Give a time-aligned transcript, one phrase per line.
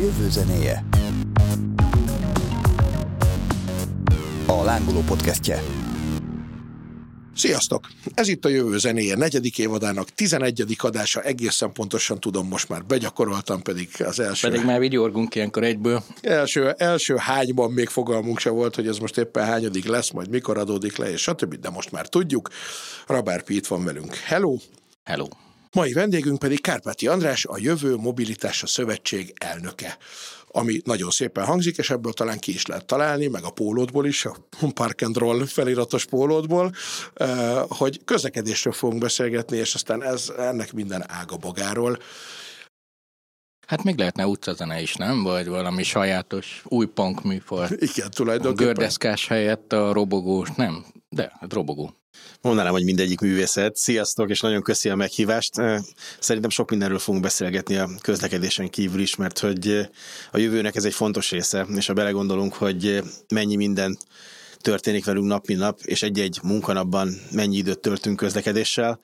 [0.00, 0.84] jövő zenéje.
[4.46, 5.62] A Lángoló podcastje.
[7.34, 7.86] Sziasztok!
[8.14, 10.76] Ez itt a Jövő Zenéje negyedik évadának 11.
[10.78, 14.48] adása, egészen pontosan tudom, most már begyakoroltam, pedig az első...
[14.48, 16.02] Pedig már vigyorgunk ilyenkor egyből.
[16.20, 20.58] Első, első hányban még fogalmunk se volt, hogy ez most éppen hányadik lesz, majd mikor
[20.58, 22.48] adódik le, és stb., de most már tudjuk.
[23.06, 24.14] Rabár itt van velünk.
[24.14, 24.56] Hello!
[25.04, 25.26] Hello!
[25.72, 29.98] Mai vendégünk pedig Kárpáti András, a Jövő Mobilitása Szövetség elnöke
[30.52, 34.24] ami nagyon szépen hangzik, és ebből talán ki is lehet találni, meg a pólódból is,
[34.24, 34.36] a
[34.74, 36.72] Park and Roll feliratos pólódból,
[37.14, 41.98] eh, hogy közlekedésről fogunk beszélgetni, és aztán ez, ennek minden ágabogáról.
[43.66, 45.22] Hát még lehetne utcazene is, nem?
[45.22, 47.68] Vagy valami sajátos új punk műfaj.
[47.70, 48.68] Igen, tulajdonképpen.
[48.68, 51.99] A gördeszkás helyett a robogós, nem, de hát robogó.
[52.40, 53.76] Mondanám, hogy mindegyik művészet.
[53.76, 55.54] Sziasztok, és nagyon köszi a meghívást.
[56.18, 59.88] Szerintem sok mindenről fogunk beszélgetni a közlekedésen kívül is, mert hogy
[60.32, 63.98] a jövőnek ez egy fontos része, és ha belegondolunk, hogy mennyi minden
[64.58, 69.00] történik velünk nap, mint nap, és egy-egy munkanapban mennyi időt töltünk közlekedéssel,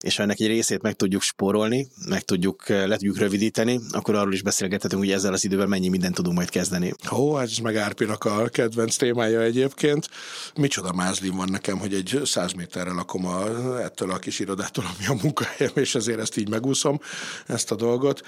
[0.00, 4.32] és ha ennek egy részét meg tudjuk spórolni, meg tudjuk, le tudjuk rövidíteni, akkor arról
[4.32, 6.94] is beszélgethetünk, hogy ezzel az idővel mennyi mindent tudunk majd kezdeni.
[7.12, 10.08] Ó, ez meg Árpinak a kedvenc témája egyébként.
[10.54, 13.46] Micsoda mázlim van nekem, hogy egy száz méterre lakom a,
[13.82, 17.00] ettől a kis irodától, ami a munkahelyem, és ezért ezt így megúszom,
[17.46, 18.20] ezt a dolgot.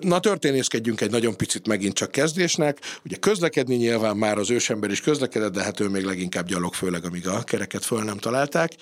[0.00, 2.78] Na, történészkedjünk egy nagyon picit megint csak kezdésnek.
[3.04, 7.04] Ugye közlekedni nyilván már az ősember is közlekedett, de hát ő még leginkább gyalog, főleg
[7.04, 8.72] amíg a kereket föl nem találták.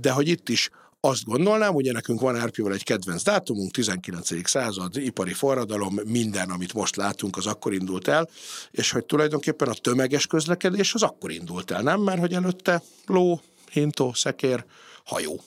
[0.00, 4.48] De hogy itt is azt gondolnám, ugye nekünk van Árpival egy kedvenc dátumunk, 19.
[4.48, 8.28] század, ipari forradalom, minden, amit most látunk, az akkor indult el,
[8.70, 12.00] és hogy tulajdonképpen a tömeges közlekedés az akkor indult el, nem?
[12.00, 14.64] Mert hogy előtte ló, hintó, szekér,
[15.04, 15.40] hajó.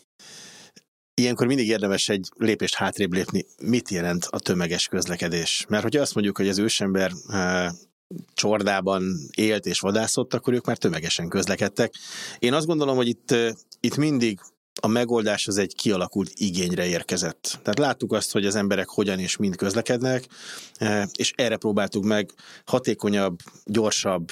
[1.13, 3.45] Ilyenkor mindig érdemes egy lépést hátrébb lépni.
[3.61, 5.65] Mit jelent a tömeges közlekedés?
[5.69, 7.71] Mert hogyha azt mondjuk, hogy az ősember e,
[8.33, 9.03] csordában
[9.35, 11.93] élt és vadászott, akkor ők már tömegesen közlekedtek.
[12.39, 14.39] Én azt gondolom, hogy itt, eh, itt mindig
[14.79, 17.59] a megoldás az egy kialakult igényre érkezett.
[17.61, 20.27] Tehát láttuk azt, hogy az emberek hogyan és mind közlekednek,
[20.77, 22.31] eh, és erre próbáltuk meg
[22.65, 24.31] hatékonyabb, gyorsabb,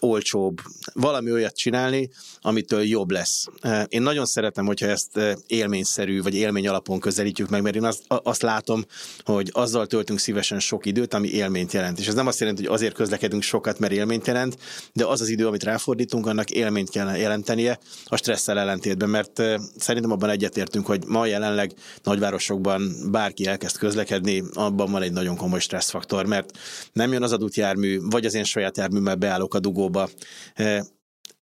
[0.00, 0.60] olcsóbb,
[0.92, 2.10] valami olyat csinálni,
[2.40, 3.46] amitől jobb lesz.
[3.88, 8.42] Én nagyon szeretem, hogyha ezt élményszerű, vagy élmény alapon közelítjük meg, mert én azt, azt
[8.42, 8.84] látom,
[9.24, 11.98] hogy azzal töltünk szívesen sok időt, ami élményt jelent.
[11.98, 14.58] És ez nem azt jelenti, hogy azért közlekedünk sokat, mert élményt jelent,
[14.92, 19.42] de az az idő, amit ráfordítunk, annak élményt kell jelentenie a stresszel ellentétben, mert
[19.78, 21.72] szerintem abban egyetértünk, hogy ma jelenleg
[22.02, 26.50] nagyvárosokban bárki elkezd közlekedni, abban van egy nagyon komoly stresszfaktor, mert
[26.92, 30.08] nem jön az adott jármű, vagy az én saját járműmmel beállok a dugó szóba.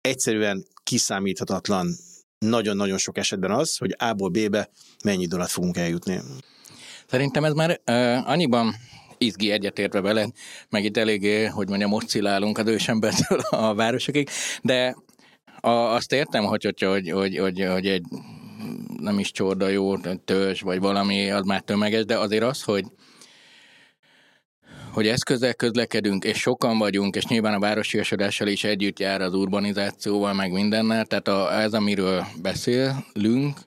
[0.00, 1.96] Egyszerűen kiszámíthatatlan
[2.38, 4.70] nagyon-nagyon sok esetben az, hogy A-ból B-be
[5.04, 6.20] mennyi idő fogunk eljutni.
[7.06, 8.74] Szerintem ez már uh, annyiban
[9.18, 10.28] izgi egyetértve vele,
[10.68, 14.28] meg itt eléggé, hogy mondjam, oszcillálunk az ősembertől a városokig,
[14.62, 14.96] de
[15.60, 18.04] a, azt értem, hogy, hogy, hogy, hogy, hogy, hogy egy
[18.98, 22.84] nem is csorda jó törzs, vagy valami, az már tömeges, de azért az, hogy
[24.96, 30.32] hogy eszközzel közlekedünk, és sokan vagyunk, és nyilván a városiasodással is együtt jár az urbanizációval,
[30.32, 33.58] meg mindennel, tehát a, ez, amiről beszélünk,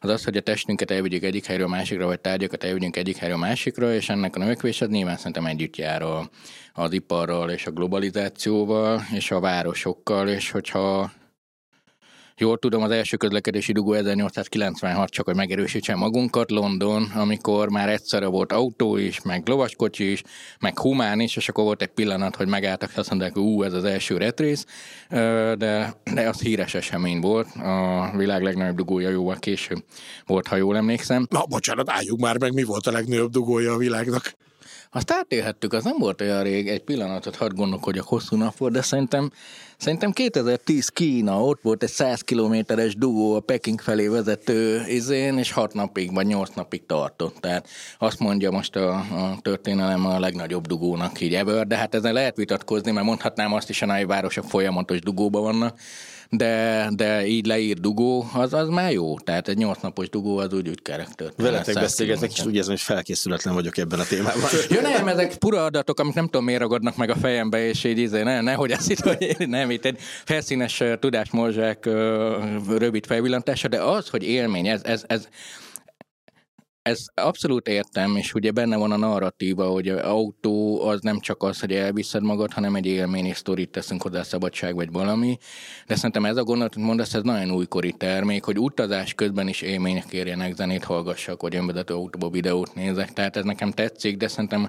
[0.00, 3.94] az az, hogy a testünket elvigyük egyik helyről másikra, vagy tárgyakat elvigyünk egyik helyről másikra,
[3.94, 6.30] és ennek a növekvés az nyilván szerintem együtt jár a,
[6.72, 11.12] az iparral és a globalizációval, és a városokkal, és hogyha
[12.38, 18.26] Jól tudom, az első közlekedési dugó 1896, csak hogy megerősítsem magunkat, London, amikor már egyszerre
[18.26, 20.22] volt autó is, meg lovaskocsi is,
[20.60, 23.72] meg humán is, és akkor volt egy pillanat, hogy megálltak, és azt mondták, ú, ez
[23.72, 24.66] az első retrész,
[25.08, 29.84] de, de az híres esemény volt, a világ legnagyobb dugója jóval később
[30.26, 31.26] volt, ha jól emlékszem.
[31.30, 34.34] Na, bocsánat, álljuk már meg, mi volt a legnagyobb dugója a világnak?
[34.96, 38.82] Azt átélhettük, az nem volt olyan rég, egy pillanatot hadd gondolkodjak, hosszú nap volt, de
[38.82, 39.32] szerintem,
[39.76, 45.52] szerintem 2010 Kína, ott volt egy 100 kilométeres dugó a Peking felé vezető izén, és
[45.52, 47.36] 6 napig vagy 8 napig tartott.
[47.40, 52.12] Tehát azt mondja most a, a történelem a legnagyobb dugónak így ever, de hát ezen
[52.12, 55.78] lehet vitatkozni, mert mondhatnám azt is, a nagy városok folyamatos dugóban vannak,
[56.36, 59.18] de, de így leír dugó, az, az már jó.
[59.18, 61.48] Tehát egy nyolc napos dugó az úgy, úgy történni.
[61.50, 64.42] Veletek beszélgetnek, és úgy érzem, hogy felkészületlen vagyok ebben a témában.
[64.74, 67.98] Jó, nem, ezek pura adatok, amik nem tudom miért ragadnak meg a fejembe, és így
[67.98, 71.88] izé, ne, nehogy ezt itt, hogy nem, itt egy felszínes tudásmorzsák
[72.68, 75.28] rövid felvillantása, de az, hogy élmény, ez, ez, ez
[76.84, 81.42] ez abszolút értem, és ugye benne van a narratíva, hogy az autó az nem csak
[81.42, 85.38] az, hogy elviszed magad, hanem egy élmény és sztorit teszünk hozzá, szabadság vagy valami.
[85.86, 89.60] De szerintem ez a gondolat, hogy mondasz, ez nagyon újkori termék, hogy utazás közben is
[89.60, 93.12] élmények érjenek, zenét hallgassak, vagy önvezető autóba videót nézek.
[93.12, 94.68] Tehát ez nekem tetszik, de szerintem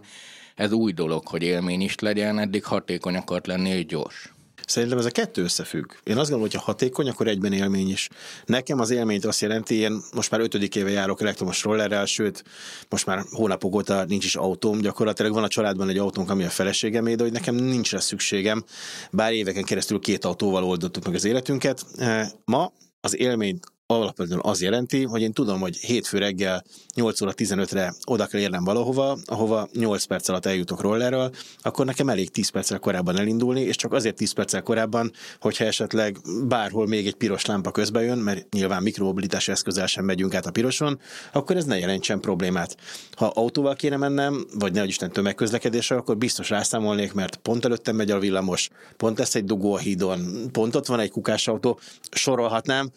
[0.55, 4.34] ez új dolog, hogy élmény is legyen, eddig hatékony akart lenni és gyors.
[4.67, 5.91] Szerintem ez a kettő összefügg.
[6.03, 8.09] Én azt gondolom, hogy ha hatékony, akkor egyben élmény is.
[8.45, 12.43] Nekem az élményt azt jelenti, én most már ötödik éve járok elektromos rollerrel, sőt,
[12.89, 16.49] most már hónapok óta nincs is autóm, gyakorlatilag van a családban egy autónk, ami a
[16.49, 18.63] feleségemé, de hogy nekem nincs rá szükségem,
[19.11, 21.85] bár éveken keresztül két autóval oldottuk meg az életünket.
[21.97, 22.71] Eh, ma
[23.01, 26.63] az élményt alapvetően az jelenti, hogy én tudom, hogy hétfő reggel
[26.95, 32.09] 8 óra 15-re oda kell érnem valahova, ahova 8 perc alatt eljutok rollerről, akkor nekem
[32.09, 36.17] elég 10 perccel korábban elindulni, és csak azért 10 perccel korábban, hogyha esetleg
[36.47, 40.51] bárhol még egy piros lámpa közbe jön, mert nyilván mikromobilitási eszközzel sem megyünk át a
[40.51, 40.99] piroson,
[41.33, 42.77] akkor ez ne jelentsen problémát.
[43.11, 48.11] Ha autóval kéne mennem, vagy ne Isten tömegközlekedésre, akkor biztos rászámolnék, mert pont előttem megy
[48.11, 51.79] a villamos, pont lesz egy dugó a hídon, pont ott van egy kukásautó,
[52.11, 52.91] sorolhatnám,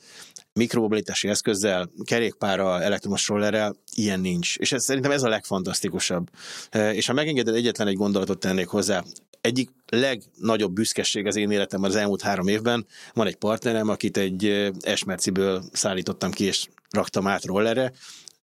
[0.59, 4.57] mikromobilitási eszközzel, kerékpárral, elektromos rollerrel, ilyen nincs.
[4.57, 6.31] És ez, szerintem ez a legfantasztikusabb.
[6.71, 9.05] E, és ha megengeded, egyetlen egy gondolatot tennék hozzá.
[9.41, 14.71] Egyik legnagyobb büszkeség az én életemben az elmúlt három évben, van egy partnerem, akit egy
[14.81, 17.93] Esmerciből szállítottam ki, és raktam át rollerre,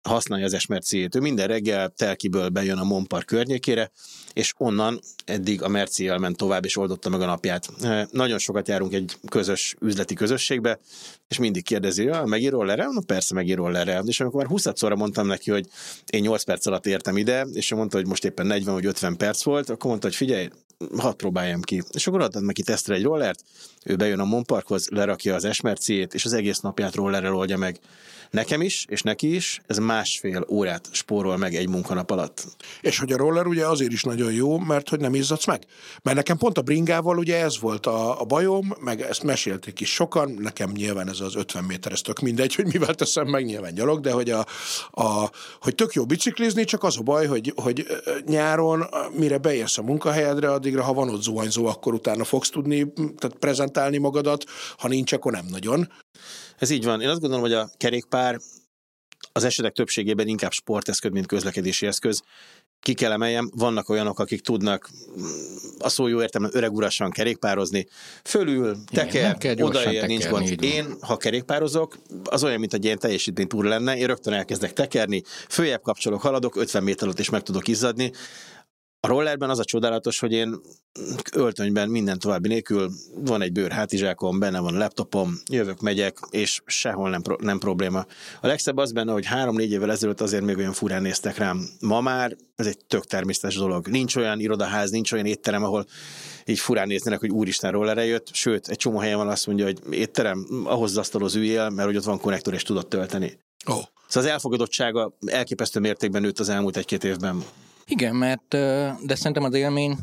[0.01, 1.15] használja az esmerciét.
[1.15, 3.91] Ő minden reggel telkiből bejön a Monpar környékére,
[4.33, 7.69] és onnan eddig a merci ment tovább, és oldotta meg a napját.
[8.11, 10.79] Nagyon sokat járunk egy közös üzleti közösségbe,
[11.27, 12.85] és mindig kérdezi, ja, megír rollerre?
[12.85, 14.01] No, persze megír rollerre.
[14.05, 15.67] És amikor már 20 szóra mondtam neki, hogy
[16.09, 19.17] én 8 perc alatt értem ide, és ő mondta, hogy most éppen 40 vagy 50
[19.17, 20.49] perc volt, akkor mondta, hogy figyelj,
[20.97, 21.83] hadd próbáljam ki.
[21.91, 23.43] És akkor adtad neki tesztre egy rollert,
[23.85, 27.79] ő bejön a Monparkhoz, lerakja az esmerciét, és az egész napját rollerrel oldja meg.
[28.29, 32.45] Nekem is, és neki is, ez másfél órát spórol meg egy munkanap alatt.
[32.81, 35.65] És hogy a roller ugye azért is nagyon jó, mert hogy nem izzadsz meg.
[36.03, 39.93] Mert nekem pont a bringával ugye ez volt a, a bajom, meg ezt mesélték is
[39.93, 43.73] sokan, nekem nyilván ez az 50 méter, ez tök mindegy, hogy mivel teszem meg, nyilván
[43.73, 44.45] gyalog, de hogy, a,
[44.91, 45.31] a,
[45.61, 47.85] hogy tök jó biciklizni, csak az a baj, hogy, hogy
[48.25, 53.37] nyáron, mire beérsz a munkahelyedre, addigra, ha van ott zuhanyzó, akkor utána fogsz tudni tehát
[53.39, 54.43] prezentálni magadat,
[54.77, 55.89] ha nincs, akkor nem nagyon.
[56.57, 57.01] Ez így van.
[57.01, 58.39] Én azt gondolom, hogy a kerékpár
[59.31, 62.21] az esetek többségében inkább sporteszköz, mint közlekedési eszköz.
[62.81, 64.89] Ki kell emeljem, vannak olyanok, akik tudnak
[65.19, 65.23] mm,
[65.79, 67.87] a szó jó értem, öreg urasan kerékpározni,
[68.23, 70.63] fölül, teker, odaér, nincs gond.
[70.63, 75.81] Én, ha kerékpározok, az olyan, mint egy ilyen teljesítménytúr lenne, én rögtön elkezdek tekerni, följebb
[75.81, 78.11] kapcsolok, haladok, 50 méter alatt is meg tudok izzadni.
[79.07, 80.59] A rollerben az a csodálatos, hogy én
[81.33, 86.61] öltönyben minden további nélkül van egy bőr hátizsákom, benne van a laptopom, jövök, megyek, és
[86.65, 88.05] sehol nem, pro- nem probléma.
[88.41, 91.69] A legszebb az benne, hogy három-négy évvel ezelőtt azért még olyan furán néztek rám.
[91.79, 93.87] Ma már ez egy tök természetes dolog.
[93.87, 95.85] Nincs olyan irodaház, nincs olyan étterem, ahol
[96.45, 99.79] így furán néznek, hogy úristen rollerre jött, sőt, egy csomó helyen van azt mondja, hogy
[99.91, 103.39] étterem, ahhoz asztalhoz üljél, mert hogy ott van konnektor, és tudod tölteni.
[103.65, 103.83] Oh.
[104.07, 107.43] Szóval az elfogadottsága elképesztő mértékben nőtt az elmúlt egy-két évben.
[107.89, 108.47] Igen, mert
[109.05, 109.97] de szerintem az élmény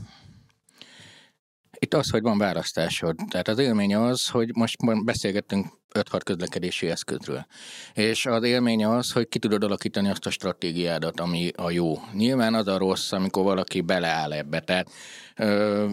[1.78, 3.16] itt az, hogy van választásod.
[3.28, 7.46] Tehát az élmény az, hogy most beszélgettünk 5-6 közlekedési eszközről.
[7.94, 11.94] És az élmény az, hogy ki tudod alakítani azt a stratégiádat, ami a jó.
[12.12, 14.61] Nyilván az a rossz, amikor valaki beleáll ebbe.
[14.61, 14.91] Tehát
[15.37, 15.87] ö,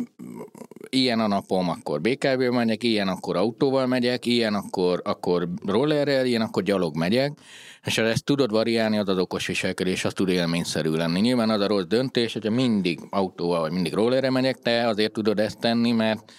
[0.90, 6.42] ilyen a napom, akkor BKV-vel megyek, ilyen akkor autóval megyek, ilyen akkor, akkor rollerrel, ilyen
[6.42, 7.32] akkor gyalog megyek,
[7.84, 11.20] és ha ezt tudod variálni, az az okos viselkedés, az tud élményszerű lenni.
[11.20, 15.40] Nyilván az a rossz döntés, hogyha mindig autóval vagy mindig rollerre megyek, te azért tudod
[15.40, 16.32] ezt tenni, mert,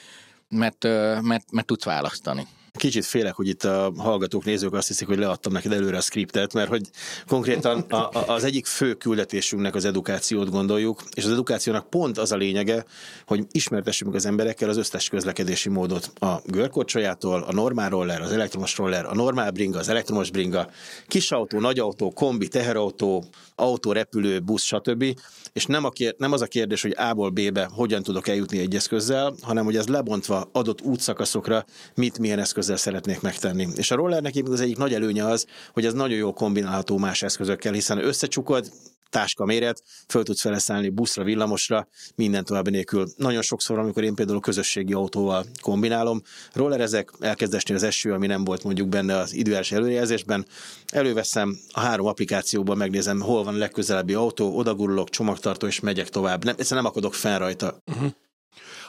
[0.49, 2.47] mert, mert, mert, mert tudsz választani.
[2.79, 6.53] Kicsit félek, hogy itt a hallgatók, nézők azt hiszik, hogy leadtam neked előre a skriptet,
[6.53, 6.89] mert hogy
[7.27, 12.33] konkrétan a, a, az egyik fő küldetésünknek az edukációt gondoljuk, és az edukációnak pont az
[12.33, 12.85] a lényege,
[13.27, 16.13] hogy ismertessük az emberekkel az összes közlekedési módot.
[16.15, 20.71] A görkorcsolyától, a normál roller, az elektromos roller, a normál bringa, az elektromos bringa,
[21.07, 23.25] kisautó, nagyautó, kombi, teherautó,
[23.55, 25.05] autó, repülő, busz, stb.
[25.53, 28.75] És nem, a kér, nem az a kérdés, hogy A-ból B-be hogyan tudok eljutni egy
[28.75, 31.65] eszközzel, hanem hogy ez lebontva adott útszakaszokra
[31.95, 33.69] mit, milyen eszközzel szeretnék megtenni.
[33.77, 37.73] És a rollernek az egyik nagy előnye az, hogy ez nagyon jól kombinálható más eszközökkel,
[37.73, 38.73] hiszen összecsukod,
[39.11, 43.09] táska méret, föl tudsz feleszállni buszra, villamosra, minden további nélkül.
[43.17, 48.45] Nagyon sokszor, amikor én például közösségi autóval kombinálom, rollerezek, elkezd esni az eső, ami nem
[48.45, 50.47] volt mondjuk benne az időjárási előrejelzésben,
[50.87, 56.45] előveszem a három applikációban, megnézem, hol van a legközelebbi autó, odagurulok, csomagtartó, és megyek tovább.
[56.45, 57.77] Nem, egyszerűen nem akadok fel rajta.
[57.87, 58.13] Uh-huh.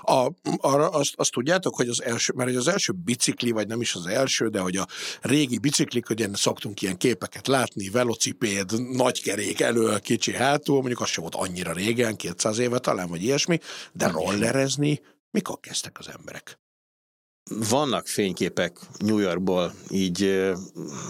[0.06, 3.96] A, arra azt, azt tudjátok, hogy az első, mert az első bicikli, vagy nem is
[3.96, 4.88] az első, de hogy a
[5.22, 11.10] régi biciklik, hogy ilyen szoktunk ilyen képeket látni, velocipéd, nagykerék elő, kicsi hátul, mondjuk az
[11.10, 13.60] sem volt annyira régen, 200 éve talán, vagy ilyesmi,
[13.94, 16.63] de rollerezni mikor kezdtek az emberek?
[17.50, 20.44] Vannak fényképek New Yorkból, így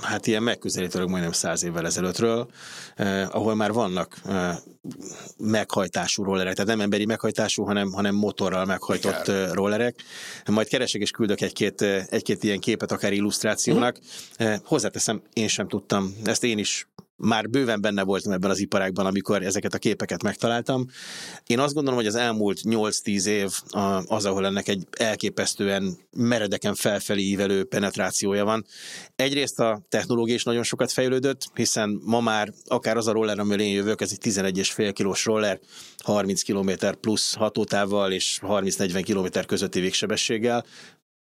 [0.01, 2.49] hát ilyen megközelítőleg majdnem száz évvel ezelőttről,
[2.95, 4.57] eh, ahol már vannak eh,
[5.37, 9.51] meghajtású rollerek, tehát nem emberi meghajtású, hanem, hanem motorral meghajtott Igen.
[9.51, 9.95] rollerek.
[10.45, 13.99] Majd keresek és küldök egy-két, egy-két ilyen képet, akár illusztrációnak.
[14.43, 14.53] Mm.
[14.63, 16.87] Hozzáteszem, én sem tudtam, ezt én is
[17.23, 20.89] már bőven benne voltam ebben az iparágban, amikor ezeket a képeket megtaláltam.
[21.47, 23.51] Én azt gondolom, hogy az elmúlt 8-10 év
[24.07, 28.65] az, ahol ennek egy elképesztően meredeken felfelé ívelő penetrációja van.
[29.15, 33.59] Egyrészt a technológia is nagyon sokat fejlődött, hiszen ma már akár az a roller, amivel
[33.59, 35.59] én jövök, ez egy 11,5 kilós roller,
[35.97, 40.65] 30 km plusz hatótávval és 30-40 km közötti végsebességgel,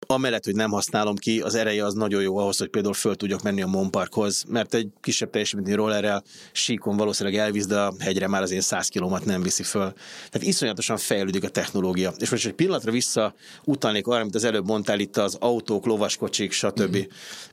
[0.07, 3.43] amellett, hogy nem használom ki, az ereje az nagyon jó ahhoz, hogy például föl tudjak
[3.43, 8.43] menni a Monparkhoz, mert egy kisebb teljesítményű rollerrel síkon valószínűleg elvisz, de a hegyre már
[8.43, 9.93] az én 100 kilomat nem viszi föl.
[10.31, 12.13] Tehát iszonyatosan fejlődik a technológia.
[12.19, 16.53] És most egy pillanatra vissza utalnék arra, amit az előbb mondtál itt az autók, lovaskocsik,
[16.53, 16.97] stb.
[16.97, 17.03] Mm-hmm.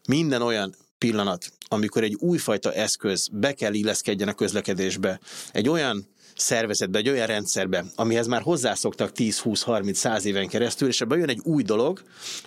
[0.08, 5.20] Minden olyan pillanat, amikor egy újfajta eszköz be kell illeszkedjen a közlekedésbe,
[5.52, 6.08] egy olyan
[6.40, 11.64] szervezetbe, egy olyan rendszerbe, amihez már hozzászoktak 10-20-30-100 éven keresztül, és ebben jön egy új
[11.64, 12.02] dolog,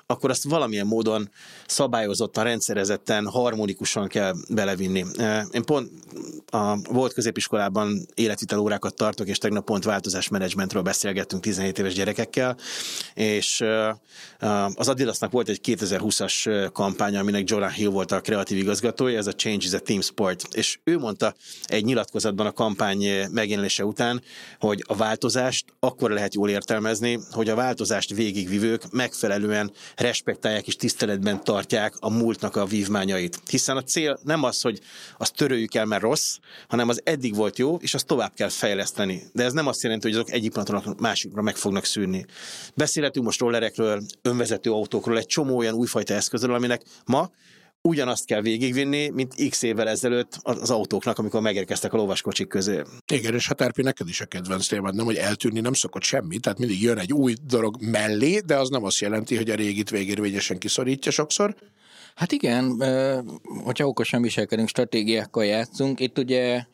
[0.07, 1.31] akkor azt valamilyen módon
[1.67, 5.05] szabályozottan, rendszerezetten, harmonikusan kell belevinni.
[5.51, 5.91] Én pont
[6.47, 12.57] a volt középiskolában életvitel órákat tartok, és tegnap pont változásmenedzsmentről beszélgettünk 17 éves gyerekekkel,
[13.15, 13.65] és
[14.75, 19.33] az Adidasnak volt egy 2020-as kampánya, aminek Jordan Hill volt a kreatív igazgatója, ez a
[19.33, 21.35] Change is a Team Sport, és ő mondta
[21.65, 24.23] egy nyilatkozatban a kampány megjelenése döntése után,
[24.59, 31.45] hogy a változást akkor lehet jól értelmezni, hogy a változást végigvivők megfelelően respektálják és tiszteletben
[31.45, 33.41] tartják a múltnak a vívmányait.
[33.51, 34.81] Hiszen a cél nem az, hogy
[35.19, 36.37] azt töröljük el, mert rossz,
[36.69, 39.23] hanem az eddig volt jó, és azt tovább kell fejleszteni.
[39.33, 42.27] De ez nem azt jelenti, hogy azok egyik pillanatról másikra meg fognak szűrni.
[42.75, 47.31] Beszélhetünk most rollerekről, önvezető autókról, egy csomó olyan újfajta eszközről, aminek ma
[47.83, 52.83] ugyanazt kell végigvinni, mint x évvel ezelőtt az autóknak, amikor megérkeztek a lovaskocsik közé.
[53.13, 56.39] Igen, és hát Erpi, neked is a kedvenc témád, nem, hogy eltűnni nem szokott semmi,
[56.39, 59.91] tehát mindig jön egy új dolog mellé, de az nem azt jelenti, hogy a régit
[59.91, 61.55] végérvényesen kiszorítja sokszor.
[62.15, 62.83] Hát igen,
[63.65, 66.65] hogyha okosan viselkedünk, stratégiákkal játszunk, itt ugye,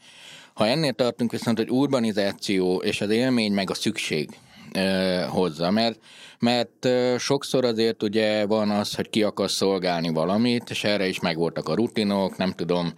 [0.55, 4.38] ha ennél tartunk viszont, hogy urbanizáció és az élmény meg a szükség
[5.28, 5.98] hozza, mert
[6.38, 11.68] mert sokszor azért ugye van az, hogy ki akar szolgálni valamit, és erre is megvoltak
[11.68, 12.92] a rutinok, nem tudom,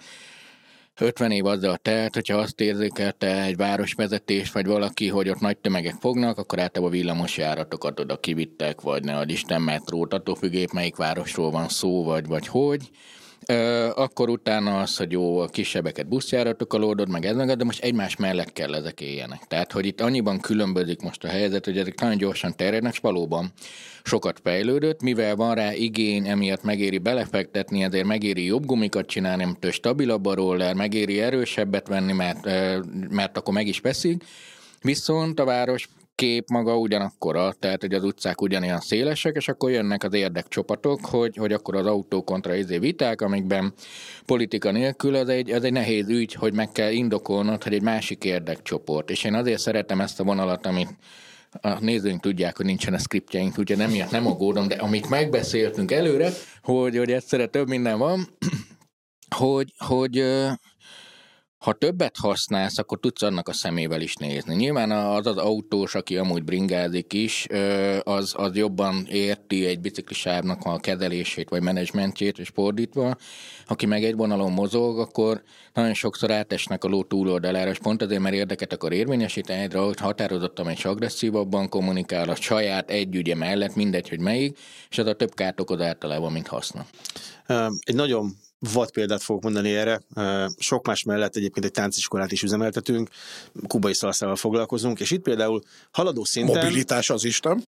[1.00, 5.94] 50 év azzal telt, hogyha azt érzékelte egy városvezetés, vagy valaki, hogy ott nagy tömegek
[6.00, 11.50] fognak, akkor általában villamos járatokat oda kivittek, vagy ne Isten metrót, attól függ melyik városról
[11.50, 12.90] van szó, vagy, vagy hogy
[13.94, 18.16] akkor utána az, hogy jó, a kisebbeket buszjáratokkal oldod, meg ez meg, de most egymás
[18.16, 19.40] mellett kell ezek éljenek.
[19.48, 23.52] Tehát, hogy itt annyiban különbözik most a helyzet, hogy ezek nagyon gyorsan terjednek, és valóban
[24.04, 29.72] sokat fejlődött, mivel van rá igény, emiatt megéri belefektetni, ezért megéri jobb gumikat csinálni, mert
[29.72, 32.44] stabilabb a roller, megéri erősebbet venni, mert,
[33.08, 34.24] mert akkor meg is veszik,
[34.82, 35.88] Viszont a város
[36.20, 41.36] kép maga ugyanakkora, tehát hogy az utcák ugyanilyen szélesek, és akkor jönnek az érdekcsopatok, hogy,
[41.36, 43.72] hogy akkor az autó kontra izé viták, amikben
[44.26, 48.24] politika nélkül az egy, az egy nehéz ügy, hogy meg kell indokolnod, hogy egy másik
[48.24, 49.10] érdekcsoport.
[49.10, 50.96] És én azért szeretem ezt a vonalat, amit
[51.60, 55.90] a nézőink tudják, hogy nincsen a skriptjeink, úgyhogy nem miatt nem aggódom, de amit megbeszéltünk
[55.90, 56.30] előre,
[56.62, 58.28] hogy, hogy egyszerre több minden van,
[59.36, 60.24] hogy, hogy
[61.60, 64.54] ha többet használsz, akkor tudsz annak a szemével is nézni.
[64.54, 67.46] Nyilván az az autós, aki amúgy bringázik is,
[68.02, 73.16] az, az jobban érti egy biciklisávnak a kezelését vagy menedzsmentjét, és fordítva.
[73.66, 75.42] Aki meg egy vonalon mozog, akkor
[75.74, 80.68] nagyon sokszor átesnek a ló túloldalára, és pont azért, mert érdeket akar érvényesíteni, hogy határozottan
[80.70, 84.58] és agresszívabban kommunikál a saját egy ügye mellett, mindegy, hogy melyik,
[84.90, 86.86] és az a több kárt okoz általában, mint haszna.
[87.80, 88.36] Egy nagyon
[88.72, 90.00] vad példát fogok mondani erre.
[90.58, 93.08] Sok más mellett egyébként egy tánciskolát is üzemeltetünk,
[93.66, 96.64] kubai szalszával foglalkozunk, és itt például haladó szinten...
[96.64, 97.64] Mobilitás az Isten.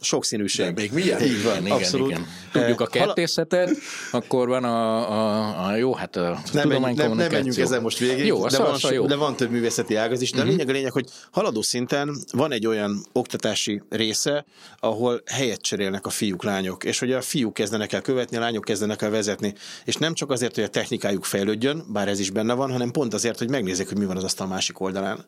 [0.00, 0.66] Sokszínűség.
[0.66, 1.22] De még milyen?
[1.22, 2.10] Így van, igen, abszolút.
[2.10, 2.26] Igen.
[2.52, 3.70] Tudjuk a kertészetet,
[4.12, 7.98] akkor van a, a, a jó, hát a nem, menj, nem, nem menjünk ezzel most
[7.98, 9.06] végig, jó, de, van, jó.
[9.06, 10.52] de van több művészeti ágaz is, de uh-huh.
[10.52, 14.44] a lényeg a lényeg, hogy haladó szinten van egy olyan oktatási része,
[14.80, 18.64] ahol helyet cserélnek a fiúk, lányok, és hogy a fiúk kezdenek el követni, a lányok
[18.64, 19.54] kezdenek el vezetni,
[19.84, 23.14] és nem csak azért, hogy a technikájuk fejlődjön, bár ez is benne van, hanem pont
[23.14, 25.26] azért, hogy megnézzék, hogy mi van az asztal másik oldalán.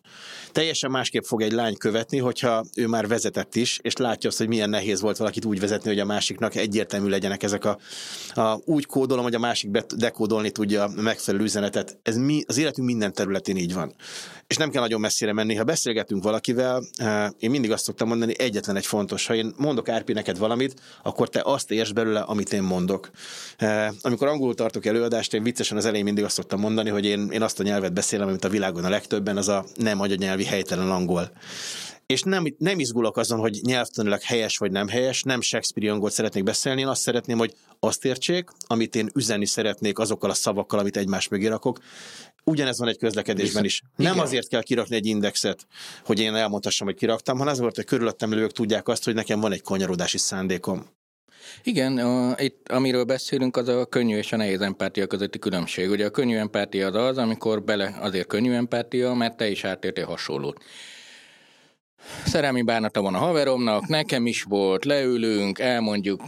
[0.53, 4.49] Teljesen másképp fog egy lány követni, hogyha ő már vezetett is, és látja azt, hogy
[4.49, 7.79] milyen nehéz volt valakit úgy vezetni, hogy a másiknak egyértelmű legyenek ezek a,
[8.35, 11.99] a úgy kódolom, hogy a másik dekódolni tudja a megfelelő üzenetet.
[12.03, 13.95] Ez mi, az életünk minden területén így van.
[14.47, 15.55] És nem kell nagyon messzire menni.
[15.55, 19.27] Ha beszélgetünk valakivel, eh, én mindig azt szoktam mondani, egyetlen egy fontos.
[19.27, 23.11] Ha én mondok Árpi neked valamit, akkor te azt érts belőle, amit én mondok.
[23.57, 27.29] Eh, amikor angolul tartok előadást, én viccesen az elején mindig azt szoktam mondani, hogy én,
[27.31, 30.91] én azt a nyelvet beszélem, amit a világon a legtöbben, az a nem anyanyelvi helytelen
[30.91, 31.31] angol
[32.11, 36.45] és nem, nem izgulok azon, hogy nyelvtanilag helyes vagy nem helyes, nem Shakespeare angolt szeretnék
[36.45, 40.97] beszélni, én azt szeretném, hogy azt értsék, amit én üzenni szeretnék azokkal a szavakkal, amit
[40.97, 41.79] egymás mögé rakok.
[42.45, 43.83] Ugyanez van egy közlekedésben is.
[43.97, 44.25] Nem Igen.
[44.25, 45.67] azért kell kirakni egy indexet,
[46.05, 49.53] hogy én elmondhassam, hogy kiraktam, hanem azért, hogy körülöttem lők tudják azt, hogy nekem van
[49.53, 50.87] egy kanyarodási szándékom.
[51.63, 55.91] Igen, a, itt amiről beszélünk, az a könnyű és a nehéz empátia közötti különbség.
[55.91, 60.07] Ugye a könnyű empátia az az, amikor bele, azért könnyű empátia, mert te is átértél
[60.07, 60.63] hasonlót.
[62.25, 66.23] Szerelmi bánata van a haveromnak, nekem is volt, leülünk, elmondjuk,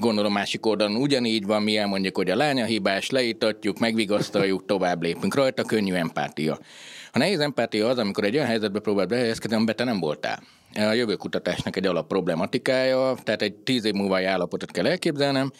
[0.00, 5.34] gondolom másik oldalon ugyanígy van, mi elmondjuk, hogy a lánya hibás, leítatjuk, megvigasztaljuk, tovább lépünk
[5.34, 6.58] rajta, könnyű empátia.
[7.12, 10.42] A nehéz empátia az, amikor egy olyan helyzetbe próbált behelyezkedni, amiben te nem voltál.
[10.74, 15.52] A jövőkutatásnak egy alap problematikája, tehát egy tíz év múlva állapotot kell elképzelnem,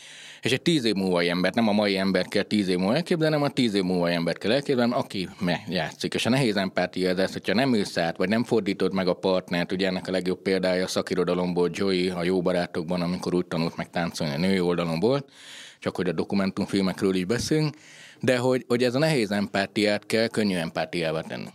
[0.42, 3.42] és egy tíz év múlva embert, nem a mai ember kell tíz év múlva elképzelnem,
[3.42, 6.14] a tíz év múlva embert kell elképzelnem, aki me játszik.
[6.14, 9.72] És a nehéz empátia ez, hogyha nem ülsz át, vagy nem fordítod meg a partnert,
[9.72, 13.90] ugye ennek a legjobb példája a szakirodalomból Joey a jó barátokban, amikor úgy tanult meg
[13.90, 15.30] táncolni a női oldalon volt,
[15.78, 17.74] csak hogy a dokumentumfilmekről is beszélünk,
[18.20, 21.48] de hogy, hogy ez a nehéz empátiát kell könnyű empátiával tenni.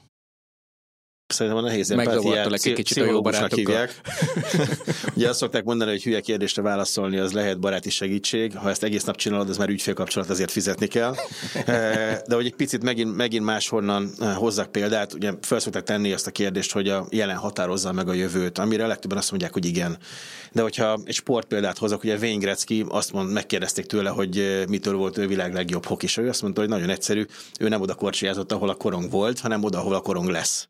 [1.34, 3.88] Szerintem a nehéz empátiát egy kicsit a jó barátokkal.
[5.16, 8.58] Ugye azt szokták mondani, hogy hülye kérdésre válaszolni, az lehet baráti segítség.
[8.58, 11.16] Ha ezt egész nap csinálod, az már ügyfélkapcsolat, azért fizetni kell.
[11.66, 16.12] Eh, de hogy egy picit megint, megint máshonnan eh, hozzak példát, ugye fel szokták tenni
[16.12, 19.66] azt a kérdést, hogy a jelen határozza meg a jövőt, amire legtöbben azt mondják, hogy
[19.66, 19.98] igen.
[20.52, 24.96] De hogyha egy sportpéldát hozok, ugye Wayne Gretzky azt mond, megkérdezték tőle, hogy eh, mitől
[24.96, 26.18] volt ő világ legjobb hokis.
[26.18, 27.26] Ő azt mondta, hogy nagyon egyszerű,
[27.60, 30.68] ő nem oda korcsolyázott, ahol a korong volt, hanem oda, ahol a korong lesz.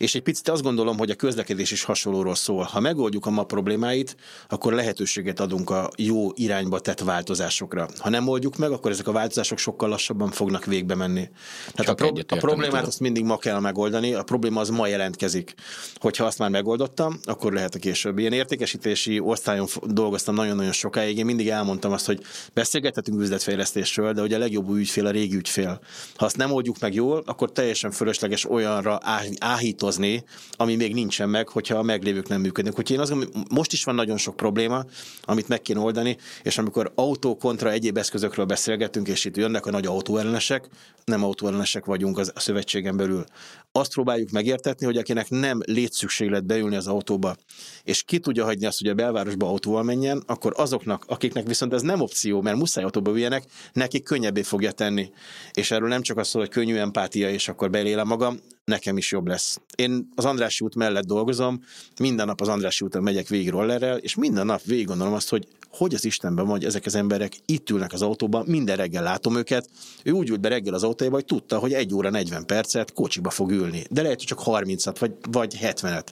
[0.00, 2.64] És egy picit azt gondolom, hogy a közlekedés is hasonlóról szól.
[2.64, 4.16] Ha megoldjuk a ma problémáit,
[4.48, 7.88] akkor lehetőséget adunk a jó irányba tett változásokra.
[7.98, 11.28] Ha nem oldjuk meg, akkor ezek a változások sokkal lassabban fognak végbe menni.
[11.74, 15.54] Tehát a, pro- a problémát azt mindig ma kell megoldani, a probléma az ma jelentkezik.
[15.94, 18.18] Hogyha azt már megoldottam, akkor lehet a később.
[18.18, 21.18] Ilyen értékesítési osztályon dolgoztam nagyon-nagyon sokáig.
[21.18, 25.80] Én mindig elmondtam azt, hogy beszélgethetünk üzletfejlesztésről, de hogy a legjobb ügyfél a régi ügyfél.
[26.14, 28.98] Ha azt nem oldjuk meg jól, akkor teljesen fölösleges olyanra
[29.38, 32.78] áhítozni hozni, ami még nincsen meg, hogyha a meglévők nem működnek.
[32.78, 34.84] Úgyhogy én azt gondolom, most is van nagyon sok probléma,
[35.22, 39.70] amit meg kéne oldani, és amikor autó kontra egyéb eszközökről beszélgetünk, és itt jönnek a
[39.70, 40.68] nagy autóellenesek,
[41.10, 43.24] nem autóellenesek vagyunk az, a szövetségen belül.
[43.72, 47.36] Azt próbáljuk megértetni, hogy akinek nem létszükséglet beülni az autóba,
[47.84, 51.82] és ki tudja hagyni azt, hogy a belvárosba autóval menjen, akkor azoknak, akiknek viszont ez
[51.82, 55.10] nem opció, mert muszáj autóba üljenek, nekik könnyebbé fogja tenni.
[55.52, 59.12] És erről nem csak az szól, hogy könnyű empátia, és akkor belélem magam, nekem is
[59.12, 59.60] jobb lesz.
[59.76, 61.60] Én az Andrássy út mellett dolgozom,
[62.00, 65.46] minden nap az Andrássy úton megyek végig rollerrel, és minden nap végig gondolom azt, hogy
[65.70, 69.68] hogy az Istenben vagy ezek az emberek itt ülnek az autóban, minden reggel látom őket.
[70.04, 73.30] Ő úgy ült be reggel az autójába, hogy tudta, hogy egy óra 40 percet kocsiba
[73.30, 73.84] fog ülni.
[73.90, 76.06] De lehet, hogy csak 30-at vagy, vagy 70-et.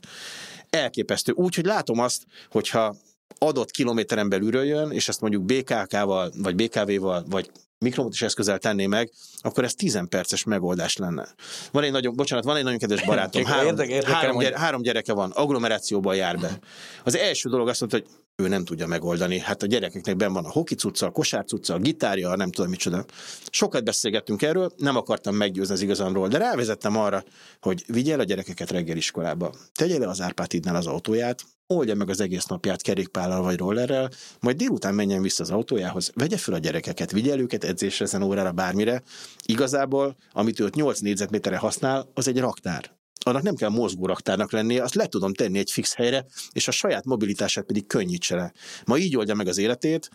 [0.71, 1.33] Elképesztő.
[1.33, 2.97] Úgy, hogy látom azt, hogyha
[3.39, 9.11] adott kilométeren belülről jön, és ezt mondjuk BKK-val, vagy BKV-val, vagy mikromotos eszközzel tenné meg,
[9.41, 11.29] akkor ez 10 perces megoldás lenne.
[11.73, 14.45] Van egy nagyon, bocsánat, van egy nagyon kedves barátom, három, érdek, érdekel, három, hogy...
[14.45, 16.59] gyere, három gyereke van, agglomerációban jár be.
[17.05, 18.09] Az első dolog azt mondta, hogy
[18.43, 19.39] ő nem tudja megoldani.
[19.39, 22.71] Hát a gyerekeknek ben van a hoki cucca, a kosár cucca, a gitárja, nem tudom
[22.71, 23.05] micsoda.
[23.51, 27.25] Sokat beszélgettünk erről, nem akartam meggyőzni az igazamról, de rávezettem arra,
[27.61, 29.53] hogy vigyél a gyerekeket reggel iskolába.
[29.75, 34.57] Tegye le az Árpátidnál az autóját, oldja meg az egész napját kerékpállal vagy rollerrel, majd
[34.57, 39.03] délután menjen vissza az autójához, vegye fel a gyerekeket, vigye őket edzésre, ezen órára, bármire.
[39.45, 42.98] Igazából, amit őt 8 négyzetméterre használ, az egy raktár
[43.29, 47.05] annak nem kell mozgóraktárnak lennie, azt le tudom tenni egy fix helyre, és a saját
[47.05, 48.53] mobilitását pedig könnyítse le.
[48.85, 50.11] Ma így oldja meg az életét,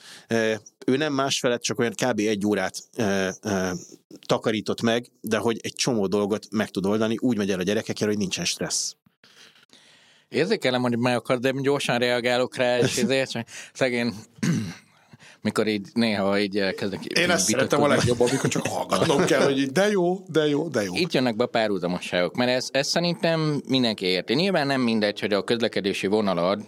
[0.85, 2.19] ő nem más felett csak olyan kb.
[2.19, 2.79] egy órát
[4.25, 8.07] takarított meg, de hogy egy csomó dolgot meg tud oldani, úgy megy el a gyerekekkel,
[8.07, 8.95] hogy nincsen stressz.
[10.29, 13.31] Érzékelem, hogy meg akar, de gyorsan reagálok rá, és ezért
[13.73, 14.13] szegény
[15.43, 17.05] mikor így néha így elkezdek.
[17.05, 20.83] Én ezt szeretem a legjobb, amikor csak hallgatom kell, hogy de jó, de jó, de
[20.83, 20.95] jó.
[20.95, 24.33] Itt jönnek be a párhuzamosságok, mert ez, ez szerintem mindenki érti.
[24.33, 26.61] Nyilván nem mindegy, hogy a közlekedési vonalad,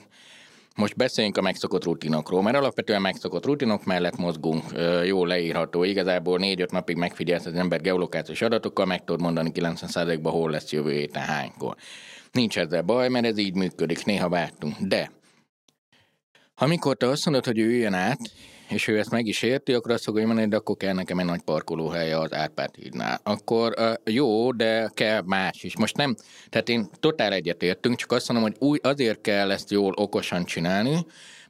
[0.75, 4.63] most beszéljünk a megszokott rutinokról, mert alapvetően megszokott rutinok mellett mozgunk,
[5.05, 5.83] jól leírható.
[5.83, 10.91] Igazából négy-öt napig megfigyelsz az ember geolokációs adatokkal, meg tudod mondani 90%-ban hol lesz jövő
[10.91, 11.75] héten hánykor.
[12.31, 14.75] Nincs ezzel baj, mert ez így működik, néha vártunk.
[14.79, 15.11] De
[16.55, 18.19] amikor te azt mondod, hogy ő jön át,
[18.69, 21.25] és ő ezt meg is érti, akkor azt fogja mondani, de akkor kell nekem egy
[21.25, 23.19] nagy parkolóhely az Árpád hídnál.
[23.23, 23.73] Akkor
[24.03, 25.77] jó, de kell más is.
[25.77, 26.15] Most nem,
[26.49, 31.05] tehát én totál egyetértünk, csak azt mondom, hogy új, azért kell ezt jól okosan csinálni,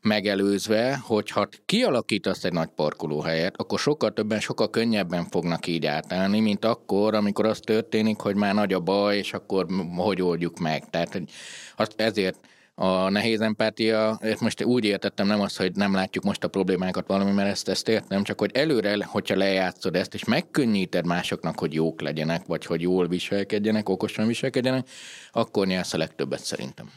[0.05, 6.39] megelőzve, hogy ha kialakítasz egy nagy parkolóhelyet, akkor sokkal többen, sokkal könnyebben fognak így átállni,
[6.39, 10.89] mint akkor, amikor az történik, hogy már nagy a baj, és akkor hogy oldjuk meg.
[10.89, 11.23] Tehát hogy
[11.75, 12.39] azt ezért
[12.75, 17.31] a nehéz empátia, most úgy értettem nem az, hogy nem látjuk most a problémákat valami,
[17.31, 22.01] mert ezt, ezt értem, csak hogy előre, hogyha lejátszod ezt, és megkönnyíted másoknak, hogy jók
[22.01, 24.87] legyenek, vagy hogy jól viselkedjenek, okosan viselkedjenek,
[25.31, 26.89] akkor nyersz a legtöbbet szerintem.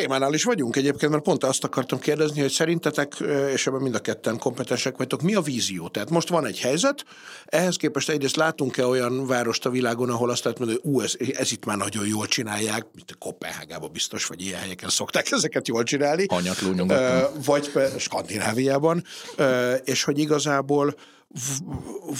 [0.00, 3.14] Témánál is vagyunk egyébként, mert pont azt akartam kérdezni, hogy szerintetek,
[3.52, 5.88] és ebben mind a ketten kompetensek vagytok, mi a vízió?
[5.88, 7.04] Tehát most van egy helyzet,
[7.46, 11.14] ehhez képest egyrészt látunk-e olyan várost a világon, ahol azt lehet mondani, hogy ú, ez,
[11.32, 15.68] ez itt már nagyon jól csinálják, mint a Kopenhágában biztos, vagy ilyen helyeken szokták ezeket
[15.68, 16.26] jól csinálni.
[16.28, 16.86] Hanyatló
[17.44, 19.04] Vagy Skandináviában,
[19.84, 20.94] és hogy igazából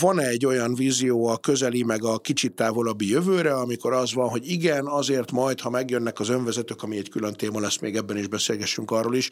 [0.01, 4.29] van -e egy olyan vízió a közeli, meg a kicsit távolabbi jövőre, amikor az van,
[4.29, 8.17] hogy igen, azért majd, ha megjönnek az önvezetők, ami egy külön téma lesz, még ebben
[8.17, 9.31] is beszélgessünk arról is,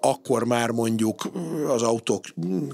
[0.00, 1.30] akkor már mondjuk
[1.66, 2.24] az autók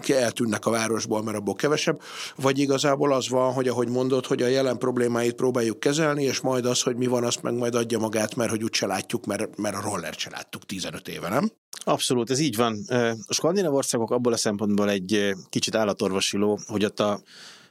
[0.09, 2.01] eltűnnek a városból, mert abból kevesebb,
[2.37, 6.67] vagy igazából az van, hogy ahogy mondod, hogy a jelen problémáit próbáljuk kezelni, és majd
[6.67, 9.77] az, hogy mi van, azt meg majd adja magát, mert hogy úgyse látjuk, mert, mert
[9.77, 11.51] a rollert se láttuk 15 éve, nem?
[11.79, 12.85] Abszolút, ez így van.
[13.27, 17.21] A skandináv országok abból a szempontból egy kicsit állatorvosiló, hogy ott a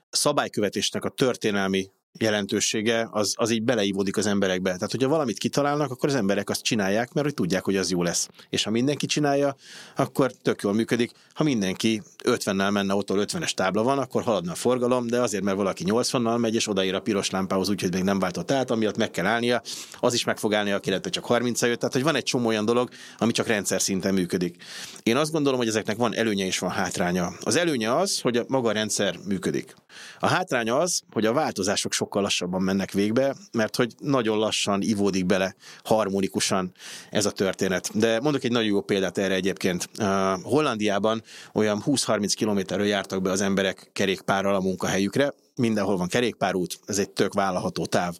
[0.10, 4.74] szabálykövetésnek a történelmi jelentősége, az, az így beleívódik az emberekbe.
[4.74, 8.04] Tehát, hogyha valamit kitalálnak, akkor az emberek azt csinálják, mert hogy tudják, hogy az jó
[8.04, 8.28] lesz.
[8.50, 9.56] És ha mindenki csinálja,
[9.96, 11.12] akkor tök jól működik.
[11.34, 15.58] Ha mindenki 50-nel menne, ott 50-es tábla van, akkor haladna a forgalom, de azért, mert
[15.58, 19.12] valaki 80-nal megy, és odaír a piros lámpához, úgyhogy még nem váltott át, amiatt meg
[19.12, 19.62] kell állnia,
[20.00, 21.80] az is meg fog állni, aki csak 30 jött.
[21.80, 24.64] Tehát, hogy van egy csomó olyan dolog, ami csak rendszer szinten működik.
[25.04, 27.34] Én azt gondolom, hogy ezeknek van előnye és van hátránya.
[27.40, 29.76] Az előnye az, hogy a maga a rendszer működik.
[30.20, 35.26] A hátránya az, hogy a változások sokkal lassabban mennek végbe, mert hogy nagyon lassan ivódik
[35.26, 36.72] bele harmonikusan
[37.10, 37.98] ez a történet.
[37.98, 39.90] De mondok egy nagyon jó példát erre egyébként.
[40.44, 46.98] Hollandiában olyan 20-30 kilométerről jártak be az emberek kerékpárral a munkahelyükre, mindenhol van kerékpárút, ez
[46.98, 48.16] egy tök vállalható táv.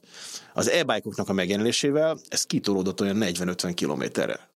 [0.54, 4.55] Az e-bike-oknak a megjelenésével ez kitolódott olyan 40-50 kilométerre.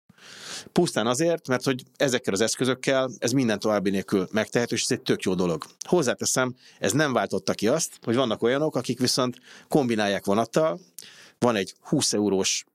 [0.71, 5.01] Pusztán azért, mert hogy ezekkel az eszközökkel ez minden további nélkül megtehető, és ez egy
[5.01, 5.63] tök jó dolog.
[5.87, 10.79] Hozzáteszem, ez nem váltotta ki azt, hogy vannak olyanok, akik viszont kombinálják vonattal,
[11.39, 12.65] van egy 20 eurós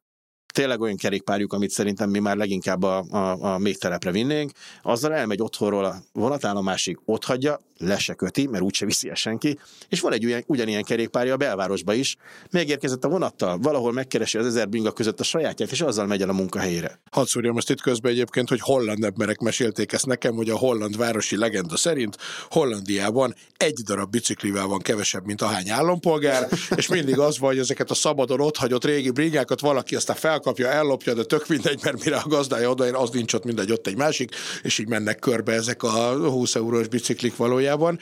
[0.54, 3.76] tényleg olyan kerékpárjuk, amit szerintem mi már leginkább a, a, a még
[4.10, 9.14] vinnénk, azzal elmegy otthonról a vonatállomásig, ott hagyja, le se köti, mert úgyse viszi el
[9.14, 12.16] senki, és van egy ugyan, ugyanilyen kerékpárja a belvárosba is,
[12.50, 16.28] megérkezett a vonattal, valahol megkeresi az ezer bringa között a sajátját, és azzal megy el
[16.28, 17.00] a munkahelyére.
[17.10, 20.96] Hadd szúrjam ezt itt közben egyébként, hogy holland emberek mesélték ezt nekem, hogy a holland
[20.96, 22.16] városi legenda szerint
[22.48, 27.90] Hollandiában egy darab biciklivel van kevesebb, mint ahány állampolgár, és mindig az van, hogy ezeket
[27.90, 32.16] a szabadon ott hagyott régi bringákat valaki aztán felkapja, ellopja, de tök mindegy, mert mire
[32.16, 35.82] a gazdája odaér, az nincs ott mindegy, ott egy másik, és így mennek körbe ezek
[35.82, 37.98] a 20 eurós biciklik valójában valójában,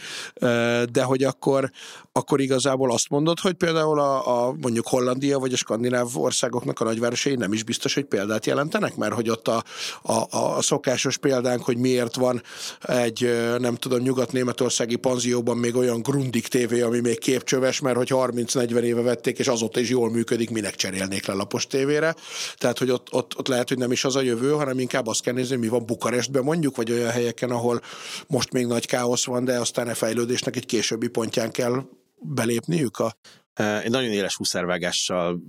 [0.92, 1.70] de hogy akkor,
[2.12, 6.84] akkor igazából azt mondod, hogy például a, a mondjuk Hollandia vagy a skandináv országoknak a
[6.84, 9.62] nagyvárosai nem is biztos, hogy példát jelentenek, mert hogy ott a,
[10.02, 12.42] a, a szokásos példánk, hogy miért van
[12.82, 18.80] egy, nem tudom, nyugat-németországi panzióban még olyan Grundig tévé, ami még képcsöves, mert hogy 30-40
[18.80, 22.14] éve vették, és azóta is jól működik, minek cserélnék le lapos tévére.
[22.56, 25.22] Tehát, hogy ott, ott, ott lehet, hogy nem is az a jövő, hanem inkább azt
[25.22, 27.80] kell nézni, mi van Bukarestben mondjuk, vagy olyan helyeken, ahol
[28.26, 31.84] most még nagy káosz van, de aztán a fejlődésnek egy későbbi pontján kell
[32.20, 33.16] belépniük a
[33.54, 35.42] egy nagyon éles húszervágással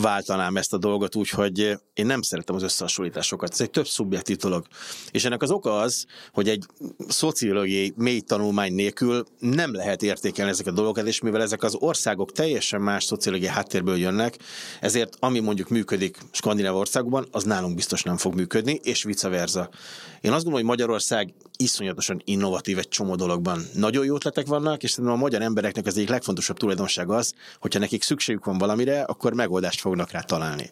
[0.00, 1.58] váltanám ezt a dolgot úgy, hogy
[1.94, 3.52] én nem szeretem az összehasonlításokat.
[3.52, 4.66] Ez egy több szubjektív dolog.
[5.10, 6.66] És ennek az oka az, hogy egy
[7.08, 12.32] szociológiai mély tanulmány nélkül nem lehet értékelni ezeket a dolgokat, és mivel ezek az országok
[12.32, 14.38] teljesen más szociológiai háttérből jönnek,
[14.80, 19.68] ezért ami mondjuk működik skandináv országokban, az nálunk biztos nem fog működni, és vice versa.
[20.20, 23.62] Én azt gondolom, hogy Magyarország iszonyatosan innovatív egy csomó dologban.
[23.74, 27.78] Nagyon jó ötletek vannak, és szerintem a magyar embereknek az egyik legfontosabb tulajdonsága az, hogyha
[27.78, 30.70] nekik szükségük van valamire, akkor megoldást fognak rá találni.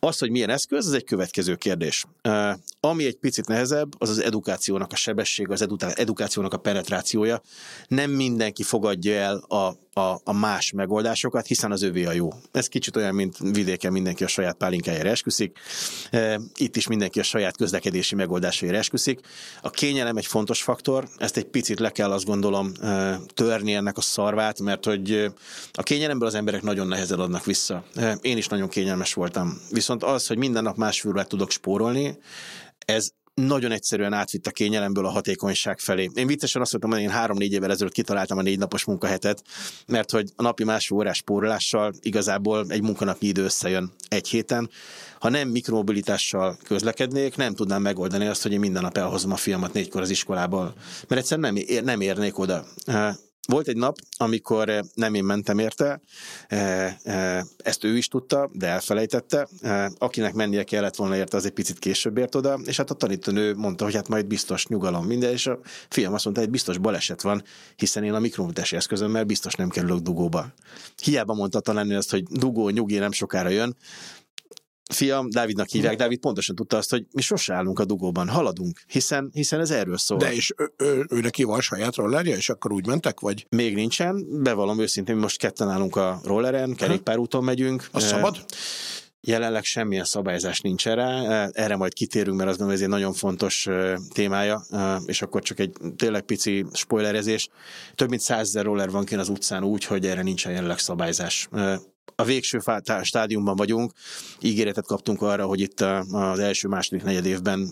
[0.00, 2.04] Az, hogy milyen eszköz, az egy következő kérdés.
[2.24, 7.40] Uh, ami egy picit nehezebb, az az edukációnak a sebesség, az edukációnak a penetrációja.
[7.88, 12.28] Nem mindenki fogadja el a a, a más megoldásokat, hiszen az övé a jó.
[12.52, 15.58] Ez kicsit olyan, mint vidéken mindenki a saját pálinkájára esküszik,
[16.10, 19.20] e, itt is mindenki a saját közlekedési megoldásaira esküszik.
[19.62, 23.96] A kényelem egy fontos faktor, ezt egy picit le kell azt gondolom e, törni ennek
[23.96, 25.32] a szarvát, mert hogy
[25.72, 27.84] a kényelemből az emberek nagyon nehezen adnak vissza.
[27.94, 29.60] E, én is nagyon kényelmes voltam.
[29.70, 32.18] Viszont az, hogy minden nap más tudok spórolni,
[32.78, 36.10] ez nagyon egyszerűen átvitt a kényelemből a hatékonyság felé.
[36.14, 39.42] Én viccesen azt mondtam, hogy én három-négy évvel ezelőtt kitaláltam a négy napos munkahetet,
[39.86, 44.70] mert hogy a napi másfél órás spórolással igazából egy munkanapi idő összejön egy héten.
[45.20, 49.72] Ha nem mikromobilitással közlekednék, nem tudnám megoldani azt, hogy én minden nap elhozom a fiamat
[49.72, 50.74] négykor az iskolából,
[51.08, 52.64] mert egyszerűen nem, ér, nem érnék oda.
[53.46, 56.00] Volt egy nap, amikor eh, nem én mentem érte,
[56.48, 59.48] eh, eh, ezt ő is tudta, de elfelejtette.
[59.98, 63.54] Akinek mennie kellett volna érte, az egy picit később ért oda, és hát a tanítónő
[63.54, 67.22] mondta, hogy hát majd biztos nyugalom minden, és a fiam azt mondta, hogy biztos baleset
[67.22, 67.42] van,
[67.76, 70.46] hiszen én a mikromutási eszközömmel biztos nem kerülök dugóba.
[71.02, 73.76] Hiába mondta talán azt, hogy dugó, nyugi nem sokára jön,
[74.94, 79.30] fiam, Dávidnak hívják, Dávid pontosan tudta azt, hogy mi sose állunk a dugóban, haladunk, hiszen,
[79.32, 80.18] hiszen ez erről szól.
[80.18, 83.46] De és ő, ő, ő neki van saját rollerje, és akkor úgy mentek, vagy?
[83.50, 87.88] Még nincsen, bevallom őszintén, mi most ketten állunk a rolleren, kerékpárúton megyünk.
[87.92, 88.44] Az szabad?
[89.20, 91.04] Jelenleg semmilyen szabályzás nincs erre,
[91.52, 93.68] erre majd kitérünk, mert azt gondolom, ez egy nagyon fontos
[94.12, 94.62] témája,
[95.06, 97.48] és akkor csak egy tényleg pici spoilerezés.
[97.94, 101.48] Több mint százezer roller van kint az utcán úgy, hogy erre nincsen jelenleg szabályzás
[102.14, 102.60] a végső
[103.02, 103.92] stádiumban vagyunk.
[104.40, 107.68] Ígéretet kaptunk arra, hogy itt az első-második negyed évben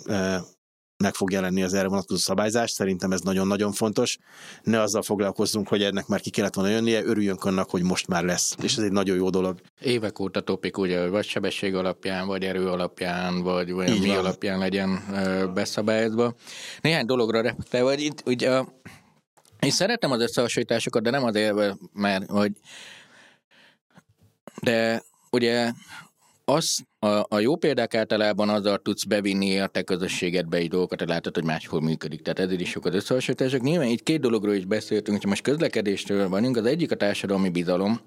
[0.96, 2.70] meg fog jelenni az erre vonatkozó szabályzás.
[2.70, 4.18] Szerintem ez nagyon-nagyon fontos.
[4.62, 8.24] Ne azzal foglalkozzunk, hogy ennek már ki kellett volna jönnie, örüljünk annak, hogy most már
[8.24, 8.54] lesz.
[8.62, 9.60] És ez egy nagyon jó dolog.
[9.80, 14.16] Évek óta topik, ugye, vagy sebesség alapján, vagy erő alapján, vagy vagy mi van.
[14.16, 15.04] alapján legyen
[15.54, 16.34] beszabályozva.
[16.80, 18.62] Néhány dologra reflektálva, hogy itt ugye
[19.60, 22.52] én szeretem az összehasonlításokat, de nem azért, mert hogy
[24.62, 25.72] de ugye
[26.44, 31.08] az, a, a jó példák általában azzal tudsz bevinni a te közösségedbe egy dolgokat, hogy
[31.08, 32.22] látod, hogy máshol működik.
[32.22, 33.60] Tehát ezért is sokat összehasonlítások.
[33.60, 36.56] Nyilván itt két dologról is beszéltünk, hogy most közlekedéstől vagyunk.
[36.56, 38.00] Az egyik a társadalmi bizalom,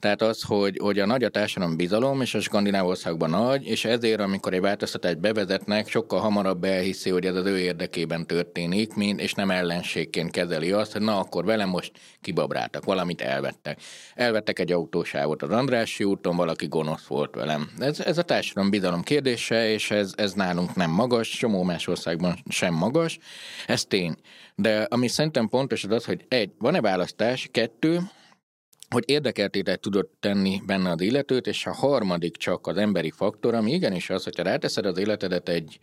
[0.00, 3.84] tehát az, hogy, hogy a nagy a társadalom bizalom, és a skandináv országban nagy, és
[3.84, 9.20] ezért, amikor egy változtatást bevezetnek, sokkal hamarabb elhiszi, hogy ez az ő érdekében történik, mint,
[9.20, 13.78] és nem ellenségként kezeli azt, hogy na akkor velem most kibabráltak, valamit elvettek.
[14.14, 17.70] Elvettek egy autósávot az Andrássy úton, valaki gonosz volt velem.
[17.78, 22.38] Ez, ez a társadalom bizalom kérdése, és ez, ez nálunk nem magas, csomó más országban
[22.48, 23.18] sem magas,
[23.66, 24.14] ez tény.
[24.54, 28.00] De ami szerintem pontos az az, hogy egy, van-e választás, kettő,
[28.94, 33.72] hogy érdekeltétet tudod tenni benne az illetőt, és a harmadik csak az emberi faktor, ami
[33.72, 35.78] igenis az, hogyha ráteszed az életedet egy,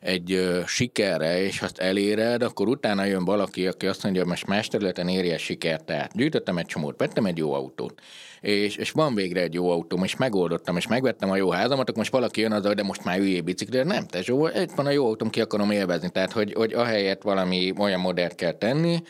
[0.00, 4.46] egy ö, sikerre, és azt eléred, akkor utána jön valaki, aki azt mondja, hogy most
[4.46, 5.84] más területen érje a sikert.
[5.84, 8.00] Tehát gyűjtöttem egy csomót, vettem egy jó autót,
[8.40, 11.96] és, és van végre egy jó autóm, és megoldottam, és megvettem a jó házamat, akkor
[11.96, 13.84] most valaki jön azzal, de most már üljé biciklire.
[13.84, 16.10] Nem, te Zsó, egy van a jó autóm, ki akarom élvezni.
[16.10, 19.02] Tehát, hogy, hogy ahelyett valami olyan modellt kell tenni,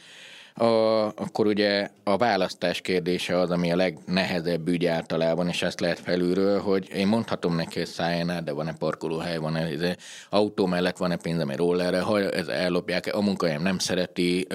[0.59, 5.99] a, akkor ugye a választás kérdése az, ami a legnehezebb ügy általában, és ezt lehet
[5.99, 9.95] felülről, hogy én mondhatom neki, hogy szálljon de van-e parkolóhely, van-e ez,
[10.31, 14.47] autó mellett van-e pénzem egy rollerre, ha ez ellopják, a munkahelyem nem szereti,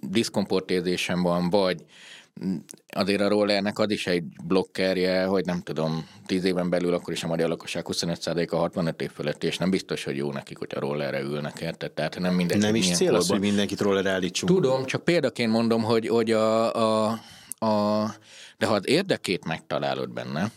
[0.00, 1.84] diszkomportézésem van, vagy
[2.88, 7.24] azért a rollernek az is egy blokkerje, hogy nem tudom, tíz éven belül akkor is
[7.24, 10.80] a magyar lakosság 25%-a 65 év fölött, és nem biztos, hogy jó nekik, hogy a
[10.80, 11.92] rollerre ülnek, érted?
[11.92, 12.58] Tehát nem mindegy.
[12.58, 14.52] Nem is cél az, hogy mindenkit rollerre állítsunk.
[14.52, 17.20] Tudom, csak példaként mondom, hogy, hogy a, a,
[17.58, 18.04] a,
[18.58, 20.50] de ha az érdekét megtalálod benne,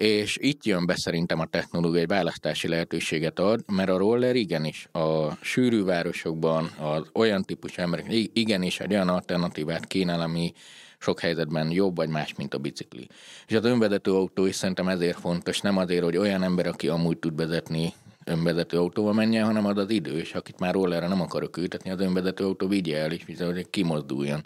[0.00, 4.88] és itt jön be szerintem a technológia, egy választási lehetőséget ad, mert a roller igenis
[4.92, 10.52] a sűrű városokban az olyan típusú emberek igenis egy olyan alternatívát kínál, ami
[10.98, 13.08] sok helyzetben jobb vagy más, mint a bicikli.
[13.46, 17.18] És az önvezető autó is szerintem ezért fontos, nem azért, hogy olyan ember, aki amúgy
[17.18, 17.92] tud vezetni,
[18.24, 22.00] önvezető autóval menjen, hanem az az idő, és akit már rollerre nem akarok ültetni, az
[22.00, 24.42] önvezető autó vigye el, és hogy kimozduljon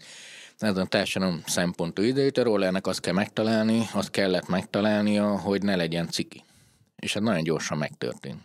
[0.58, 5.76] ez a társadalom szempontú időt, a rollernek azt kell megtalálni, azt kellett megtalálnia, hogy ne
[5.76, 6.44] legyen ciki.
[6.96, 8.42] És ez nagyon gyorsan megtörtént.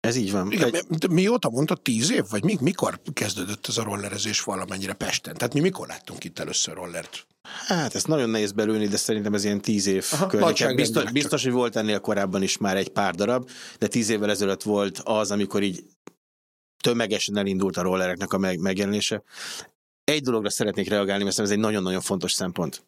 [0.00, 0.50] Ez így van.
[0.50, 1.08] Igen, Egy...
[1.10, 2.24] Mióta mondta, tíz év?
[2.30, 5.34] Vagy mi, mikor kezdődött ez a rollerezés valamennyire Pesten?
[5.34, 7.26] Tehát mi mikor láttunk itt először rollert?
[7.66, 10.76] Hát ezt nagyon nehéz belőni, de szerintem ez ilyen tíz év környéken.
[10.76, 14.62] Biztos, biztos, hogy volt ennél korábban is már egy pár darab, de tíz évvel ezelőtt
[14.62, 15.84] volt az, amikor így
[16.82, 19.22] tömegesen elindult a rollereknek a megjelenése.
[20.04, 22.84] Egy dologra szeretnék reagálni, mert ez egy nagyon-nagyon fontos szempont.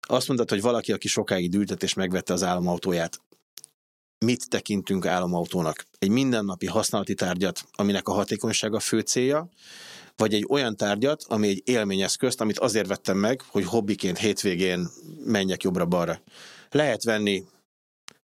[0.00, 3.20] Azt mondtad, hogy valaki, aki sokáig dűltett és megvette az államautóját,
[4.24, 5.84] mit tekintünk államautónak?
[5.98, 9.48] Egy mindennapi használati tárgyat, aminek a hatékonysága fő célja,
[10.16, 14.88] vagy egy olyan tárgyat, ami egy élményeszközt, amit azért vettem meg, hogy hobbiként hétvégén
[15.24, 16.22] menjek jobbra-balra.
[16.70, 17.44] Lehet venni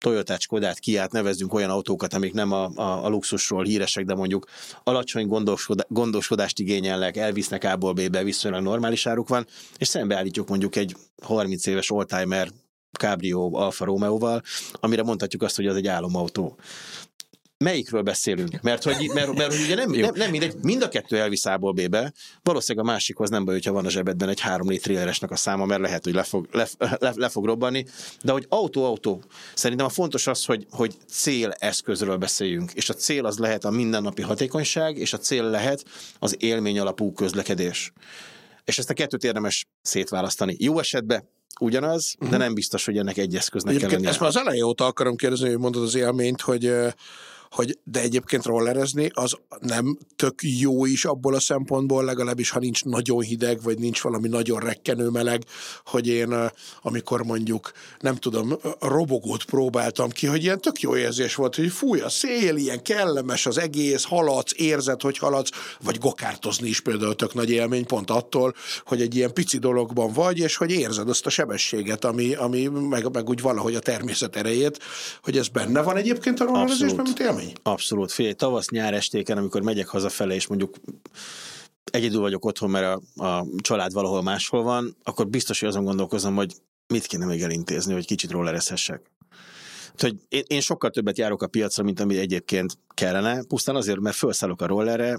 [0.00, 4.46] Toyotát, Skodát, Kiát, nevezzünk olyan autókat, amik nem a, a, a luxusról híresek, de mondjuk
[4.84, 5.46] alacsony
[5.88, 9.46] gondoskodást igényelnek, elvisznek A-ból B-be, viszonylag normális áruk van,
[9.78, 12.50] és szembeállítjuk mondjuk egy 30 éves oldtimer
[12.98, 16.56] Cabrio Alfa Romeo-val, amire mondhatjuk azt, hogy az egy álomautó
[17.64, 18.60] melyikről beszélünk?
[18.60, 21.72] Mert hogy, mert, mert hogy ugye nem, nem, nem mindegy, mind a kettő elvisz A-ból
[21.72, 25.64] B-be, valószínűleg a másikhoz nem baj, hogyha van a zsebedben egy 3 trilleresnek a száma,
[25.64, 27.84] mert lehet, hogy le fog, le, le, le fog robbanni,
[28.22, 29.22] de hogy autó-autó,
[29.54, 34.22] szerintem a fontos az, hogy, hogy céleszközről beszéljünk, és a cél az lehet a mindennapi
[34.22, 35.84] hatékonyság, és a cél lehet
[36.18, 37.92] az élmény alapú közlekedés.
[38.64, 40.56] És ezt a kettőt érdemes szétválasztani.
[40.58, 41.28] Jó esetben
[41.60, 42.36] ugyanaz, de mhm.
[42.36, 44.10] nem biztos, hogy ennek egy eszköznek Egyébként kell lennie.
[44.10, 46.72] Ezt már az elején óta akarom kérdezni, hogy mondod az élményt, hogy
[47.50, 52.84] hogy de egyébként rollerezni az nem tök jó is abból a szempontból, legalábbis ha nincs
[52.84, 55.44] nagyon hideg, vagy nincs valami nagyon rekkenő meleg,
[55.84, 56.34] hogy én
[56.82, 62.00] amikor mondjuk, nem tudom, robogót próbáltam ki, hogy ilyen tök jó érzés volt, hogy fúj
[62.00, 65.50] a szél, ilyen kellemes az egész, haladsz, érzed, hogy haladsz,
[65.82, 70.38] vagy gokártozni is például tök nagy élmény, pont attól, hogy egy ilyen pici dologban vagy,
[70.38, 74.78] és hogy érzed azt a sebességet, ami, ami meg, meg úgy valahogy a természet erejét,
[75.22, 77.54] hogy ez benne van egyébként a rollerezésben, mint élmény élmény?
[77.62, 78.12] Abszolút.
[78.12, 80.76] Figyelj, tavasz-nyár estéken, amikor megyek hazafele, és mondjuk
[81.84, 86.34] egyedül vagyok otthon, mert a, a család valahol máshol van, akkor biztos, hogy azon gondolkozom,
[86.34, 86.54] hogy
[86.86, 89.10] mit kéne még elintézni, hogy kicsit rollerezhessek.
[89.98, 94.16] Hogy én, én sokkal többet járok a piacra, mint ami egyébként kellene, pusztán azért, mert
[94.16, 95.18] felszállok a rollerre,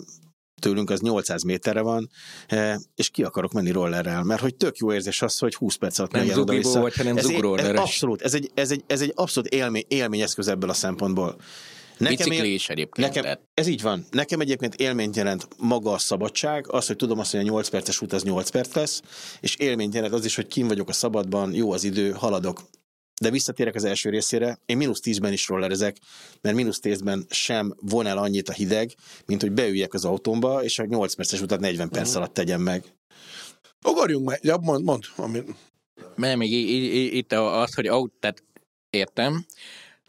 [0.62, 2.10] tőlünk az 800 méterre van,
[2.48, 6.00] eh, és ki akarok menni rollerrel, mert hogy tök jó érzés az, hogy 20 perc
[6.00, 9.50] alatt nem zugibó vagy, hanem ez, ez abszolút, ez egy, ez egy, ez egy abszolút
[9.50, 11.36] élmény, élményeszköz ebből a szempontból.
[12.02, 13.08] Nekem Bicikli is egyébként.
[13.08, 13.42] Nekem, tehát.
[13.54, 14.06] ez így van.
[14.12, 18.02] Nekem egyébként élményt jelent maga a szabadság, az, hogy tudom azt, hogy a 8 perces
[18.02, 19.02] út az 8 perc lesz,
[19.40, 22.62] és élményt jelent az is, hogy kim vagyok a szabadban, jó az idő, haladok.
[23.22, 25.98] De visszatérek az első részére, én mínusz 10-ben is rollerezek,
[26.42, 30.80] mert mínusz 10-ben sem von el annyit a hideg, mint hogy beüljek az autómba, és
[30.80, 32.22] a 8 perces utat 40 perc uh-huh.
[32.22, 32.84] alatt tegyem meg.
[33.86, 35.04] Ugorjunk meg, ja, mond, mond.
[35.16, 35.42] Ami...
[36.16, 36.52] Mert még
[37.14, 38.44] itt az, hogy aut, tehát
[38.90, 39.46] értem,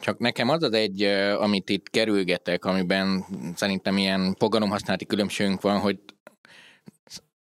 [0.02, 1.02] csak nekem az az egy,
[1.38, 5.98] amit itt kerülgetek, amiben szerintem ilyen fogalomhasználati különbségünk van, hogy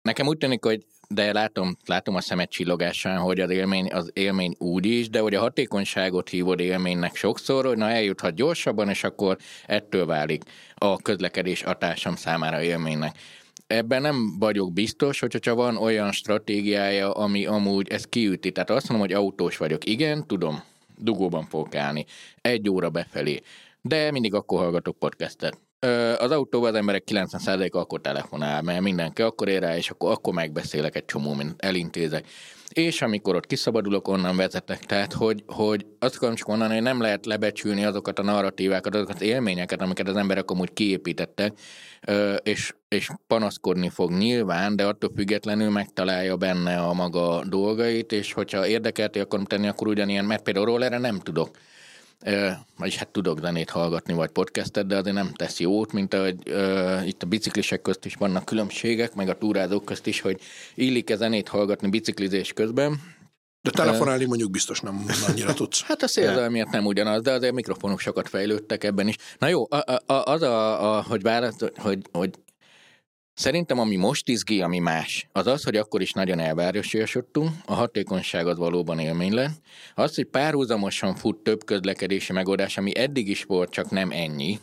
[0.01, 4.55] nekem úgy tűnik, hogy de látom, látom a szemet csillogásán, hogy az élmény, az élmény
[4.57, 9.37] úgy is, de hogy a hatékonyságot hívod élménynek sokszor, hogy na eljuthat gyorsabban, és akkor
[9.65, 10.43] ettől válik
[10.75, 13.17] a közlekedés a társam számára élménynek.
[13.67, 18.51] Ebben nem vagyok biztos, hogyha csak van olyan stratégiája, ami amúgy ezt kiüti.
[18.51, 19.85] Tehát azt mondom, hogy autós vagyok.
[19.85, 20.63] Igen, tudom,
[20.99, 22.05] dugóban fogok állni.
[22.41, 23.39] Egy óra befelé.
[23.81, 25.57] De mindig akkor hallgatok podcastet.
[26.17, 30.33] Az autóban az emberek 90%-a akkor telefonál, mert mindenki akkor ér rá, és akkor, akkor
[30.33, 32.27] megbeszélek egy csomó, mint elintézek.
[32.69, 34.79] És amikor ott kiszabadulok, onnan vezetek.
[34.79, 39.15] Tehát, hogy, hogy azt akarom csak mondani, hogy nem lehet lebecsülni azokat a narratívákat, azokat
[39.15, 41.53] az élményeket, amiket az emberek amúgy kiépítettek,
[42.43, 48.67] és, és panaszkodni fog nyilván, de attól függetlenül megtalálja benne a maga dolgait, és hogyha
[48.67, 51.49] érdekelti akarom tenni, akkor ugyanilyen, mert például erre nem tudok.
[52.77, 57.07] Vagyis hát tudok zenét hallgatni, vagy podcastet, de azért nem tesz jót, mint ahogy uh,
[57.07, 60.41] itt a biciklisek közt is vannak különbségek, meg a túrázók közt is, hogy
[60.75, 62.99] illik-e zenét hallgatni biciklizés közben,
[63.61, 65.81] de telefonálni mondjuk biztos nem annyira tudsz.
[65.87, 69.15] Hát a szélzel miatt nem ugyanaz, de azért mikrofonok sokat fejlődtek ebben is.
[69.37, 72.29] Na jó, a, a, az a, a hogy, választ, hogy, hogy
[73.33, 78.47] Szerintem ami most izgi, ami más, az az, hogy akkor is nagyon elvárosítottunk, a hatékonyság
[78.47, 79.61] az valóban élmény lett.
[79.95, 84.59] Az, hogy párhuzamosan fut több közlekedési megoldás, ami eddig is volt, csak nem ennyi,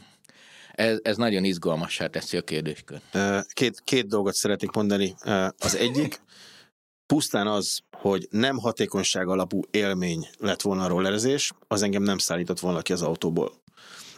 [0.76, 3.18] ez, ez nagyon izgalmassá teszi a kérdéskört.
[3.52, 5.14] Két, két dolgot szeretnék mondani.
[5.58, 6.20] Az egyik,
[7.06, 12.60] pusztán az, hogy nem hatékonyság alapú élmény lett volna a rollerezés, az engem nem szállított
[12.60, 13.52] volna ki az autóból.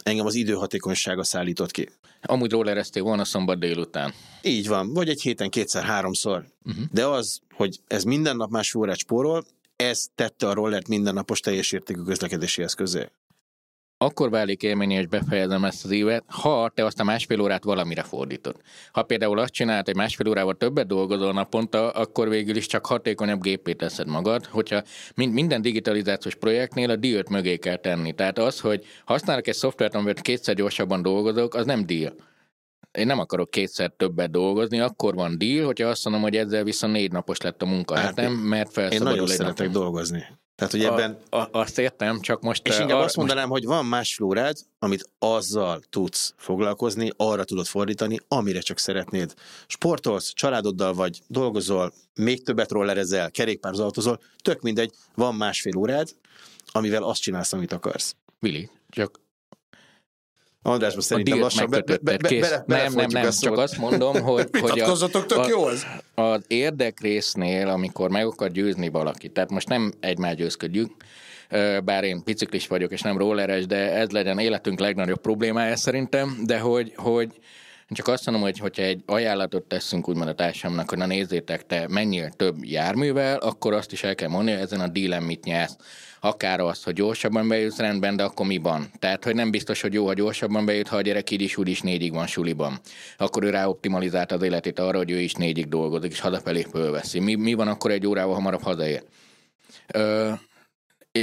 [0.02, 1.88] Engem az időhatékonysága szállított ki.
[2.22, 4.12] Amúgy rollereztél volna szombat délután.
[4.42, 6.44] Így van, vagy egy héten kétszer-háromszor.
[6.64, 6.84] Uh-huh.
[6.92, 9.44] De az, hogy ez minden nap más órát spórol,
[9.76, 13.08] ez tette a rollert mindennapos teljes értékű közlekedési eszközé
[13.98, 18.02] akkor válik élmény, és befejezem ezt az évet, ha te azt a másfél órát valamire
[18.02, 18.56] fordítod.
[18.92, 23.42] Ha például azt csinálod, hogy másfél órával többet dolgozol naponta, akkor végül is csak hatékonyabb
[23.42, 24.82] gépé teszed magad, hogyha
[25.14, 28.12] minden digitalizációs projektnél a díjat mögé kell tenni.
[28.12, 32.08] Tehát az, hogy használok egy szoftvert, amivel kétszer gyorsabban dolgozok, az nem díj.
[32.92, 36.92] Én nem akarok kétszer többet dolgozni, akkor van deal, hogyha azt mondom, hogy ezzel viszont
[36.92, 39.82] négy napos lett a munkahetem, hát, mert felszabadul Én nagyon szeretek napon.
[39.82, 40.24] dolgozni.
[40.58, 41.18] Tehát, hogy ebben...
[41.30, 42.66] A, a, azt értem, csak most...
[42.66, 43.60] És inkább azt mondanám, most...
[43.64, 49.34] hogy van más flórád, amit azzal tudsz foglalkozni, arra tudod fordítani, amire csak szeretnéd.
[49.66, 56.08] Sportolsz, családoddal vagy, dolgozol, még többet rollerezel, kerékpározatozol, tök mindegy, van másfél órád,
[56.72, 58.16] amivel azt csinálsz, amit akarsz.
[58.38, 59.20] Vili, csak
[60.68, 64.80] Andrásban szerintem lassan be, be, be, be, Nem, nem, nem, csak azt mondom, hogy, hogy
[64.80, 65.86] a, tök jó az.
[66.46, 70.90] érdekrésznél, amikor meg akar győzni valaki, tehát most nem egymás győzködjük,
[71.84, 76.58] bár én biciklis vagyok, és nem rolleres, de ez legyen életünk legnagyobb problémája szerintem, de
[76.58, 77.28] hogy, hogy
[77.90, 81.86] csak azt mondom, hogy hogyha egy ajánlatot teszünk úgymond a társamnak, hogy na nézzétek, te
[81.88, 85.76] mennyire több járművel, akkor azt is el kell mondani, hogy ezen a dílen mit nyersz
[86.20, 88.90] akár az, hogy gyorsabban bejutsz rendben, de akkor mi van?
[88.98, 91.68] Tehát, hogy nem biztos, hogy jó, ha gyorsabban bejut, ha a gyerek így is úgy
[91.68, 92.80] is négyig van suliban.
[93.16, 97.18] Akkor ő ráoptimalizálta az életét arra, hogy ő is négyig dolgozik, és hazafelé fölveszi.
[97.18, 99.02] Mi, mi van akkor egy órával hamarabb hazaér?
[99.94, 100.32] Ö,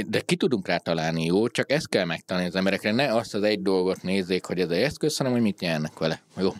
[0.06, 3.42] de ki tudunk rá találni jó, csak ezt kell megtanulni az emberekre, ne azt az
[3.42, 6.20] egy dolgot nézzék, hogy ez egy eszköz, hanem hogy mit nyernek vele.
[6.36, 6.50] Jó.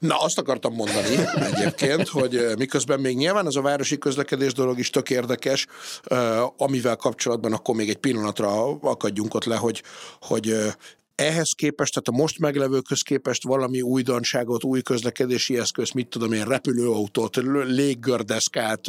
[0.00, 1.16] Na, azt akartam mondani
[1.52, 5.66] egyébként, hogy miközben még nyilván ez a városi közlekedés dolog is tök érdekes,
[6.56, 9.82] amivel kapcsolatban akkor még egy pillanatra akadjunk ott le, hogy,
[10.20, 10.56] hogy
[11.20, 16.44] ehhez képest, tehát a most meglevőkhöz képest valami újdonságot, új közlekedési eszköz, mit tudom én,
[16.44, 18.86] repülőautót, léggördeszkát,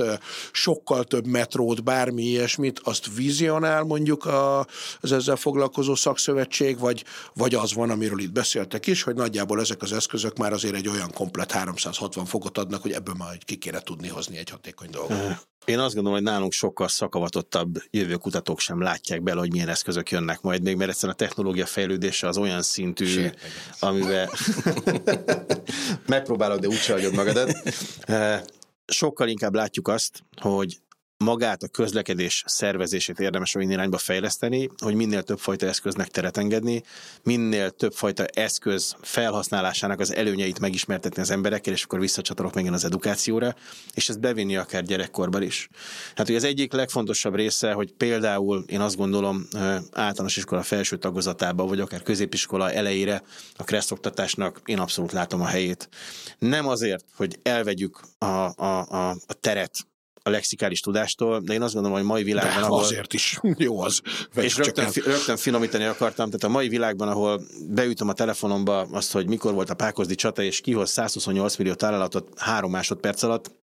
[0.52, 4.68] sokkal több metrót, bármi ilyesmit, azt vizionál mondjuk a,
[5.00, 7.04] az ezzel foglalkozó szakszövetség, vagy,
[7.34, 10.88] vagy az van, amiről itt beszéltek is, hogy nagyjából ezek az eszközök már azért egy
[10.88, 15.51] olyan komplet 360 fokot adnak, hogy ebből már ki kéne tudni hozni egy hatékony dolgot.
[15.66, 20.42] Én azt gondolom, hogy nálunk sokkal szakavatottabb jövőkutatók sem látják bele, hogy milyen eszközök jönnek
[20.42, 23.40] majd még, mert egyszerűen a technológia fejlődése az olyan szintű, Sérteget.
[23.80, 24.30] amivel
[26.08, 27.52] megpróbálod, de úgyse hagyod magadat.
[28.02, 28.42] Eh,
[28.86, 30.80] sokkal inkább látjuk azt, hogy
[31.22, 36.84] magát a közlekedés szervezését érdemes olyan irányba fejleszteni, hogy minél több fajta eszköznek teret engedni,
[37.24, 42.86] minél több fajta eszköz felhasználásának az előnyeit megismertetni az emberekkel, és akkor visszacsatolok megint az
[42.86, 43.56] edukációra,
[43.94, 45.70] és ezt bevinni akár gyerekkorban is.
[46.16, 49.48] Hát ugye az egyik legfontosabb része, hogy például én azt gondolom
[49.92, 53.24] általános iskola felső tagozatába, vagy akár középiskola elejére
[53.56, 55.90] a kresszoktatásnak én abszolút látom a helyét.
[56.40, 59.90] Nem azért, hogy elvegyük a, a, a, a teret
[60.24, 62.80] a lexikális tudástól, de én azt gondolom, hogy a mai világban, de, ahol...
[62.80, 64.02] azért is jó az.
[64.36, 69.12] És rögtön, fi, rögtön finomítani akartam, tehát a mai világban, ahol beütöm a telefonomba azt,
[69.12, 73.60] hogy mikor volt a Pákozdi csata, és kihoz 128 millió találatot három másodperc alatt,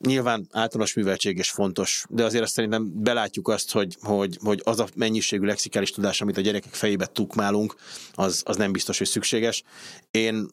[0.00, 4.80] Nyilván általános műveltség is fontos, de azért azt szerintem belátjuk azt, hogy, hogy, hogy az
[4.80, 7.74] a mennyiségű lexikális tudás, amit a gyerekek fejébe tukmálunk,
[8.14, 9.62] az, az nem biztos, hogy szükséges.
[10.10, 10.48] Én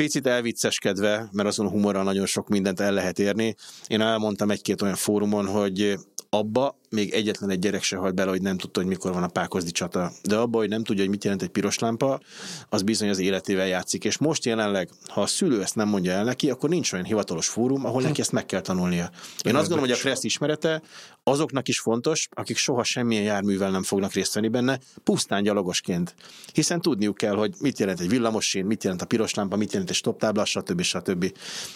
[0.00, 3.54] picit elvicceskedve, mert azon humorral nagyon sok mindent el lehet érni.
[3.86, 5.98] Én elmondtam egy-két olyan fórumon, hogy
[6.30, 9.28] abba még egyetlen egy gyerek se halt bele, hogy nem tudta, hogy mikor van a
[9.28, 10.12] pákozdi csata.
[10.22, 12.20] De abba, hogy nem tudja, hogy mit jelent egy piros lámpa,
[12.68, 14.04] az bizony az életével játszik.
[14.04, 17.48] És most jelenleg, ha a szülő ezt nem mondja el neki, akkor nincs olyan hivatalos
[17.48, 19.10] fórum, ahol neki ezt meg kell tanulnia.
[19.42, 20.82] Én azt gondolom, hogy a Kressz ismerete
[21.22, 26.14] azoknak is fontos, akik soha semmilyen járművel nem fognak részt venni benne, pusztán gyalogosként.
[26.52, 29.90] Hiszen tudniuk kell, hogy mit jelent egy villamosín, mit jelent a piros lámpa, mit jelent
[29.90, 30.82] egy stop tábla, stb.
[30.82, 31.24] stb.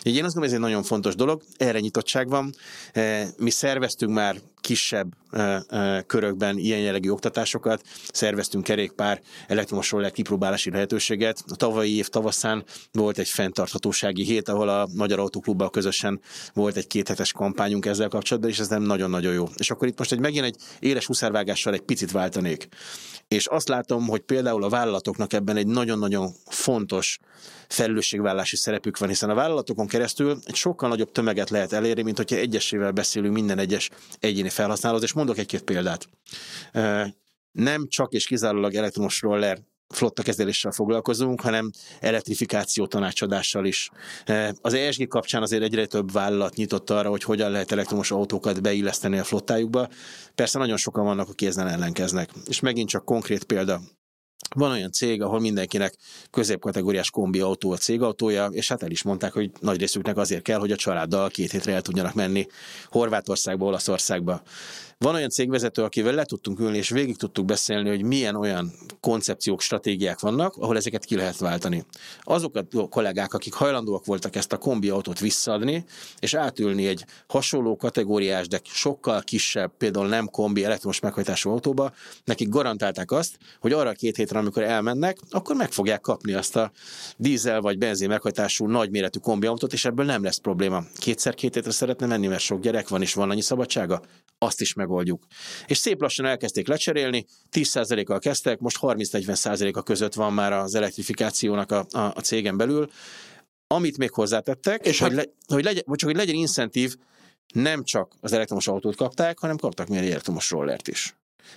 [0.03, 2.55] Így én azt gondolom, ez egy nagyon fontos dolog, erre nyitottság van.
[2.93, 5.13] Eh, mi szerveztünk már kisebb
[6.07, 11.45] körökben ilyen jellegű oktatásokat, szerveztünk kerékpár elektromos roller kipróbálási lehetőséget.
[11.47, 16.21] A tavalyi év tavaszán volt egy fenntarthatósági hét, ahol a Magyar Autóklubbal közösen
[16.55, 19.49] volt egy kéthetes kampányunk ezzel kapcsolatban, és ez nem nagyon-nagyon jó.
[19.57, 22.69] És akkor itt most egy megint egy éles huszárvágással egy picit váltanék.
[23.29, 27.19] És azt látom, hogy például a vállalatoknak ebben egy nagyon-nagyon fontos
[27.69, 32.37] felelősségvállási szerepük van, hiszen a vállalatokon keresztül egy sokkal nagyobb tömeget lehet elérni, mint hogyha
[32.37, 33.91] egyesével beszélünk minden egyes
[34.21, 36.09] egyéni felhasználóhoz, és mondok egy-két példát.
[37.53, 43.91] Nem csak és kizárólag elektromos roller flotta kezeléssel foglalkozunk, hanem elektrifikáció tanácsadással is.
[44.61, 49.19] Az ESG kapcsán azért egyre több vállalat nyitott arra, hogy hogyan lehet elektromos autókat beilleszteni
[49.19, 49.89] a flottájukba.
[50.35, 52.31] Persze nagyon sokan vannak, akik ezen ellenkeznek.
[52.47, 53.81] És megint csak konkrét példa,
[54.55, 55.95] van olyan cég, ahol mindenkinek
[56.31, 60.59] középkategóriás kombi autó a cégautója, és hát el is mondták, hogy nagy részüknek azért kell,
[60.59, 62.47] hogy a családdal két hétre el tudjanak menni
[62.89, 64.43] Horvátországba, Olaszországba.
[65.05, 69.61] Van olyan cégvezető, akivel le tudtunk ülni, és végig tudtuk beszélni, hogy milyen olyan koncepciók,
[69.61, 71.85] stratégiák vannak, ahol ezeket ki lehet váltani.
[72.23, 75.85] Azok a kollégák, akik hajlandóak voltak ezt a kombi autót visszaadni,
[76.19, 81.93] és átülni egy hasonló kategóriás, de sokkal kisebb, például nem kombi elektromos meghajtású autóba,
[82.25, 86.57] nekik garantálták azt, hogy arra a két hétre, amikor elmennek, akkor meg fogják kapni azt
[86.57, 86.73] a
[87.17, 90.83] dízel vagy benzin meghajtású nagyméretű kombi autót, és ebből nem lesz probléma.
[90.97, 94.03] Kétszer két hétre szeretne menni, mert sok gyerek van, és van annyi szabadsága,
[94.39, 95.27] azt is meg megoldjuk.
[95.67, 101.87] És szép lassan elkezdték lecserélni, 10%-kal kezdtek, most 30-40%-a között van már az elektrifikációnak a,
[101.91, 102.91] a, a cégen belül.
[103.67, 105.17] Amit még hozzátettek, és hogy, hát...
[105.17, 106.97] le, hogy, legyen, csak hogy legyen incentív,
[107.55, 111.15] nem csak az elektromos autót kapták, hanem kaptak még egy elektromos rollert is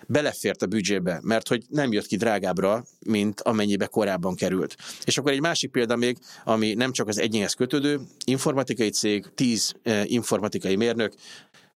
[0.08, 4.76] belefért a büdzsébe, mert hogy nem jött ki drágábbra, mint amennyibe korábban került.
[5.04, 9.74] És akkor egy másik példa még, ami nem csak az egyénhez kötődő, informatikai cég, tíz
[9.84, 11.14] eh, informatikai mérnök,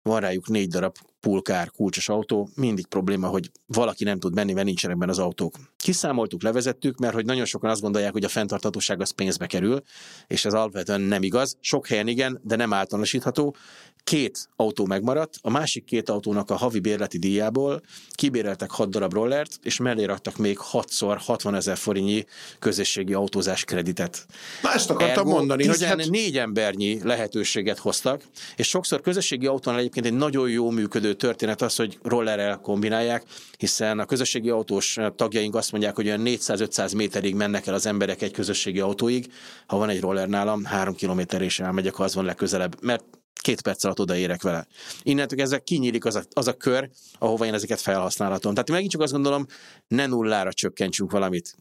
[0.02, 4.66] van rájuk négy darab pulkár, kulcsos autó, mindig probléma, hogy valaki nem tud menni, mert
[4.66, 5.54] nincsenek benne az autók.
[5.76, 9.82] Kiszámoltuk, levezettük, mert hogy nagyon sokan azt gondolják, hogy a fenntarthatóság az pénzbe kerül,
[10.26, 11.56] és ez alapvetően nem igaz.
[11.60, 13.56] Sok helyen igen, de nem általánosítható
[14.04, 19.58] két autó megmaradt, a másik két autónak a havi bérleti díjából kibéreltek 6 darab rollert,
[19.62, 22.24] és mellé raktak még 6-szor 60 ezer forintnyi
[22.58, 24.26] közösségi autózás kreditet.
[24.62, 26.08] Na ezt akartam Ergo mondani, hogy hát...
[26.08, 28.22] négy embernyi lehetőséget hoztak,
[28.56, 33.24] és sokszor közösségi autónál egyébként egy nagyon jó működő történet az, hogy rollerrel kombinálják,
[33.58, 38.22] hiszen a közösségi autós tagjaink azt mondják, hogy olyan 400-500 méterig mennek el az emberek
[38.22, 39.32] egy közösségi autóig,
[39.66, 43.04] ha van egy roller nálam, három kilométer és elmegyek, ha az van legközelebb, mert
[43.40, 44.66] két perc alatt odaérek vele.
[45.02, 48.52] Innentől ezek kinyílik az a, az a kör, ahova én ezeket felhasználhatom.
[48.52, 49.46] Tehát megint csak azt gondolom,
[49.88, 51.56] ne nullára csökkentsünk valamit.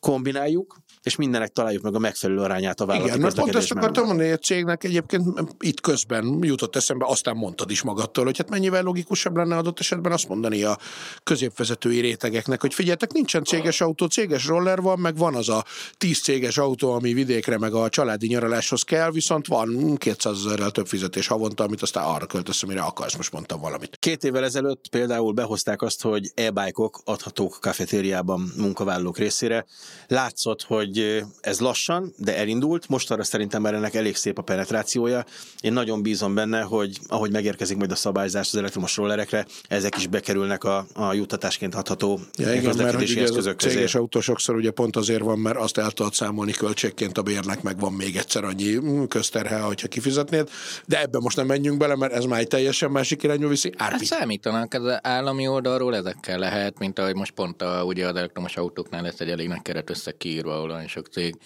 [0.00, 4.06] Kombináljuk, és mindennek találjuk meg a megfelelő arányát a vállalati Igen, mert pont ezt akartam
[4.06, 8.50] mondani, hogy a cégnek egyébként itt közben jutott eszembe, aztán mondtad is magadtól, hogy hát
[8.50, 10.78] mennyivel logikusabb lenne adott esetben azt mondani a
[11.22, 15.64] középvezetői rétegeknek, hogy figyeljetek, nincsen céges autó, céges roller van, meg van az a
[15.98, 20.86] tíz céges autó, ami vidékre, meg a családi nyaraláshoz kell, viszont van 200 ezerrel több
[20.86, 23.96] fizetés havonta, amit aztán arra költesz, amire akarsz, most mondtam valamit.
[24.00, 29.66] Két évvel ezelőtt például behozták azt, hogy e-bike-ok adhatók kafetériában munkavállalók részére.
[30.06, 35.24] Látszott, hogy hogy ez lassan, de elindult, mostanra szerintem már ennek elég szép a penetrációja.
[35.60, 40.06] Én nagyon bízom benne, hogy ahogy megérkezik majd a szabályzás az elektromos rollerekre, ezek is
[40.06, 43.74] bekerülnek a, a juttatásként adható ja, igen, mert hogy eszközök közé.
[43.74, 47.62] céges autó sokszor ugye pont azért van, mert azt el tudod számolni költségként a bérnek,
[47.62, 48.78] meg van még egyszer annyi
[49.08, 50.48] közterhe, hogyha kifizetnéd,
[50.86, 53.72] de ebben most nem menjünk bele, mert ez már egy teljesen másik irányú viszi.
[53.76, 58.56] Hát számítanak, az állami oldalról ezekkel lehet, mint ahogy most pont a, ugye az elektromos
[58.56, 61.36] autóknál lesz egy elég nagy keret összekiírva, ahol nagyon sok cég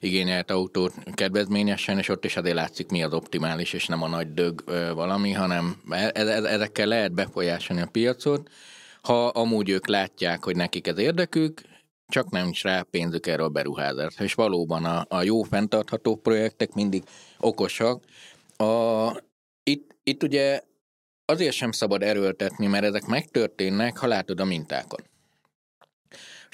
[0.00, 4.34] igényelt autót kedvezményesen, és ott is azért látszik, mi az optimális, és nem a nagy
[4.34, 4.64] dög
[4.94, 8.50] valami, hanem e, e, e, ezekkel lehet befolyásolni a piacot,
[9.02, 11.62] ha amúgy ők látják, hogy nekik ez érdekük,
[12.08, 14.24] csak nem is rá pénzük erre a beruházásra.
[14.24, 17.02] És valóban a, a jó fenntartható projektek mindig
[17.38, 18.04] okosak.
[18.56, 19.22] A,
[19.62, 20.60] itt, itt ugye
[21.24, 25.13] azért sem szabad erőltetni, mert ezek megtörténnek, ha látod a mintákat.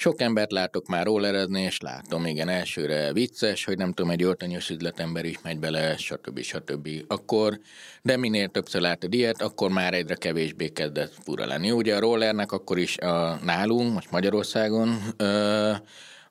[0.01, 4.69] Sok embert látok már rollerezni, és látom, igen, elsőre vicces, hogy nem tudom, egy öltönyös
[4.69, 6.39] üzletember is megy bele, stb.
[6.39, 6.89] stb.
[7.07, 7.59] Akkor,
[8.01, 11.71] de minél többször látod ilyet, akkor már egyre kevésbé kezdett fura lenni.
[11.71, 15.71] Ugye a rollernek akkor is a, nálunk, most Magyarországon, ö,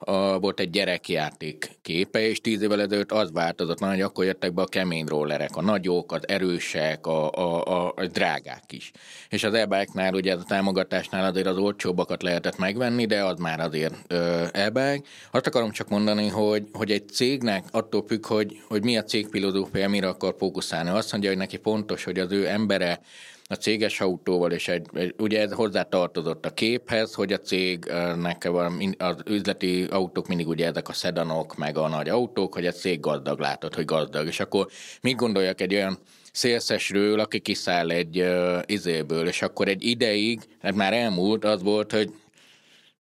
[0.02, 4.62] a, volt egy gyerekjáték képe, és tíz évvel ezelőtt az változott, hogy akkor jöttek be
[4.62, 8.90] a kemény rollerek, a nagyok, az erősek, a, a, a, a drágák is.
[9.28, 14.12] És az e ugye a támogatásnál azért az olcsóbbakat lehetett megvenni, de az már azért
[14.52, 19.02] e Azt akarom csak mondani, hogy, hogy egy cégnek attól függ, hogy, hogy mi a
[19.02, 20.90] cég filozófia, mire akar fókuszálni.
[20.90, 23.00] Azt mondja, hogy neki fontos, hogy az ő embere
[23.50, 28.50] a céges autóval, és egy, ugye ez hozzá a képhez, hogy a cégnek
[28.98, 33.00] az üzleti autók mindig ugye ezek a szedanok, meg a nagy autók, hogy a cég
[33.00, 34.26] gazdag látod, hogy gazdag.
[34.26, 34.66] És akkor
[35.00, 35.98] mit gondoljak egy olyan
[36.32, 41.92] szélszesről, aki kiszáll egy uh, izéből, és akkor egy ideig, ez már elmúlt, az volt,
[41.92, 42.12] hogy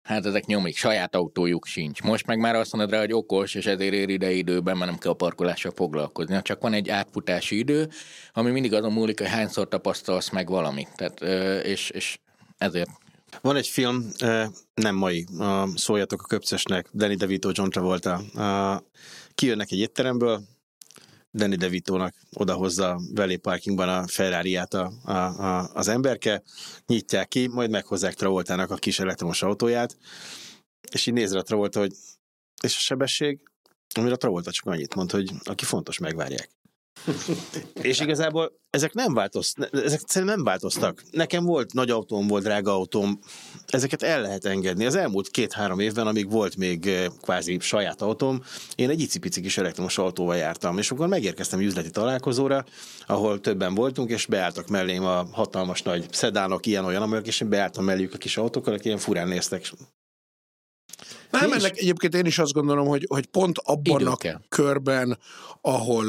[0.06, 2.02] Hát ezek nyomik, saját autójuk sincs.
[2.02, 4.98] Most meg már azt mondod rá, hogy okos, és ezért ér ide időben, mert nem
[4.98, 6.42] kell a parkolással foglalkozni.
[6.42, 7.88] Csak van egy átfutási idő,
[8.32, 10.88] ami mindig azon múlik, hogy hányszor tapasztalsz meg valamit.
[10.96, 11.20] Tehát,
[11.64, 12.18] és, és
[12.58, 12.90] ezért
[13.40, 14.10] van egy film,
[14.74, 15.26] nem mai,
[15.74, 18.20] szóljatok a köpcesnek, Danny DeVito, John Travolta.
[19.34, 20.42] Kijönnek egy étteremből,
[21.36, 26.42] Danny DeVito-nak odahozza velé parkingban a ferrari a, a, a, az emberke,
[26.86, 29.96] nyitják ki, majd meghozzák Travoltának a kis elektromos autóját,
[30.92, 31.92] és így nézve a Travolta, hogy
[32.62, 33.40] és a sebesség,
[33.94, 36.50] amire a Travolta csak annyit mond, hogy aki fontos, megvárják.
[37.82, 41.02] És igazából ezek nem változtak, ezek nem változtak.
[41.10, 43.18] Nekem volt nagy autóm, volt drága autóm,
[43.66, 44.86] ezeket el lehet engedni.
[44.86, 48.42] Az elmúlt két-három évben, amíg volt még eh, kvázi saját autóm,
[48.74, 52.64] én egy icipici kis elektromos autóval jártam, és akkor megérkeztem üzleti találkozóra,
[53.06, 57.84] ahol többen voltunk, és beálltak mellém a hatalmas nagy szedánok, ilyen-olyan, amelyek, és én beálltam
[57.84, 59.72] melléjük a kis autókkal, akik ilyen furán néztek.
[61.30, 64.40] Nem, ennek egyébként én is azt gondolom, hogy, hogy pont abban Idő a kell.
[64.48, 65.18] körben,
[65.60, 66.04] ahol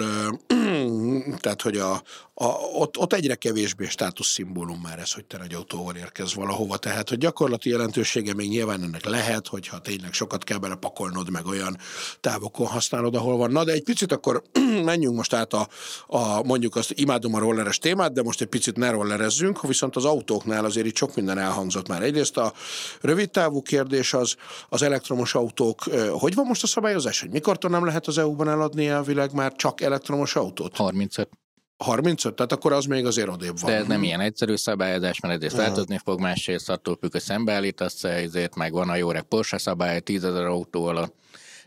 [1.41, 2.01] tehát hogy a,
[2.39, 7.09] a, ott, ott egyre kevésbé státuszszimbólum már ez, hogy te nagy autóval érkez valahova, tehát
[7.09, 11.77] hogy gyakorlati jelentősége még nyilván ennek lehet, hogyha tényleg sokat kell belepakolnod, meg olyan
[12.19, 13.51] távokon használod, ahol van.
[13.51, 14.43] Na, de egy picit akkor
[14.83, 15.67] menjünk most át a,
[16.07, 20.05] a mondjuk azt imádom a rolleres témát, de most egy picit ne rollerezzünk, viszont az
[20.05, 22.03] autóknál azért itt sok minden elhangzott már.
[22.03, 22.53] Egyrészt a
[23.01, 24.35] rövid távú kérdés az,
[24.69, 25.83] az elektromos autók,
[26.19, 29.81] hogy van most a szabályozás, hogy mikortól nem lehet az EU-ban eladni elvileg már csak
[29.81, 30.75] elektromos autót?
[30.75, 31.29] 35.
[31.77, 32.35] 35?
[32.35, 33.71] Tehát akkor az még azért odébb van.
[33.71, 38.03] De ez nem ilyen egyszerű szabályozás, mert egyrészt változni fog, másrészt attól függ, hogy szembeállítasz
[38.03, 41.15] ezért meg van a jó reg Porsche szabály, 10 ezer autó alatt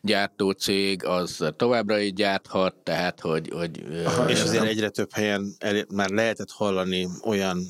[0.02, 3.50] gyártó cég, az továbbra is gyárthat, tehát hogy...
[3.52, 7.66] hogy Aha, és azért egyre több helyen el, már lehetett hallani olyan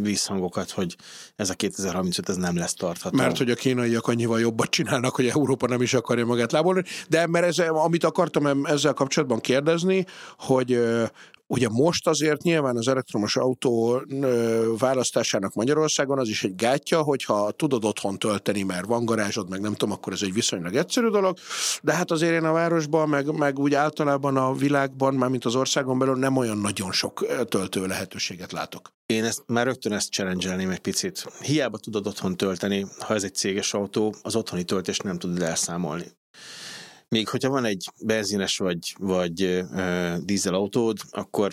[0.00, 0.96] visszhangokat, hogy
[1.36, 3.16] ez a 2035 ez nem lesz tartható.
[3.16, 6.82] Mert hogy a kínaiak annyival jobbat csinálnak, hogy Európa nem is akarja magát lábolni.
[7.08, 10.06] De mert ez, amit akartam ezzel kapcsolatban kérdezni,
[10.38, 10.80] hogy
[11.48, 14.02] Ugye most azért nyilván az elektromos autó
[14.78, 19.74] választásának Magyarországon az is egy gátja, hogyha tudod otthon tölteni, mert van garázsod, meg nem
[19.74, 21.36] tudom, akkor ez egy viszonylag egyszerű dolog,
[21.82, 25.98] de hát azért én a városban, meg, meg úgy általában a világban, mármint az országon
[25.98, 28.94] belül nem olyan nagyon sok töltő lehetőséget látok.
[29.06, 31.26] Én ezt, már rögtön ezt challenge egy picit.
[31.40, 36.15] Hiába tudod otthon tölteni, ha ez egy céges autó, az otthoni töltést nem tudod elszámolni.
[37.08, 41.52] Még hogyha van egy benzines vagy, vagy uh, dízel autód, akkor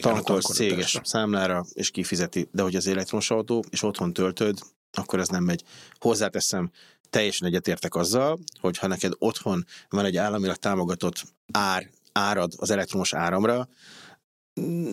[0.00, 1.00] tankolsz céges persze.
[1.10, 2.48] számlára, és kifizeti.
[2.52, 4.58] De hogy az elektromos autó, és otthon töltöd,
[4.92, 5.62] akkor ez nem megy.
[5.98, 6.70] Hozzáteszem,
[7.10, 13.14] teljesen egyetértek azzal, hogy ha neked otthon van egy államilag támogatott ár, árad az elektromos
[13.14, 13.68] áramra,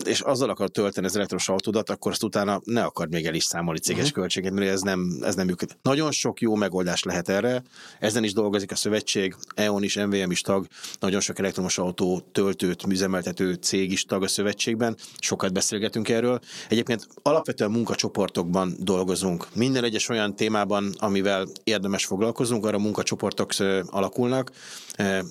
[0.04, 3.44] és azzal akar tölteni az elektromos autódat, akkor azt utána ne akar még el is
[3.44, 4.18] számolni céges uh-huh.
[4.18, 5.76] költséget, mert ez nem, ez nem működik.
[5.82, 7.62] Nagyon sok jó megoldás lehet erre,
[7.98, 10.66] ezen is dolgozik a szövetség, EON is, MVM is tag,
[11.00, 16.40] nagyon sok elektromos autó töltőt műzemeltető cég is tag a szövetségben, sokat beszélgetünk erről.
[16.68, 19.46] Egyébként alapvetően munkacsoportokban dolgozunk.
[19.54, 23.50] Minden egyes olyan témában, amivel érdemes foglalkozunk, arra munkacsoportok
[23.86, 24.50] alakulnak.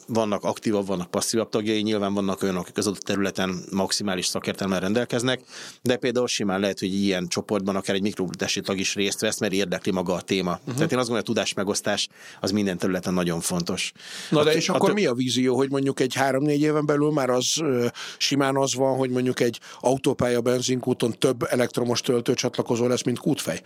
[0.08, 4.80] Vannak aktívabb, vannak passzívabb tagjai, nyilván vannak olyanok, akik az adott területen maximális minimális szakértelemmel
[4.80, 5.42] rendelkeznek,
[5.82, 9.54] de például simán lehet, hogy ilyen csoportban akár egy mikrobutási tag is részt vesz, mert
[9.54, 10.52] érdekli maga a téma.
[10.52, 10.76] Uh-huh.
[10.76, 12.08] Tehát én azt gondolom, hogy a tudás megosztás
[12.40, 13.92] az minden területen nagyon fontos.
[14.30, 16.86] Na a, de és a, akkor a, mi a vízió, hogy mondjuk egy három-négy éven
[16.86, 17.62] belül már az
[18.18, 23.64] simán az van, hogy mondjuk egy autópálya benzinkúton több elektromos töltőcsatlakozó lesz, mint kútfej?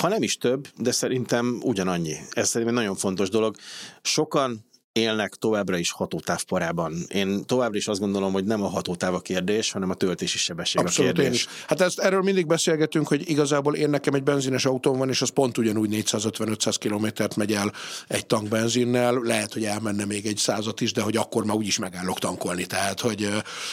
[0.00, 2.14] Ha nem is több, de szerintem ugyanannyi.
[2.30, 3.56] Ez szerintem egy nagyon fontos dolog.
[4.02, 6.94] Sokan élnek továbbra is hatótávparában.
[7.08, 10.80] Én továbbra is azt gondolom, hogy nem a hatótáv a kérdés, hanem a töltési sebesség
[10.80, 11.26] Abszolút, a kérdés.
[11.26, 11.64] Én is.
[11.66, 15.28] Hát ezt, erről mindig beszélgetünk, hogy igazából én nekem egy benzines autóm van, és az
[15.28, 17.72] pont ugyanúgy 450-500 kilométert megy el
[18.08, 21.78] egy tank benzinnel, lehet, hogy elmenne még egy százat is, de hogy akkor már úgyis
[21.78, 22.66] megállok tankolni.
[22.66, 23.28] Tehát, hogy,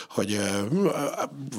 [0.09, 0.39] hogy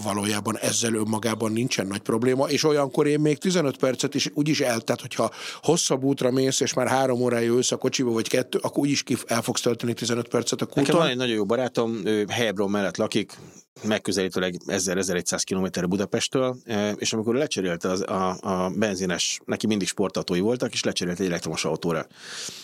[0.02, 4.80] valójában ezzel önmagában nincsen nagy probléma, és olyankor én még 15 percet is úgyis el,
[4.80, 5.30] tehát hogyha
[5.62, 9.16] hosszabb útra mész, és már három órája jössz a kocsiba, vagy kettő, akkor úgyis ki
[9.26, 10.82] el fogsz tölteni 15 percet a kúton.
[10.82, 13.38] Nekem van egy nagyon jó barátom, ő Helyebron mellett lakik,
[13.82, 16.56] megközelítőleg 1000-1100 km Budapesttől,
[16.96, 21.64] és amikor lecserélte az, a, a benzines, neki mindig sportautói voltak, és lecserélte egy elektromos
[21.64, 22.06] autóra.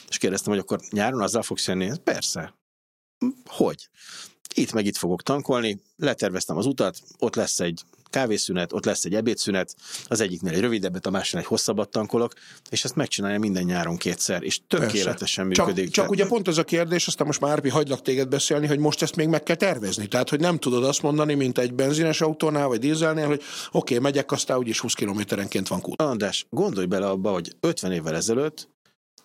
[0.08, 1.90] És kérdeztem, hogy akkor nyáron azzal fogsz jönni?
[2.04, 2.54] Persze.
[3.44, 3.88] Hogy?
[4.54, 7.82] Itt meg itt fogok tankolni, leterveztem az utat, ott lesz egy
[8.12, 9.74] kávészünet, ott lesz egy ebédszünet,
[10.06, 12.32] az egyiknél egy rövidebbet, a másiknél egy hosszabbat tankolok,
[12.70, 15.62] és ezt megcsinálja minden nyáron kétszer, és tökéletesen Persze.
[15.62, 15.84] működik.
[15.90, 18.78] Csak, csak ugye pont az a kérdés, aztán most már Árpi, hagylak téged beszélni, hogy
[18.78, 20.06] most ezt még meg kell tervezni.
[20.06, 23.42] Tehát, hogy nem tudod azt mondani, mint egy benzines autónál, vagy dízelnél, hogy
[23.72, 26.02] oké, okay, megyek, aztán úgyis 20 kilométerenként van kút.
[26.02, 28.70] András, gondolj bele abba, hogy 50 évvel ezelőtt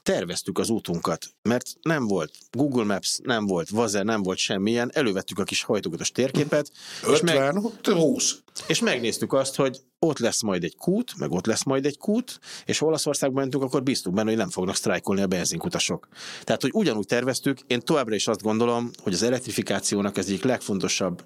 [0.08, 5.39] terveztük az útunkat, mert nem volt Google Maps, nem volt Vazer, nem volt semmilyen, elővettük
[5.39, 6.72] a kis hajtógatos térképet.
[7.03, 8.36] 50, és meg, 20.
[8.68, 12.39] És megnéztük azt, hogy ott lesz majd egy kút, meg ott lesz majd egy kút,
[12.66, 16.08] és ha Olaszországban mentünk, akkor bíztuk benne, hogy nem fognak sztrájkolni a benzinkutasok.
[16.43, 21.24] Tehát, hogy ugyanúgy terveztük, én továbbra is azt gondolom, hogy az elektrifikációnak ez egyik legfontosabb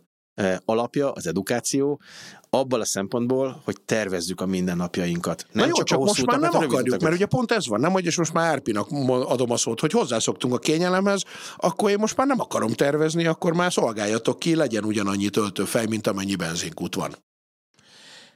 [0.66, 2.02] alapja, az edukáció,
[2.50, 5.46] abban a szempontból, hogy tervezzük a mindennapjainkat.
[5.52, 7.92] Nem Na jó, csak, csak most már nem akarjuk, mert ugye pont ez van, nem,
[7.92, 11.24] hogy és most már Árpinak adom a szót, hogy hozzászoktunk a kényelemhez,
[11.58, 16.08] akkor én most már nem akarom tervezni, akkor már szolgáljatok ki, legyen ugyanannyi töltőfej, mint
[16.08, 17.16] amennyi benzinkút van.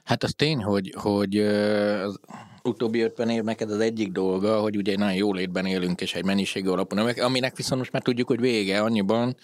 [0.06, 2.20] Hát az tény, hogy, hogy az
[2.62, 6.24] utóbbi 50 év neked az egyik dolga, hogy ugye nagyon jó létben élünk, és egy
[6.24, 9.36] mennyiségű alapú növek, aminek viszont most már tudjuk, hogy vége annyiban,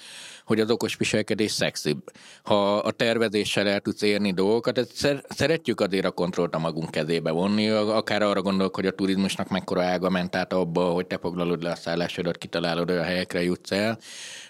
[0.44, 2.02] hogy az okos viselkedés szexibb.
[2.42, 7.30] Ha a tervezéssel el tudsz érni dolgokat, ezt szeretjük azért a kontrollt a magunk kezébe
[7.30, 11.62] vonni, akár arra gondolok, hogy a turizmusnak mekkora ága ment át abba, hogy te foglalod
[11.62, 13.98] le a szállásodat, kitalálod, olyan helyekre jutsz el.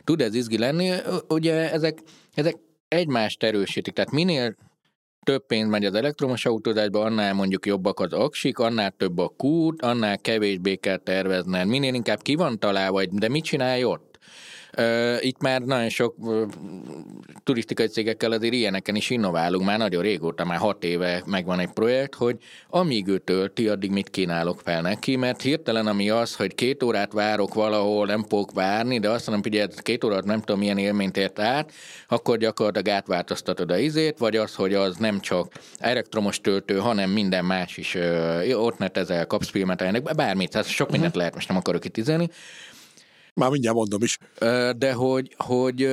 [0.05, 0.91] Tud ez izgi lenni?
[1.29, 1.99] Ugye ezek,
[2.35, 2.57] ezek
[2.89, 4.57] egymást erősítik, tehát minél
[5.25, 9.83] több pénz megy az elektromos autózásba, annál mondjuk jobbak az aksik, annál több a kút,
[9.83, 11.67] annál kevésbé kell tervezned.
[11.67, 14.12] Minél inkább ki van találva, de mit csinálj ott?
[15.21, 16.15] Itt már nagyon sok
[17.45, 22.15] turisztikai cégekkel azért ilyeneken is innoválunk, már nagyon régóta, már hat éve megvan egy projekt,
[22.15, 22.37] hogy
[22.69, 27.13] amíg ő tölti, addig mit kínálok fel neki, mert hirtelen ami az, hogy két órát
[27.13, 31.17] várok valahol, nem fogok várni, de azt mondom, hogy két órát nem tudom milyen élményt
[31.17, 31.73] ért át,
[32.09, 37.45] akkor gyakorlatilag átváltoztatod a izét, vagy az, hogy az nem csak elektromos töltő, hanem minden
[37.45, 37.97] más is,
[38.53, 41.19] ott netezel, kapsz filmet, bármit, tehát sok mindent uh-huh.
[41.19, 42.29] lehet, most nem akarok itt izelni,
[43.35, 44.19] már mindjárt mondom is.
[44.77, 45.89] De hogy, hogy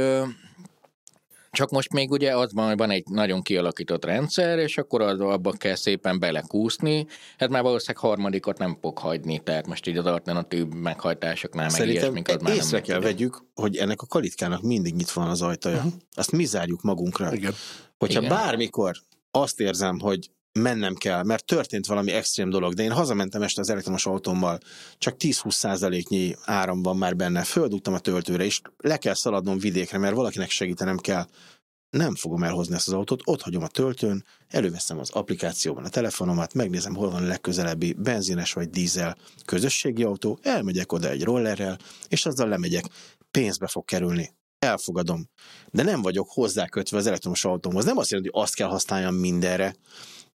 [1.52, 5.20] csak most még ugye az van, hogy van egy nagyon kialakított rendszer, és akkor az,
[5.20, 7.08] abba kell szépen belekúszni.
[7.38, 12.28] Hát már valószínűleg harmadikot nem fog hagyni, tehát most így az alternatív meghajtásoknál meg ilyesmik
[12.28, 15.78] az már észre nem kell vegyük, hogy ennek a kalitkának mindig nyitva van az ajtaja.
[15.78, 15.94] Uh-huh.
[16.14, 17.34] Azt mi zárjuk magunkra.
[17.34, 17.54] Igen.
[17.98, 18.38] Hogyha Igen.
[18.38, 18.96] bármikor
[19.32, 20.30] azt érzem, hogy
[20.62, 24.60] mennem kell, mert történt valami extrém dolog, de én hazamentem este az elektromos autómmal,
[24.98, 29.98] csak 10-20 százaléknyi áram van már benne, földugtam a töltőre, és le kell szaladnom vidékre,
[29.98, 31.26] mert valakinek segítenem kell.
[31.90, 36.54] Nem fogom elhozni ezt az autót, ott hagyom a töltőn, előveszem az applikációban a telefonomat,
[36.54, 42.26] megnézem, hol van a legközelebbi benzines vagy dízel közösségi autó, elmegyek oda egy rollerrel, és
[42.26, 42.86] azzal lemegyek.
[43.32, 45.30] Pénzbe fog kerülni, elfogadom.
[45.68, 47.86] De nem vagyok hozzákötve az elektromos autómhoz.
[47.86, 49.76] Nem azt jelenti, hogy azt kell használjam mindenre,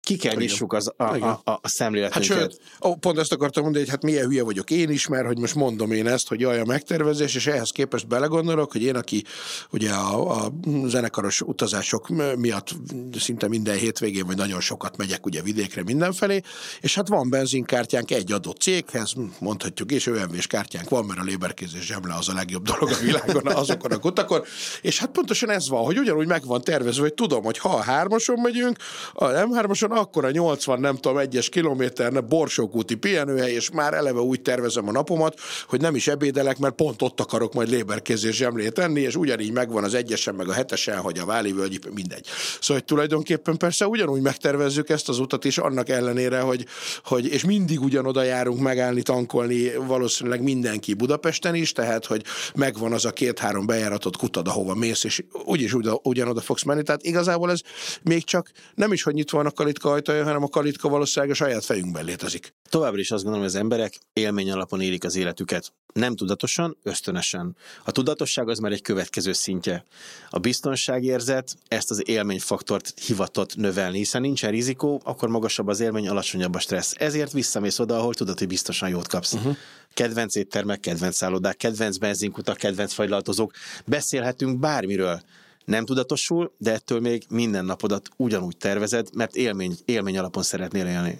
[0.04, 2.28] ki kell nyissuk az, a, a, a, a szemléletünket.
[2.28, 5.26] Hát sőt, ó, pont ezt akartam mondani, hogy hát milyen hülye vagyok én is, mert
[5.26, 8.96] hogy most mondom én ezt, hogy jaj, a megtervezés, és ehhez képest belegondolok, hogy én,
[8.96, 9.24] aki
[9.70, 10.52] ugye a, a
[10.86, 12.74] zenekaros utazások miatt
[13.18, 16.40] szinte minden hétvégén, vagy nagyon sokat megyek ugye vidékre mindenfelé,
[16.80, 21.86] és hát van benzinkártyánk egy adott céghez, mondhatjuk, és OMV-s kártyánk van, mert a léberkézés
[21.86, 24.42] zsemle az a legjobb dolog a világon azokon a kutakon,
[24.80, 27.82] és hát pontosan ez van, hogy ugyanúgy meg van tervezve, hogy tudom, hogy ha a
[27.82, 28.76] hármason megyünk,
[29.12, 34.42] a M3-ason akkor a 80, nem tudom, egyes kilométerne Borsókúti pihenőhely, és már eleve úgy
[34.42, 39.00] tervezem a napomat, hogy nem is ebédelek, mert pont ott akarok majd léberkézés zsemlét enni,
[39.00, 42.26] és ugyanígy megvan az egyesen, meg a hetesen, hogy a Váli völgyi, mindegy.
[42.60, 46.66] Szóval hogy tulajdonképpen persze ugyanúgy megtervezzük ezt az utat is, annak ellenére, hogy,
[47.04, 52.24] hogy és mindig ugyanoda járunk megállni, tankolni valószínűleg mindenki Budapesten is, tehát hogy
[52.54, 56.82] megvan az a két-három bejáratott kutad, ahova mész, és úgyis ugyanoda fogsz menni.
[56.82, 57.60] Tehát igazából ez
[58.02, 59.50] még csak nem is, hogy nyitva van a
[59.84, 62.54] kalitka ajtaja, hanem a kalitka valószínűleg a saját fejünkben létezik.
[62.68, 65.72] Továbbra is azt gondolom, hogy az emberek élmény alapon élik az életüket.
[65.92, 67.56] Nem tudatosan, ösztönösen.
[67.84, 69.84] A tudatosság az már egy következő szintje.
[70.30, 76.54] A biztonságérzet ezt az élményfaktort hivatott növelni, hiszen nincsen rizikó, akkor magasabb az élmény, alacsonyabb
[76.54, 76.94] a stressz.
[76.98, 79.32] Ezért visszamész oda, ahol tudod, hogy biztosan jót kapsz.
[79.32, 79.56] Uh-huh.
[79.94, 83.52] Kedvenc éttermek, kedvenc szállodák, kedvenc benzinkutak, kedvenc fagylaltozók.
[83.86, 85.22] Beszélhetünk bármiről
[85.64, 91.18] nem tudatosul, de ettől még minden napodat ugyanúgy tervezed, mert élmény, élmény alapon szeretnél élni.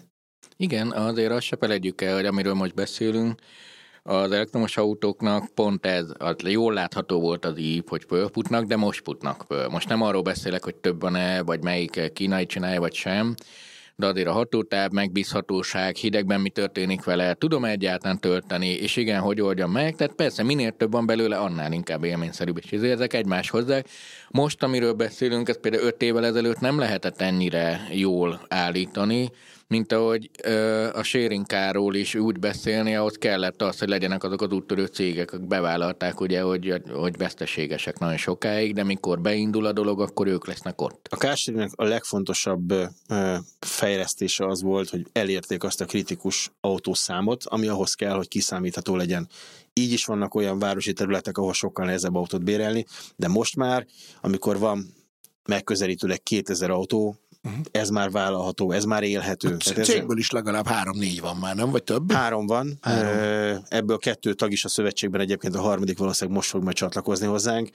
[0.56, 3.40] Igen, azért azt se felejtjük el, hogy amiről most beszélünk,
[4.02, 9.02] az elektromos autóknak pont ez, az jól látható volt az ív, hogy fölputnak, de most
[9.02, 9.68] putnak föl.
[9.68, 13.34] Most nem arról beszélek, hogy több van-e, vagy melyik kínai csinálja, vagy sem,
[13.96, 19.40] de azért a hatótáv, megbízhatóság, hidegben mi történik vele, tudom egyáltalán tölteni, és igen, hogy
[19.40, 23.82] oldjam meg, tehát persze minél több van belőle, annál inkább élményszerűbb, és ezek egymás hozzá.
[24.36, 29.30] Most, amiről beszélünk, ez például öt évvel ezelőtt nem lehetett ennyire jól állítani,
[29.66, 34.52] mint ahogy ö, a sérinkáról is úgy beszélni, ahhoz kellett az, hogy legyenek azok az
[34.52, 40.00] úttörő cégek, akik bevállalták, ugye, hogy, hogy veszteségesek nagyon sokáig, de mikor beindul a dolog,
[40.00, 41.08] akkor ők lesznek ott.
[41.10, 42.70] A kárségnek a legfontosabb
[43.08, 48.96] ö, fejlesztése az volt, hogy elérték azt a kritikus autószámot, ami ahhoz kell, hogy kiszámítható
[48.96, 49.28] legyen.
[49.80, 52.84] Így is vannak olyan városi területek, ahol sokkal nehezebb autót bérelni,
[53.16, 53.86] de most már,
[54.20, 54.94] amikor van
[55.48, 57.60] megközelítőleg 2000 autó, Uh-huh.
[57.70, 59.50] Ez már vállalható, ez már élhető.
[59.50, 61.70] Hát, Tehát cégből is legalább három-négy van már, nem?
[61.70, 62.12] Vagy több?
[62.12, 62.78] Három van.
[62.80, 63.62] Három.
[63.68, 67.70] Ebből kettő tag is a szövetségben, egyébként a harmadik valószínűleg most fog majd csatlakozni hozzánk.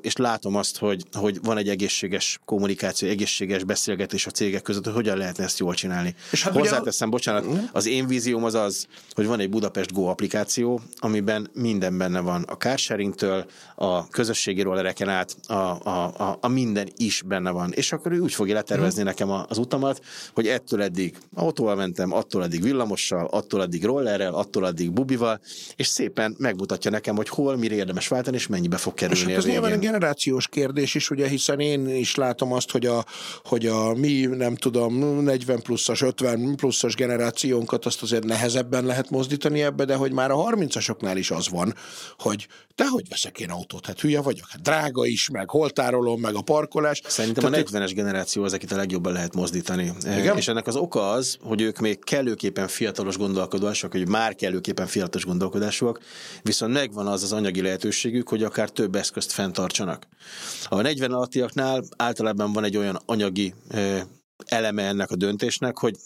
[0.00, 4.94] És látom azt, hogy, hogy van egy egészséges kommunikáció, egészséges beszélgetés a cégek között, hogy
[4.94, 6.14] hogyan lehetne ezt jól csinálni.
[6.30, 7.16] És hát Hozzáteszem, ugye...
[7.16, 7.68] bocsánat, uh-huh.
[7.72, 12.42] az én vízióm az az, hogy van egy Budapest Go applikáció, amiben minden benne van.
[12.42, 17.72] A carsharingtől, a közösségi rollereken át, a, a, a, a minden is benne van.
[17.72, 20.00] És akkor ő úgy fogja letervezni tervezni nekem az utamat,
[20.34, 25.40] hogy ettől eddig autóval mentem, attól eddig villamossal, attól eddig rollerrel, attól eddig bubival,
[25.76, 29.20] és szépen megmutatja nekem, hogy hol, mire érdemes váltani, és mennyibe fog kerülni.
[29.20, 32.86] És hát ez nyilván egy generációs kérdés is, ugye, hiszen én is látom azt, hogy
[32.86, 33.04] a,
[33.44, 39.62] hogy a mi, nem tudom, 40 pluszos, 50 pluszos generációnkat azt azért nehezebben lehet mozdítani
[39.62, 41.74] ebbe, de hogy már a 30-asoknál is az van,
[42.18, 43.86] hogy te hogy veszek én autót?
[43.86, 44.46] Hát hülye vagyok.
[44.48, 47.00] Hát drága is, meg holtárolom, meg a parkolás.
[47.06, 49.92] Szerintem Tehát a 40-es generáció az, akit a legjobban lehet mozdítani.
[50.00, 50.36] Igen?
[50.36, 55.24] És ennek az oka az, hogy ők még kellőképpen fiatalos gondolkodások, hogy már kellőképpen fiatalos
[55.24, 56.00] gondolkodásúak,
[56.42, 60.06] viszont megvan az az anyagi lehetőségük, hogy akár több eszközt fenntartsanak.
[60.68, 63.54] A 40 alattiaknál általában van egy olyan anyagi
[64.46, 65.96] eleme ennek a döntésnek, hogy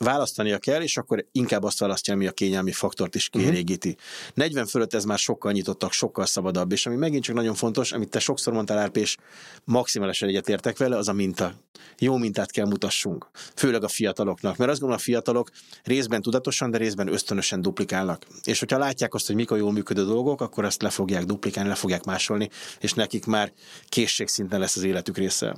[0.00, 3.42] választania kell, és akkor inkább azt választja, ami a kényelmi faktort is mhm.
[3.42, 3.88] kielégíti.
[3.88, 4.02] Uh-huh.
[4.34, 8.08] 40 fölött ez már sokkal nyitottak, sokkal szabadabb, és ami megint csak nagyon fontos, amit
[8.08, 9.16] te sokszor mondtál, Árp, és
[9.64, 11.54] maximálisan egyetértek vele, az a minta.
[11.98, 15.50] Jó mintát kell mutassunk, főleg a fiataloknak, mert azt gondolom a fiatalok
[15.82, 18.26] részben tudatosan, de részben ösztönösen duplikálnak.
[18.44, 21.68] És hogyha látják azt, hogy mik a jól működő dolgok, akkor azt le fogják duplikálni,
[21.68, 23.52] le fogják másolni, és nekik már
[23.88, 25.56] készségszinten lesz az életük része.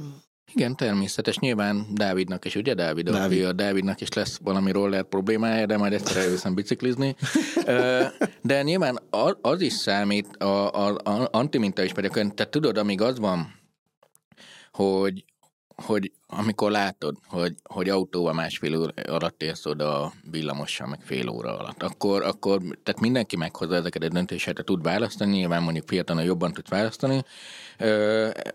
[0.54, 1.38] Igen, természetes.
[1.38, 3.10] Nyilván Dávidnak is, ugye Dávid?
[3.10, 3.44] Dávid.
[3.44, 7.16] A Dávidnak is lesz valami roller problémája, de majd egyszer először biciklizni.
[8.42, 8.98] De nyilván
[9.40, 13.54] az is számít, a, a, a antiminta is pedig, tehát tudod, amíg az van,
[14.72, 15.24] hogy,
[15.76, 21.58] hogy amikor látod, hogy, hogy autóval másfél óra alatt érsz oda villamossal, meg fél óra
[21.58, 26.52] alatt, akkor, akkor tehát mindenki meghozza ezeket a döntéseket, tud választani, nyilván mondjuk fiatalon jobban
[26.52, 27.24] tud választani,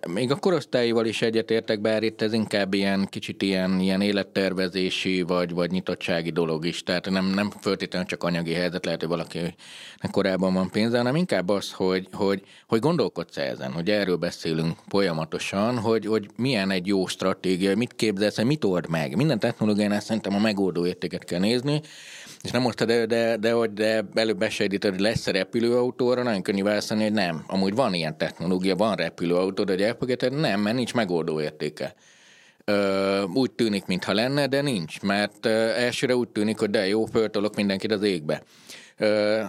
[0.08, 5.54] még a korosztályival is egyetértek, bár itt ez inkább ilyen kicsit ilyen, ilyen élettervezési vagy,
[5.54, 6.84] vagy nyitottsági dolog is.
[6.84, 9.56] Tehát nem, nem föltétlenül csak anyagi helyzet, lehet, hogy valaki
[10.12, 15.78] korábban van pénze, hanem inkább az, hogy, hogy, hogy gondolkodsz ezen, hogy erről beszélünk folyamatosan,
[15.78, 19.16] hogy, hogy milyen egy jó stratégia, mit képzelsz, mit old meg.
[19.16, 21.82] Minden technológiánál szerintem a megoldó értéket kell nézni,
[22.42, 26.64] és nem most, de, de, de, hogy de előbb besejtített, hogy lesz repülőautóra, nagyon könnyű
[26.64, 27.44] válaszolni, hogy nem.
[27.48, 31.94] Amúgy van ilyen technológia, van repülőautó, de elfogadhatod, nem, mert nincs megoldó értéke.
[32.66, 37.56] Ö, úgy tűnik, mintha lenne, de nincs, mert elsőre úgy tűnik, hogy de jó, föltolok
[37.56, 38.44] mindenkit az égbe.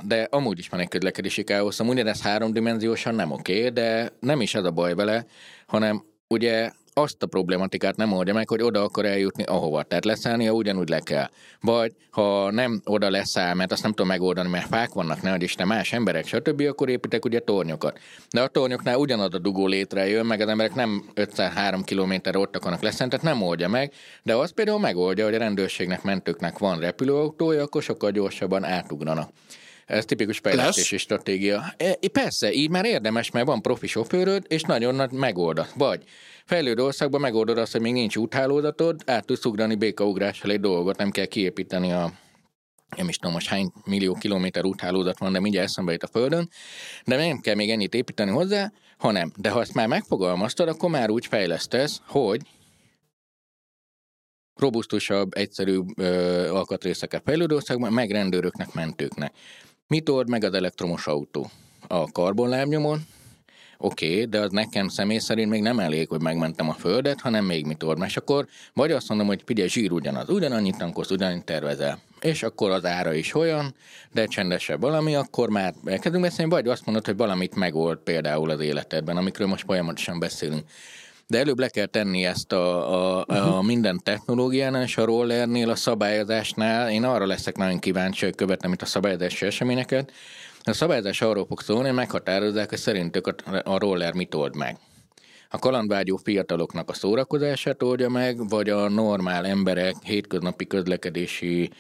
[0.05, 4.55] De amúgy is van egy közlekedési káosz, amúgy ez háromdimenziósan nem oké, de nem is
[4.55, 5.27] ez a baj vele,
[5.67, 9.83] hanem ugye azt a problematikát nem oldja meg, hogy oda akar eljutni ahova.
[9.83, 11.29] Tehát leszállnia ugyanúgy le kell.
[11.61, 15.67] Vagy ha nem oda leszáll, mert azt nem tudom megoldani, mert fák vannak, nehogy Isten
[15.67, 17.99] más emberek, stb., akkor építek ugye tornyokat.
[18.31, 22.83] De a tornyoknál ugyanaz a dugó létrejön, meg az emberek nem 503 km ott akarnak
[22.83, 27.63] leszállni, tehát nem oldja meg, de az például megoldja, hogy a rendőrségnek, mentőknek van repülőautója,
[27.63, 29.31] akkor sokkal gyorsabban átugranak.
[29.87, 31.03] Ez tipikus fejlesztési Lesz?
[31.03, 31.75] stratégia.
[31.77, 35.73] E, persze, így már érdemes, mert van profi sofőröd, és nagyon nagy megoldat.
[35.77, 36.03] Vagy
[36.45, 41.11] fejlődő országban megoldod azt, hogy még nincs úthálózatod, át tudsz ugrani békaugrással egy dolgot, nem
[41.11, 42.13] kell kiépíteni a
[42.97, 46.49] nem is tudom most hány millió kilométer úthálózat van, de mindjárt eszembe jut a Földön,
[47.05, 51.11] de nem kell még ennyit építeni hozzá, hanem, de ha ezt már megfogalmaztad, akkor már
[51.11, 52.41] úgy fejlesztesz, hogy
[54.55, 59.35] robusztusabb, egyszerűbb ö, alkatrészeket fejlődő országban, meg rendőröknek, mentőknek.
[59.87, 61.51] Mit old meg az elektromos autó?
[61.87, 63.07] A karbonlábnyomon,
[63.85, 67.45] Oké, okay, de az nekem személy szerint még nem elég, hogy megmentem a földet, hanem
[67.45, 68.03] még mit old.
[68.05, 71.99] És akkor vagy azt mondom, hogy figyelj, zsír ugyanaz, ugyanannyit tankolsz, ugyanannyit tervezel.
[72.21, 73.75] És akkor az ára is olyan,
[74.13, 78.61] de csendesebb valami, akkor már elkezdünk beszélni, vagy azt mondod, hogy valamit megold például az
[78.61, 80.65] életedben, amikről most folyamatosan beszélünk.
[81.27, 83.65] De előbb le kell tenni ezt a, a, a uh-huh.
[83.65, 86.91] minden technológiánál és a rollernél, a szabályozásnál.
[86.91, 90.13] Én arra leszek nagyon kíváncsi, hogy követem itt a szabályozási eseményeket,
[90.65, 91.23] a szabályozás
[91.61, 94.77] szólni, hogy meghatározzák, hogy szerintük a, roller mit old meg.
[95.51, 101.71] A kalandvágyó fiataloknak a szórakozását oldja meg, vagy a normál emberek hétköznapi közlekedési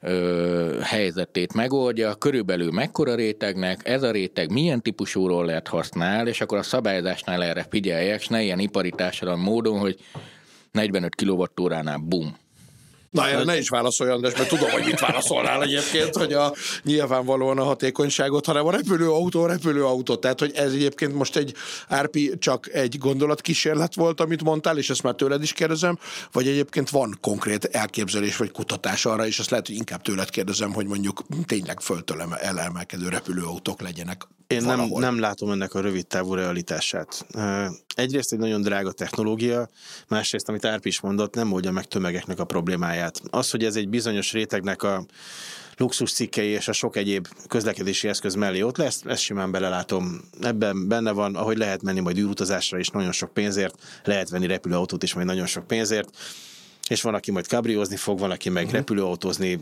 [0.00, 6.58] ö, helyzetét megoldja, körülbelül mekkora rétegnek, ez a réteg milyen típusú rollert használ, és akkor
[6.58, 8.92] a szabályozásnál erre figyeljek, és ne ilyen ipari
[9.36, 9.98] módon, hogy
[10.72, 12.36] 45 kWh-nál bum,
[13.10, 17.58] Na, erre ne is válaszolj, András, mert tudom, hogy mit válaszolnál egyébként, hogy a, nyilvánvalóan
[17.58, 20.16] a hatékonyságot, hanem a repülőautó, a repülőautó.
[20.16, 21.54] Tehát, hogy ez egyébként most egy
[21.88, 25.98] Árpi csak egy gondolatkísérlet volt, amit mondtál, és ezt már tőled is kérdezem,
[26.32, 30.72] vagy egyébként van konkrét elképzelés vagy kutatás arra, és ezt lehet, hogy inkább tőled kérdezem,
[30.72, 36.34] hogy mondjuk tényleg föltől elemelkedő repülőautók legyenek én nem, nem látom ennek a rövid távú
[36.34, 37.26] realitását.
[37.94, 39.68] Egyrészt egy nagyon drága technológia,
[40.08, 43.20] másrészt, amit Árpi is mondott, nem oldja meg tömegeknek a problémáját.
[43.30, 45.06] Az, hogy ez egy bizonyos rétegnek a
[45.76, 50.20] luxus cikkei és a sok egyéb közlekedési eszköz mellé ott lesz, ezt simán belelátom.
[50.40, 53.74] Ebben benne van, ahogy lehet menni majd űrutazásra is nagyon sok pénzért,
[54.04, 56.08] lehet venni repülőautót is majd nagyon sok pénzért
[56.90, 58.78] és van, aki majd kabriózni fog, van, aki meg uh-huh.
[58.78, 59.60] repülőautózni,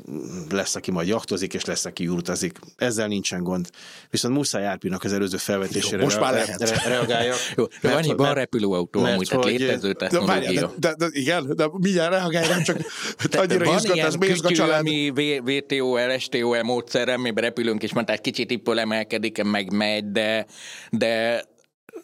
[0.51, 2.59] lesz, aki majd jachtozik, és lesz, aki utazik.
[2.77, 3.69] Ezzel nincsen gond.
[4.11, 6.61] Viszont muszáj Árpinak az előző felvetésére Jó, most már lehet.
[6.61, 7.37] Re- reagáljak.
[7.57, 10.73] Jó, de annyiban repülőautó amúgy, tehát létező technológia.
[10.77, 12.79] De, de, de, igen, de mindjárt reagáljam, csak
[13.37, 14.79] annyira izgat, ez Mézga család.
[14.79, 15.13] ami
[15.45, 20.47] VTO, LSTO módszerrel, amiben repülünk, és mondták, kicsit ippől emelkedik, meg megy, de,
[20.91, 21.45] de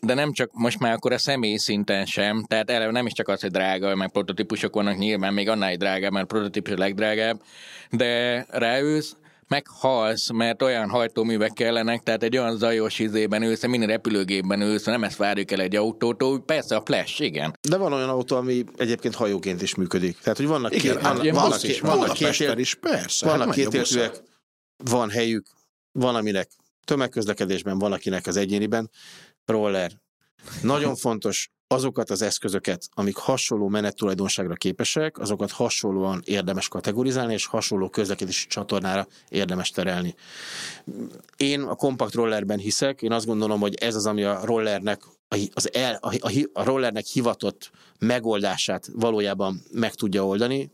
[0.01, 3.29] de nem csak most már akkor a személy szinten sem, tehát eleve nem is csak
[3.29, 7.43] az, hogy drága, meg prototípusok vannak nyilván, még annál drágább, mert a prototípus a legdrágább,
[7.91, 9.17] de ráülsz,
[9.49, 15.05] meghalsz, mert olyan hajtóművek kellenek, tehát egy olyan zajos izében ülsz, minden repülőgépben ülsz, nem
[15.05, 17.59] ezt várjuk el egy autótól, persze a flash, igen.
[17.69, 20.19] De van olyan autó, ami egyébként hajóként is működik.
[20.19, 23.27] Tehát, hogy vannak Igen, két, hát vannak, vannak, is két, van, vannak, két, is, persze.
[23.27, 23.89] vannak hát megy a busz.
[23.91, 24.23] kétértűek,
[24.77, 25.47] van helyük,
[25.93, 26.49] van aminek
[26.85, 28.91] tömegközlekedésben, van akinek az egyéniben.
[29.45, 29.93] Roller.
[30.63, 37.89] Nagyon fontos, azokat az eszközöket, amik hasonló menettulajdonságra képesek, azokat hasonlóan érdemes kategorizálni, és hasonló
[37.89, 40.15] közlekedési csatornára érdemes terelni.
[41.37, 45.03] Én a kompakt rollerben hiszek, én azt gondolom, hogy ez az, ami a rollernek
[45.55, 50.71] az el, a, a, a rollernek hivatott megoldását valójában meg tudja oldani.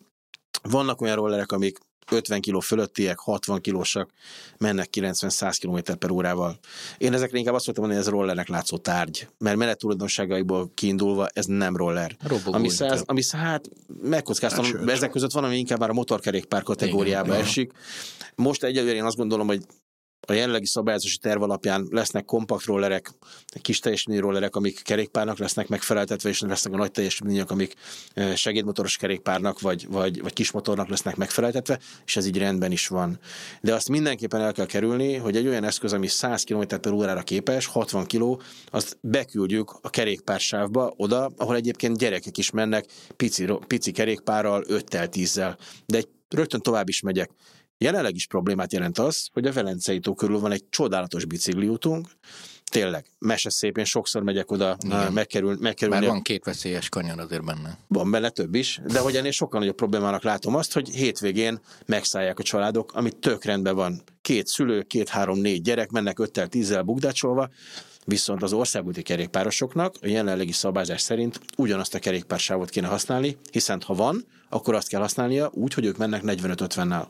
[0.63, 1.79] Vannak olyan rollerek, amik
[2.13, 4.11] 50 kg fölöttiek, 60 kilósak,
[4.59, 6.59] mennek 90-100 km per órával.
[6.99, 11.47] Én ezekre inkább azt mondtam, hogy ez rollernek látszó tárgy, mert menet tulajdonságaiból kiindulva ez
[11.47, 12.17] nem roller.
[12.23, 13.69] Robogó ami, száz, ami száz, hát
[14.03, 17.73] megkockáztam, Hát ezek között van, ami inkább már a motorkerékpár kategóriába Igen, esik.
[18.35, 19.63] Most egyelőre én azt gondolom, hogy
[20.27, 23.11] a jelenlegi szabályozási terv alapján lesznek kompakt rollerek,
[23.61, 27.75] kis teljesítményű rollerek, amik kerékpárnak lesznek megfeleltetve, és lesznek a nagy teljesítmények, amik
[28.15, 33.19] eh, segédmotoros kerékpárnak vagy, vagy, vagy kismotornak lesznek megfeleltetve, és ez így rendben is van.
[33.61, 37.23] De azt mindenképpen el kell kerülni, hogy egy olyan eszköz, ami 100 km per órára
[37.23, 43.91] képes, 60 kg, azt beküldjük a kerékpársávba oda, ahol egyébként gyerekek is mennek pici, pici
[43.91, 45.57] kerékpárral, 5-tel, 10-zel.
[45.87, 47.31] De egy, rögtön tovább is megyek.
[47.85, 52.09] Jelenleg is problémát jelent az, hogy a Velencei tó körül van egy csodálatos bicikliútunk,
[52.65, 55.13] tényleg, mese szép, én sokszor megyek oda, Igen.
[55.13, 56.01] megkerül, megkerülni.
[56.01, 57.79] Már van két veszélyes kanyar azért benne.
[57.89, 62.39] Van benne több is, de hogy ennél sokkal nagyobb problémának látom azt, hogy hétvégén megszállják
[62.39, 64.03] a családok, ami tök rendben van.
[64.23, 67.51] Két szülő, két, három, négy gyerek mennek öttel, tízzel bugdácsolva,
[68.05, 73.95] viszont az országúti kerékpárosoknak a jelenlegi szabályzás szerint ugyanazt a kerékpársávot kéne használni, hiszen ha
[73.95, 77.07] van, akkor azt kell használnia úgy, hogy ők mennek 45-50-nel.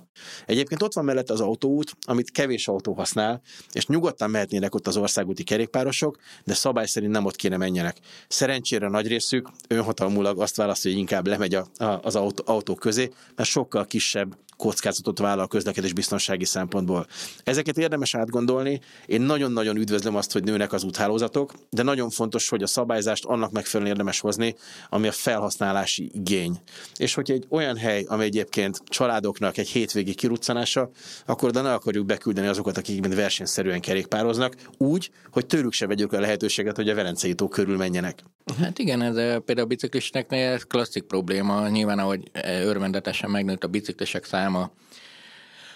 [0.47, 3.41] Egyébként ott van mellett az autóút, amit kevés autó használ,
[3.73, 7.97] és nyugodtan mehetnének ott az országúti kerékpárosok, de szabály szerint nem ott kéne menjenek.
[8.29, 13.11] Szerencsére nagy részük önhatalmulag azt választja, hogy inkább lemegy a, a, az autó, autó közé,
[13.37, 17.07] mert sokkal kisebb kockázatot vállal közlekedés biztonsági szempontból.
[17.45, 18.81] Ezeket érdemes átgondolni.
[19.07, 23.51] Én nagyon-nagyon üdvözlöm azt, hogy nőnek az úthálózatok, de nagyon fontos, hogy a szabályzást annak
[23.51, 24.55] megfelelően érdemes hozni,
[24.89, 26.61] ami a felhasználási igény.
[26.97, 30.91] És hogyha egy olyan hely, ami egyébként családoknak egy hétvégi kiruccanása,
[31.27, 36.13] akkor oda ne akarjuk beküldeni azokat, akik mind versenyszerűen kerékpároznak, úgy, hogy tőlük se vegyük
[36.13, 38.23] a lehetőséget, hogy a Velencei tó körül menjenek.
[38.59, 41.69] Hát igen, ez például a biciklisteknél klasszik probléma.
[41.69, 44.71] Nyilván, ahogy örvendetesen megnőtt a biciklisek száma, Alabama.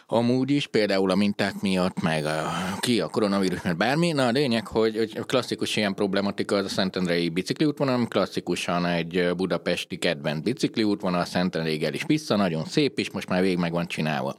[0.07, 2.51] Amúgy is, például a minták miatt, meg a,
[2.81, 4.13] ki a koronavírus, mert bármi.
[4.13, 9.31] Na a lényeg, hogy, hogy klasszikus ilyen problematika az a Szentendrei bicikliútvonal, ami klasszikusan egy
[9.37, 13.87] budapesti kedvenc bicikliútvonal, a Szentendrégel is vissza, nagyon szép is, most már végig meg van
[13.87, 14.37] csinálva.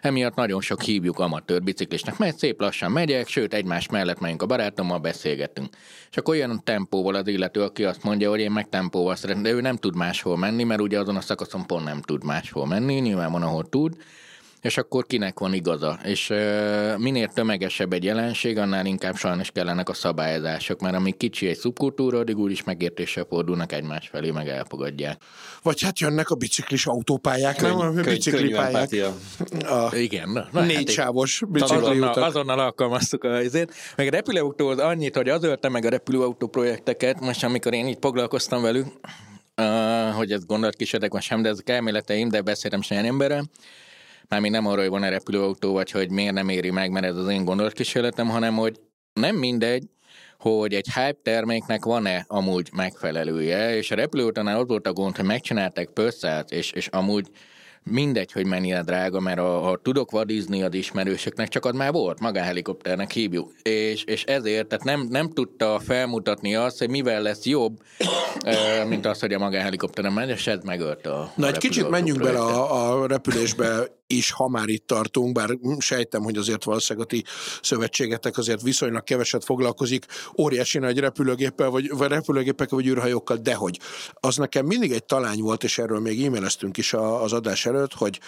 [0.00, 4.46] Emiatt nagyon sok hívjuk amatőr biciklisnek, mert szép lassan megyek, sőt egymás mellett megyünk a
[4.46, 5.68] barátommal, beszélgetünk.
[6.10, 9.50] És akkor olyan tempóval az illető, aki azt mondja, hogy én meg tempóval szeretném, de
[9.50, 12.94] ő nem tud máshol menni, mert ugye azon a szakaszon pont nem tud máshol menni,
[12.94, 13.96] nyilván van, ahol tud,
[14.64, 15.98] és akkor kinek van igaza.
[16.04, 16.32] És
[16.98, 22.18] minél tömegesebb egy jelenség, annál inkább sajnos kellenek a szabályozások, mert amíg kicsi egy szubkultúra,
[22.18, 25.22] addig úgyis megértéssel fordulnak egymás felé, meg elfogadják.
[25.62, 27.78] Vagy hát jönnek a biciklis autópályák, nem?
[27.78, 28.88] A könny- könnyű biciklipályák.
[29.60, 32.24] A Igen, na, na négy hát sávos Azonnal, bicikliutak.
[32.24, 33.74] azonnal alkalmaztuk a izét.
[33.96, 37.98] Meg a repülőautóhoz annyit, hogy az ölte meg a repülőautó projekteket, most amikor én így
[38.00, 38.86] foglalkoztam velük,
[39.56, 43.44] uh, hogy ez gondolatkísérletek van sem, de ezek elméleteim, de beszéltem sem emberrel.
[44.28, 47.28] Mármint nem arról, hogy van-e repülőautó, vagy hogy miért nem éri meg, mert ez az
[47.28, 48.80] én gondolatkísérletem, hanem hogy
[49.12, 49.88] nem mindegy,
[50.38, 55.24] hogy egy hype terméknek van-e amúgy megfelelője, és a repülőautónál ott volt a gond, hogy
[55.24, 57.30] megcsinálták pösszát, és, és amúgy
[57.84, 62.20] mindegy, hogy mennyire drága, mert ha, ha tudok vadizni az ismerősöknek, csak az már volt,
[62.20, 63.52] magáhelikopternek hívjuk.
[63.62, 67.78] És, és ezért, tehát nem, nem tudta felmutatni azt, hogy mivel lesz jobb,
[68.88, 72.22] mint az, hogy a magáhelikopteren megy, és ez megölte a Na a egy kicsit menjünk
[72.22, 73.86] bele a, a repülésbe
[74.16, 77.24] is, ha már itt tartunk, bár sejtem, hogy azért valószínűleg a ti
[77.62, 80.06] szövetségetek azért viszonylag keveset foglalkozik
[80.38, 83.80] óriási nagy repülőgéppel, vagy, vagy repülőgépekkel, vagy űrhajókkal, de hogy
[84.12, 88.20] az nekem mindig egy talány volt, és erről még e-maileztünk is az adás előtt, hogy,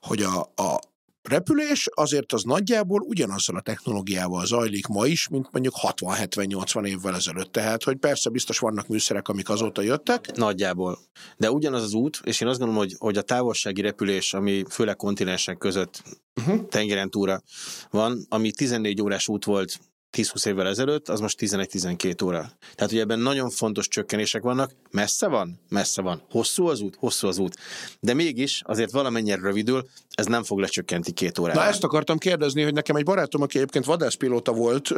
[0.00, 0.80] hogy a, a,
[1.28, 7.52] repülés azért az nagyjából ugyanazzal a technológiával zajlik ma is, mint mondjuk 60-70-80 évvel ezelőtt.
[7.52, 10.36] Tehát, hogy persze biztos vannak műszerek, amik azóta jöttek.
[10.36, 10.98] Nagyjából.
[11.36, 14.96] De ugyanaz az út, és én azt gondolom, hogy, hogy a távolsági repülés, ami főleg
[14.96, 16.02] kontinensek között
[16.40, 16.68] uh-huh.
[16.68, 17.42] tengeren túra
[17.90, 19.78] van, ami 14 órás út volt
[20.16, 22.50] 10-20 évvel ezelőtt, az most 11-12 óra.
[22.74, 24.70] Tehát, hogy ebben nagyon fontos csökkenések vannak.
[24.90, 25.60] Messze van?
[25.68, 26.22] Messze van.
[26.30, 26.96] Hosszú az út?
[26.98, 27.56] Hosszú az út.
[28.00, 31.60] De mégis azért valamennyire rövidül, ez nem fog lecsökkenti két órára.
[31.60, 34.94] Na ezt akartam kérdezni, hogy nekem egy barátom, aki egyébként vadászpilóta volt,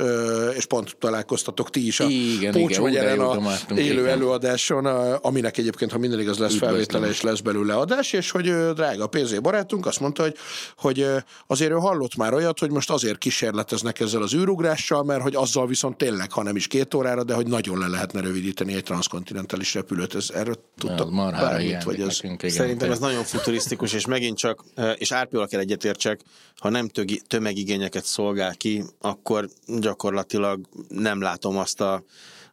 [0.56, 4.06] és pont találkoztatok ti is a igen, Pócs igen, a élő igen.
[4.06, 6.68] előadáson, aminek egyébként, ha mindig az lesz Üdvözlöm.
[6.68, 10.36] felvétele, és lesz belőle adás, és hogy drága PZ barátunk azt mondta, hogy,
[10.76, 11.06] hogy
[11.46, 15.66] azért ő hallott már olyat, hogy most azért kísérleteznek ezzel az űrugrással, mert hogy azzal
[15.66, 19.74] viszont tényleg, ha nem is két órára, de hogy nagyon le lehetne rövidíteni egy transzkontinentális
[19.74, 20.14] repülőt.
[20.14, 22.20] Ez erről tudtak bármit, vagy ez...
[22.22, 24.64] Nekünk, Szerintem ez nagyon futurisztikus, és megint csak,
[24.96, 26.20] és Árpival kell egyetértsek,
[26.56, 32.02] ha nem tögi, tömegigényeket szolgál ki, akkor gyakorlatilag nem látom azt a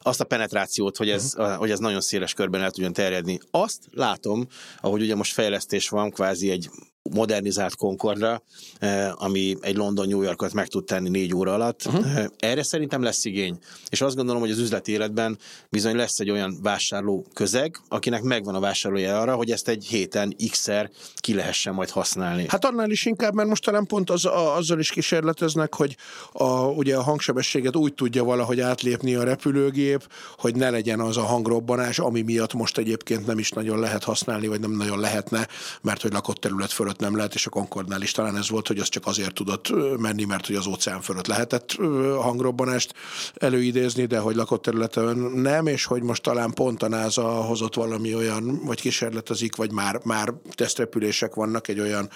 [0.01, 1.55] azt a penetrációt, hogy ez, uh-huh.
[1.55, 3.39] hogy ez nagyon széles körben el tudjon terjedni.
[3.51, 4.47] Azt látom,
[4.81, 6.69] ahogy ugye most fejlesztés van, kvázi egy
[7.13, 8.41] modernizált Concordra,
[8.79, 11.85] eh, ami egy London-New Yorkot meg tud tenni négy óra alatt.
[11.85, 12.25] Uh-huh.
[12.37, 13.57] Erre szerintem lesz igény.
[13.89, 15.37] És azt gondolom, hogy az üzleti életben
[15.69, 20.35] bizony lesz egy olyan vásárló közeg, akinek megvan a vásárlója arra, hogy ezt egy héten
[20.51, 22.45] x-szer ki lehessen majd használni.
[22.47, 25.95] Hát annál is inkább, mert most talán pont az, a, azzal is kísérleteznek, hogy
[26.31, 31.23] a, ugye a hangsebességet úgy tudja valahogy átlépni a repülőgép, hogy ne legyen az a
[31.23, 35.47] hangrobbanás, ami miatt most egyébként nem is nagyon lehet használni, vagy nem nagyon lehetne,
[35.81, 38.67] mert hogy lakott terület fölött fölött nem lehet, és a Concordnál is talán ez volt,
[38.67, 41.75] hogy az csak azért tudott menni, mert hogy az óceán fölött lehetett
[42.21, 42.93] hangrobbanást
[43.35, 48.15] előidézni, de hogy lakott területen nem, és hogy most talán pont a NASA hozott valami
[48.15, 52.09] olyan, vagy kísérletezik, vagy már, már tesztrepülések vannak egy olyan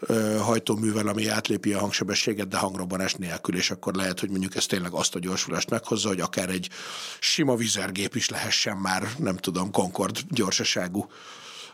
[0.00, 4.66] ö, hajtóművel, ami átlépi a hangsebességet, de hangrobbanás nélkül, és akkor lehet, hogy mondjuk ez
[4.66, 6.68] tényleg azt a gyorsulást meghozza, hogy akár egy
[7.20, 11.06] sima vizergép is lehessen már, nem tudom, Concord gyorsaságú.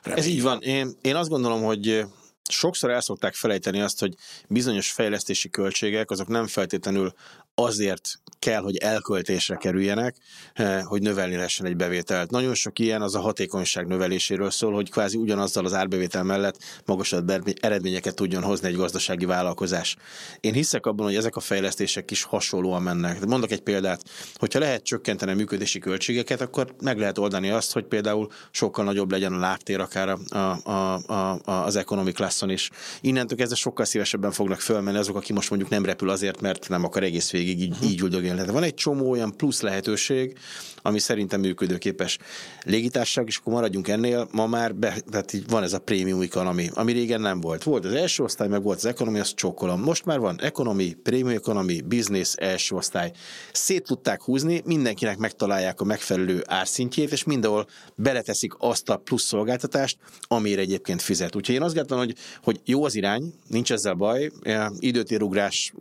[0.03, 0.23] Remény.
[0.23, 0.61] Ez így van.
[0.61, 2.07] Én, én azt gondolom, hogy
[2.49, 4.15] sokszor el szokták felejteni azt, hogy
[4.49, 7.13] bizonyos fejlesztési költségek azok nem feltétlenül
[7.55, 8.11] azért
[8.49, 10.17] kell, hogy elköltésre kerüljenek,
[10.55, 12.31] eh, hogy növelni lehessen egy bevételt.
[12.31, 17.33] Nagyon sok ilyen az a hatékonyság növeléséről szól, hogy kvázi ugyanazzal az árbevétel mellett magasabb
[17.61, 19.97] eredményeket tudjon hozni egy gazdasági vállalkozás.
[20.41, 23.27] Én hiszek abban, hogy ezek a fejlesztések is hasonlóan mennek.
[23.27, 24.03] Mondok egy példát,
[24.35, 29.11] hogyha lehet csökkenteni a működési költségeket, akkor meg lehet oldani azt, hogy például sokkal nagyobb
[29.11, 32.71] legyen a lábtér akár a, a, a, a, az economic classon is.
[33.01, 36.85] Innentől kezdve sokkal szívesebben fognak fölmenni azok, aki most mondjuk nem repül azért, mert nem
[36.85, 37.91] akar egész végig így, uh-huh.
[37.91, 38.38] így üldögélni.
[38.39, 40.39] Tehát van egy csomó olyan plusz lehetőség,
[40.83, 42.19] ami szerintem működőképes
[42.65, 46.71] légitársaság, és akkor maradjunk ennél, ma már be, tehát így van ez a prémium economy,
[46.75, 47.63] ami régen nem volt.
[47.63, 49.81] Volt az első osztály, meg volt az economy, azt csokkolom.
[49.81, 53.13] Most már van economy, prémium economy, business, első osztály.
[53.53, 59.99] Szét tudták húzni, mindenkinek megtalálják a megfelelő árszintjét, és mindenhol beleteszik azt a plusz szolgáltatást,
[60.29, 61.37] amire egyébként fizet.
[61.37, 64.31] Úgyhogy én azt gondolom, hogy, hogy jó az irány, nincs ezzel baj,
[64.79, 65.73] időtérugrás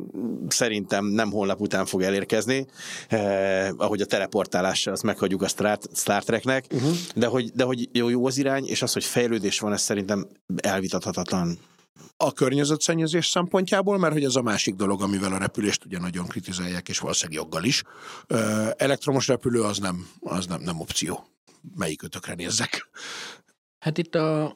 [0.47, 6.23] szerintem nem holnap után fog elérkezni, eh, ahogy a teleportálás, azt meghagyjuk a Star, Star
[6.23, 6.95] Treknek, uh-huh.
[7.15, 10.27] de, hogy, de hogy jó, jó az irány, és az, hogy fejlődés van, ez szerintem
[10.55, 11.57] elvitathatatlan
[12.17, 16.89] a környezetszennyezés szempontjából, mert hogy ez a másik dolog, amivel a repülést ugye nagyon kritizálják,
[16.89, 17.83] és valószínűleg joggal is.
[18.77, 21.27] Elektromos repülő az nem, az nem, nem opció.
[21.75, 22.89] Melyik ötökre nézzek?
[23.79, 24.55] Hát itt a,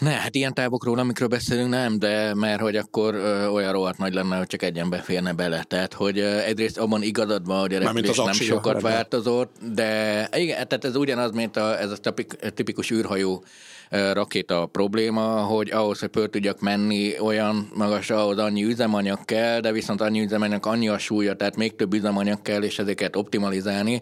[0.00, 4.14] ne, hát ilyen távokról, amikről beszélünk, nem, de mert hogy akkor ö, olyan rohadt nagy
[4.14, 5.62] lenne, hogy csak egy ember férne bele.
[5.62, 10.28] Tehát, hogy ö, egyrészt abban igazad van, hogy a repülés nem sokat nem változott, de
[10.36, 12.14] igen, tehát ez ugyanaz, mint a, ez a
[12.54, 13.44] tipikus űrhajó
[13.90, 19.72] rakéta probléma, hogy ahhoz, hogy föl tudjak menni, olyan magas, ahhoz annyi üzemanyag kell, de
[19.72, 24.00] viszont annyi üzemanyag annyi a súlya, tehát még több üzemanyag kell, és ezeket optimalizálni.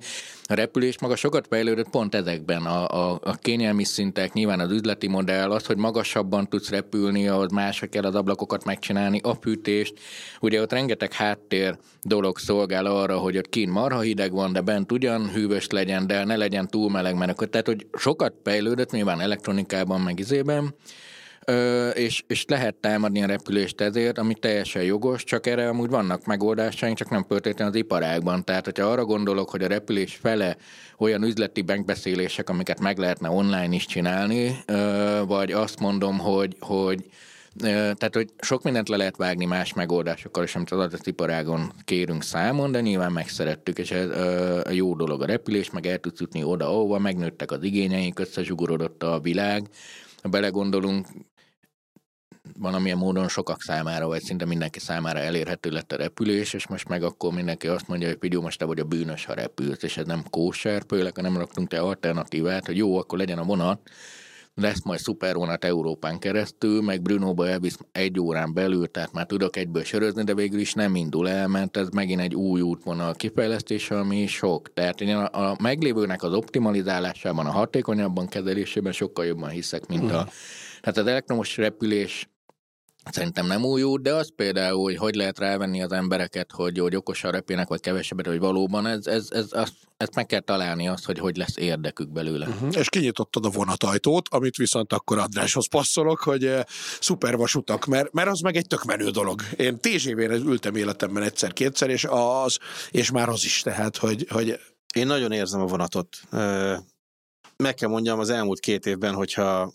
[0.50, 2.66] A repülés maga sokat fejlődött pont ezekben.
[2.66, 7.52] A, a, a kényelmi szintek, nyilván az üzleti modell, az, hogy magasabban tudsz repülni, ahhoz
[7.52, 9.94] másra kell az ablakokat megcsinálni, a fűtést.
[10.40, 14.92] Ugye ott rengeteg háttér dolog szolgál arra, hogy ott kín marha hideg van, de bent
[14.92, 20.00] ugyan hűvös legyen, de ne legyen túl meleg, mert tehát, hogy sokat fejlődött, nyilván elektronikában,
[20.00, 20.74] meg izében,
[21.50, 26.24] Ö, és, és lehet támadni a repülést ezért, ami teljesen jogos, csak erre amúgy vannak
[26.24, 28.44] megoldásaink, csak nem feltétlenül az iparágban.
[28.44, 30.56] Tehát, hogyha arra gondolok, hogy a repülés fele
[30.98, 37.04] olyan üzleti megbeszélések, amiket meg lehetne online is csinálni, ö, vagy azt mondom, hogy, hogy
[37.60, 42.72] Tehát, hogy sok mindent le lehet vágni más megoldásokkal, és amit az adatiparágon kérünk számon,
[42.72, 44.10] de nyilván megszerettük, és ez
[44.66, 49.02] a jó dolog a repülés, meg el tudsz jutni oda, ahova megnőttek az igényeink, összezsugorodott
[49.02, 49.68] a világ.
[50.22, 51.06] Ha belegondolunk,
[52.58, 57.02] valamilyen módon sokak számára, vagy szinte mindenki számára elérhető lett a repülés, és most meg
[57.02, 60.06] akkor mindenki azt mondja, hogy Pidió, most te vagy a bűnös, ha repülsz, és ez
[60.06, 63.80] nem kóser, főleg, ha nem raktunk te alternatívát, hogy jó, akkor legyen a vonat,
[64.54, 69.84] lesz majd szupervonat Európán keresztül, meg Brunóba elvisz egy órán belül, tehát már tudok egyből
[69.84, 74.26] sörözni, de végül is nem indul el, mert ez megint egy új útvonal kifejlesztése, ami
[74.26, 74.72] sok.
[74.72, 80.28] Tehát én a, a meglévőnek az optimalizálásában, a hatékonyabban kezelésében sokkal jobban hiszek, mint a...
[80.80, 82.28] Tehát az elektromos repülés
[83.10, 86.96] Szerintem nem új út, de az például, hogy hogy lehet rávenni az embereket, hogy, hogy
[86.96, 91.04] okosan repének, vagy kevesebbet, hogy valóban ez, ez, ez, ez, ezt meg kell találni azt,
[91.04, 92.46] hogy hogy lesz érdekük belőle.
[92.46, 92.76] Uh-huh.
[92.76, 96.62] És kinyitottad a vonatajtót, amit viszont akkor Andráshoz passzolok, hogy eh,
[97.00, 99.42] szupervasutak, mert, mert az meg egy tök menő dolog.
[99.56, 102.58] Én TGV-re ültem életemben egyszer-kétszer, és az,
[102.90, 104.60] és már az is, tehát, hogy, hogy
[104.94, 106.16] én nagyon érzem a vonatot
[107.62, 109.72] meg kell mondjam, az elmúlt két évben, hogyha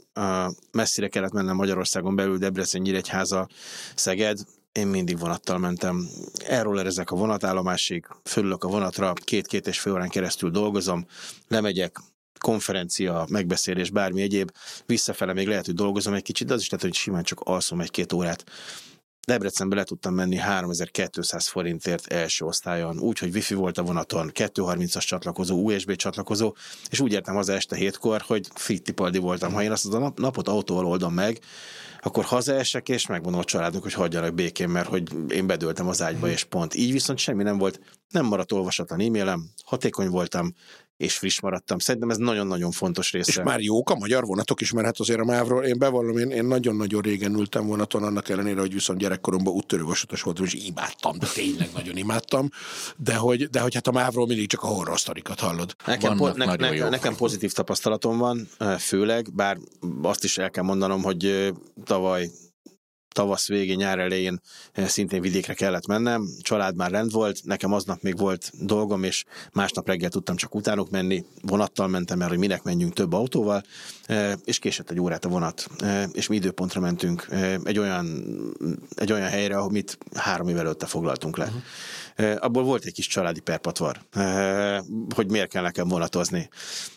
[0.72, 3.48] messzire kellett mennem Magyarországon belül, Debrecen, Nyíregyháza,
[3.96, 4.40] Szeged,
[4.72, 6.08] én mindig vonattal mentem.
[6.46, 11.06] Erről ezek a vonatállomásig, fölülök a vonatra, két-két és fél órán keresztül dolgozom,
[11.48, 12.00] lemegyek,
[12.40, 14.52] konferencia, megbeszélés, bármi egyéb,
[14.86, 17.82] visszafele még lehet, hogy dolgozom egy kicsit, de az is lehet, hogy simán csak alszom
[17.82, 18.44] egy-két órát.
[19.26, 25.06] Debrecenbe le tudtam menni 3200 forintért első osztályon, úgy, hogy wifi volt a vonaton, 230-as
[25.06, 26.56] csatlakozó, USB csatlakozó,
[26.90, 29.54] és úgy értem haza este hétkor, hogy fittipaldi voltam.
[29.54, 31.40] Ha én azt a napot autóval oldom meg,
[32.02, 36.30] akkor hazaesek, és megmondom a családnak, hogy hagyjanak békén, mert hogy én bedöltem az ágyba,
[36.30, 36.76] és pont.
[36.76, 37.80] Így viszont semmi nem volt,
[38.10, 40.54] nem maradt olvasatlan e-mailem, hatékony voltam,
[40.98, 41.80] és friss maradtam.
[41.80, 43.32] Szerintem ez nagyon-nagyon fontos része.
[43.32, 46.30] És már jók a magyar vonatok is, mert hát azért a mávról, én bevallom, én,
[46.30, 51.20] én nagyon-nagyon régen ültem vonaton, annak ellenére, hogy viszont gyerekkoromban úttörő vasutas voltam, és imádtam,
[51.20, 52.50] de tényleg nagyon imádtam,
[52.98, 55.76] de hogy, de hogy hát a mávról mindig csak a horror sztorikat hallod.
[55.86, 58.48] Nekem, po- ne, ne, nekem pozitív tapasztalatom van,
[58.80, 59.58] főleg, bár
[60.02, 61.54] azt is el kell mondanom, hogy
[61.84, 62.30] tavaly
[63.14, 64.42] tavasz végén, nyár elején
[64.72, 69.24] eh, szintén vidékre kellett mennem, család már rend volt, nekem aznap még volt dolgom, és
[69.52, 73.64] másnap reggel tudtam csak utánuk menni, vonattal mentem el, hogy minek menjünk több autóval,
[74.06, 77.28] eh, és késett egy órát a vonat, eh, és mi időpontra mentünk
[77.64, 78.24] egy olyan,
[78.96, 81.46] egy olyan helyre, amit három évvel előtte foglaltunk le.
[81.46, 81.62] Uh-huh.
[82.16, 84.02] Abból volt egy kis családi perpatvar,
[85.16, 86.50] hogy miért kell nekem vonatozni.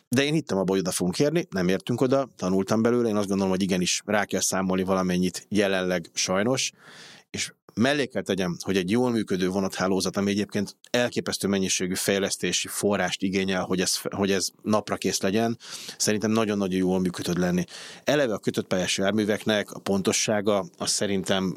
[0.08, 3.28] De én hittem abban, hogy oda fogunk érni, nem értünk oda, tanultam belőle, én azt
[3.28, 6.72] gondolom, hogy igenis rá kell számolni valamennyit jelenleg sajnos,
[7.30, 13.22] és mellé kell tegyem, hogy egy jól működő vonathálózat, ami egyébként elképesztő mennyiségű fejlesztési forrást
[13.22, 15.58] igényel, hogy ez, hogy ez napra kész legyen,
[15.98, 17.64] szerintem nagyon-nagyon jól működött lenni.
[18.04, 21.56] Eleve a kötött pályás járműveknek a pontossága, az szerintem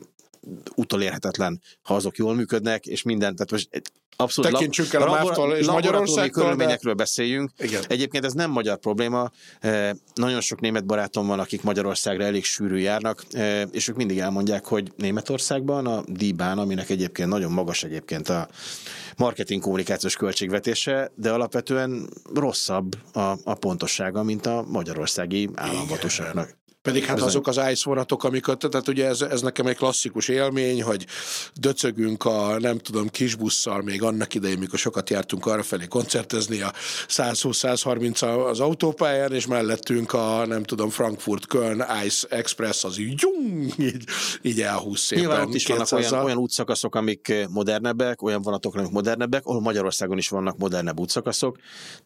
[0.76, 3.70] utolérhetetlen, ha azok jól működnek, és minden, tehát most
[4.22, 4.52] Abszolút.
[4.52, 6.44] Tekintsünk el a MÁV-tól és Magyarországtól.
[6.44, 7.04] körülményekről de...
[7.04, 7.52] beszéljünk.
[7.58, 7.84] Igen.
[7.88, 9.32] Egyébként ez nem magyar probléma.
[9.60, 14.20] Eh, nagyon sok német barátom van, akik Magyarországra elég sűrű járnak, eh, és ők mindig
[14.20, 18.48] elmondják, hogy Németországban a díbán, aminek egyébként nagyon magas egyébként a
[19.18, 26.59] marketing kommunikációs költségvetése, de alapvetően rosszabb a, a pontossága, mint a magyarországi államhatóságnak.
[26.82, 30.84] Pedig hát azok az ICE vonatok, amiket, tehát ugye ez, ez nekem egy klasszikus élmény,
[30.84, 31.06] hogy
[31.54, 36.62] döcögünk a nem tudom kis busszal, még annak idején, mikor sokat jártunk arra felé koncertezni
[36.62, 36.74] a
[37.08, 43.74] 120-130 az autópályán, és mellettünk a nem tudom Frankfurt Köln Ice Express az így, jung,
[43.78, 44.04] így,
[44.42, 45.24] így elhúz szépen.
[45.26, 50.18] Nyilván ott is vannak olyan, olyan útszakaszok, amik modernebbek, olyan vonatok, amik modernebbek, ahol Magyarországon
[50.18, 51.58] is vannak modernebb útszakaszok.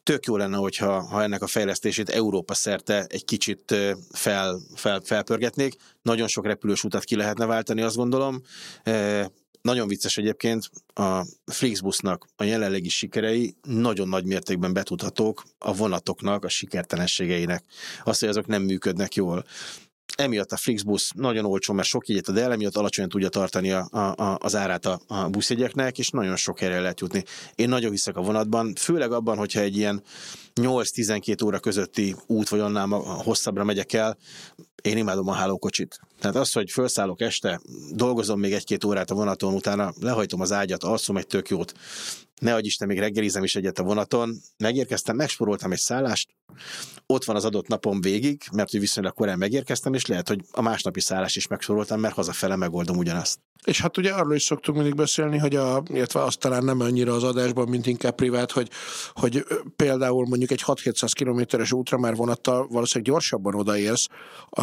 [0.03, 3.75] Tök jó lenne, hogyha ha ennek a fejlesztését Európa szerte egy kicsit
[4.11, 5.75] fel fel, felpörgetnék.
[6.01, 8.41] Nagyon sok repülős utat ki lehetne váltani, azt gondolom.
[8.83, 9.31] E,
[9.61, 16.49] nagyon vicces egyébként, a Flixbusnak a jelenlegi sikerei nagyon nagy mértékben betudhatók a vonatoknak a
[16.49, 17.63] sikertelenségeinek.
[18.03, 19.43] Azt, hogy azok nem működnek jól
[20.15, 23.87] emiatt a Flixbus nagyon olcsó, mert sok jegyet ad el, emiatt alacsonyan tudja tartani a,
[23.91, 27.23] a, az árát a, a buszjegyeknek, és nagyon sok helyre lehet jutni.
[27.55, 30.03] Én nagyon hiszek a vonatban, főleg abban, hogyha egy ilyen
[30.61, 32.87] 8-12 óra közötti út, vagy annál
[33.23, 34.17] hosszabbra megyek el,
[34.81, 35.99] én imádom a hálókocsit.
[36.19, 37.61] Tehát az, hogy felszállok este,
[37.91, 41.73] dolgozom még egy-két órát a vonaton, utána lehajtom az ágyat, alszom egy tök jót,
[42.43, 44.35] ne adj Isten, még reggelizem is egyet a vonaton.
[44.57, 46.29] Megérkeztem, megsporoltam egy szállást,
[47.05, 50.61] ott van az adott napom végig, mert hogy viszonylag korán megérkeztem, és lehet, hogy a
[50.61, 53.39] másnapi szállás is megsoroltam, mert hazafele megoldom ugyanazt.
[53.63, 57.13] És hát ugye arról is szoktunk mindig beszélni, hogy a, illetve azt talán nem annyira
[57.13, 58.69] az adásban, mint inkább privát, hogy,
[59.13, 59.45] hogy
[59.75, 64.07] például mondjuk egy 6-700 kilométeres útra már vonattal valószínűleg gyorsabban odaérsz,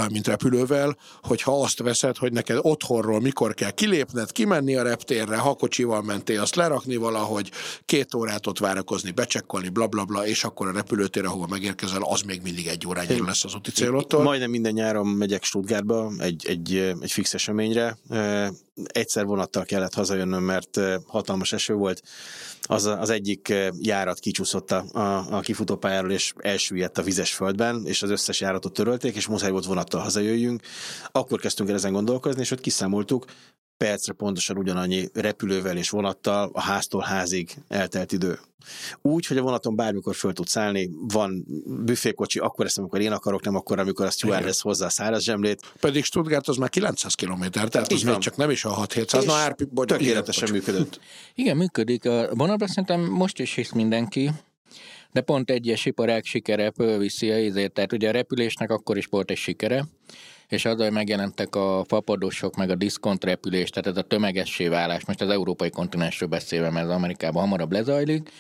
[0.09, 5.55] mint repülővel, hogyha azt veszed, hogy neked otthonról mikor kell kilépned, kimenni a reptérre, ha
[5.55, 7.51] kocsival mentél, azt lerakni valahogy,
[7.85, 12.21] két órát ott várakozni, becsekkolni, blablabla, bla, bla, és akkor a repülőtér, ahova megérkezel, az
[12.21, 14.23] még mindig egy órányira lesz az úti célottól.
[14.23, 17.99] Majdnem minden nyáron megyek Stuttgartba egy, egy, egy fix eseményre.
[18.85, 22.03] Egyszer vonattal kellett hazajönnöm, mert hatalmas eső volt.
[22.63, 28.03] Az, az egyik járat kicsúszott a, a, a kifutópályáról, és elsüllyedt a vizes földben, és
[28.03, 30.63] az összes járatot törölték, és muszáj volt vonattal hazajöjjünk.
[31.13, 33.25] Akkor kezdtünk el ezen gondolkozni, és ott kiszámoltuk,
[33.85, 38.39] percre pontosan ugyanannyi repülővel és vonattal a háztól házig eltelt idő.
[39.03, 41.47] Úgy, hogy a vonaton bármikor föl tudsz állni, van
[41.85, 45.73] büfékocsi, akkor ezt, amikor én akarok, nem akkor, amikor a stewardess hozzá a száraz zsemlét.
[45.81, 49.35] Pedig Stuttgart az már 900 km, tehát az még csak nem is a 6-700, na
[49.35, 51.01] árpi, tökéletesen működött.
[51.35, 52.05] Igen, működik.
[52.05, 54.31] A vonatban szerintem most is hisz mindenki,
[55.13, 59.31] de pont egyes iparák sikere fölviszi a izét, tehát ugye a repülésnek akkor is volt
[59.31, 59.87] egy sikere,
[60.51, 65.21] és azzal, megjelentek a fapadosok, meg a diszkont repülés, tehát ez a tömegessé válás, most
[65.21, 68.31] az európai kontinensről beszélve, mert az Amerikában hamarabb lezajlik,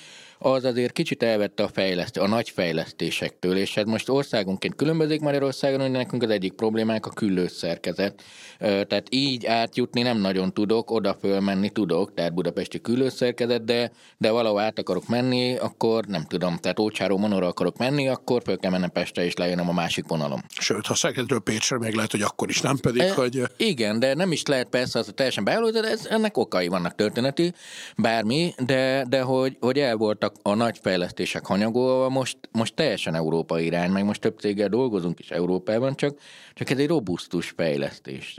[0.42, 5.80] az azért kicsit elvette a, fejleszt, a nagy fejlesztésektől, és ez most országunként különbözik Magyarországon,
[5.80, 8.22] hogy nekünk az egyik problémák a küllős szerkezet.
[8.58, 14.30] Tehát így átjutni nem nagyon tudok, oda fölmenni tudok, tehát budapesti küllős szerkezet, de, de
[14.30, 18.70] valahol át akarok menni, akkor nem tudom, tehát Ócsáró Monora akarok menni, akkor föl kell
[18.70, 20.44] mennem Pestre, és lejönöm a másik vonalom.
[20.58, 23.42] Sőt, ha Szegedről Pécsre még lehet, hogy akkor is nem pedig, e, hogy...
[23.56, 27.52] Igen, de nem is lehet persze az teljesen beálló, de ez, ennek okai vannak történeti,
[27.96, 33.14] bármi, de, de hogy, hogy el voltak a, a nagy fejlesztések hanyagolva, most, most teljesen
[33.14, 36.18] Európa irány, meg most több céggel dolgozunk is Európában, csak,
[36.54, 38.36] csak ez egy robusztus fejlesztés,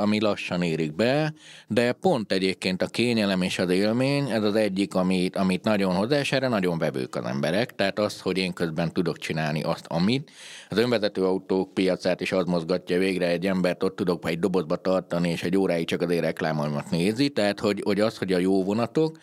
[0.00, 1.32] ami lassan érik be,
[1.66, 6.18] de pont egyébként a kényelem és az élmény, ez az egyik, amit, amit nagyon hozzá,
[6.18, 10.30] és erre nagyon vevők az emberek, tehát az, hogy én közben tudok csinálni azt, amit.
[10.68, 15.30] Az önvezető autók piacát is az mozgatja végre egy embert, ott tudok egy dobozba tartani,
[15.30, 19.18] és egy óráig csak az reklámomat nézi, tehát hogy, hogy az, hogy a jó vonatok,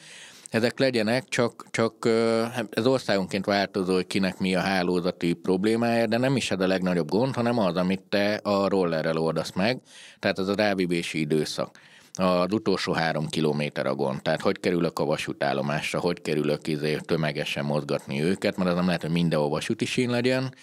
[0.49, 2.07] ezek legyenek, csak, csak
[2.53, 6.67] hát ez országonként változó, hogy kinek mi a hálózati problémája, de nem is ez a
[6.67, 9.81] legnagyobb gond, hanem az, amit te a rollerrel oldasz meg,
[10.19, 11.79] tehát ez a rávivési időszak.
[12.13, 14.21] Az utolsó három kilométer a gond.
[14.21, 19.01] Tehát hogy kerülök a vasútállomásra, hogy kerülök izé tömegesen mozgatni őket, mert az nem lehet,
[19.01, 20.53] hogy mindenhol vasúti sín legyen,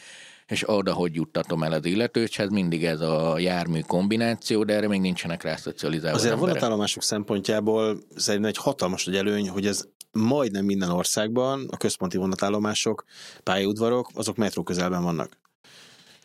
[0.47, 4.75] és oda hogy juttatom el az illetőt, és ez mindig ez a jármű kombináció, de
[4.75, 6.17] erre még nincsenek rá szocializálva.
[6.17, 11.77] Azért a vonatállomások szempontjából szerintem egy hatalmas nagy előny, hogy ez majdnem minden országban a
[11.77, 13.05] központi vonatállomások,
[13.43, 15.39] pályaudvarok, azok metró közelben vannak.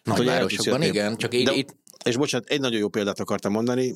[0.04, 1.76] Nagyvárosokban, igen, csak de, itt,
[2.06, 3.96] és bocsánat, egy nagyon jó példát akartam mondani,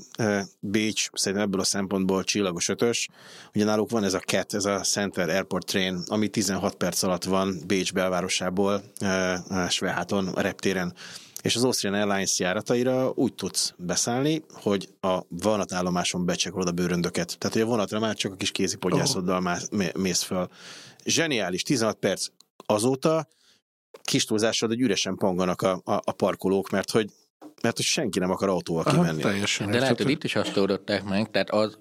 [0.59, 3.07] Bécs szerintem ebből a szempontból csillagos ötös,
[3.53, 7.23] ugye náluk van ez a CAT, ez a Center Airport Train, ami 16 perc alatt
[7.23, 8.83] van Bécs belvárosából,
[9.69, 10.93] Sveháton, a reptéren
[11.43, 17.35] és az Austrian Airlines járataira úgy tudsz beszállni, hogy a vonatállomáson becsekolod a bőröndöket.
[17.37, 19.93] Tehát, hogy a vonatra már csak a kis kézi podgyászoddal oh.
[19.93, 20.47] mész föl.
[21.05, 22.27] Zseniális, 16 perc
[22.65, 23.27] azóta
[24.03, 27.09] kis túlzással, hogy üresen panganak a, a, a parkolók, mert hogy
[27.61, 29.21] mert hogy senki nem akar autóval kimenni.
[29.21, 31.77] Aha, teljesen De lehet, hogy itt is azt oldották meg, tehát az,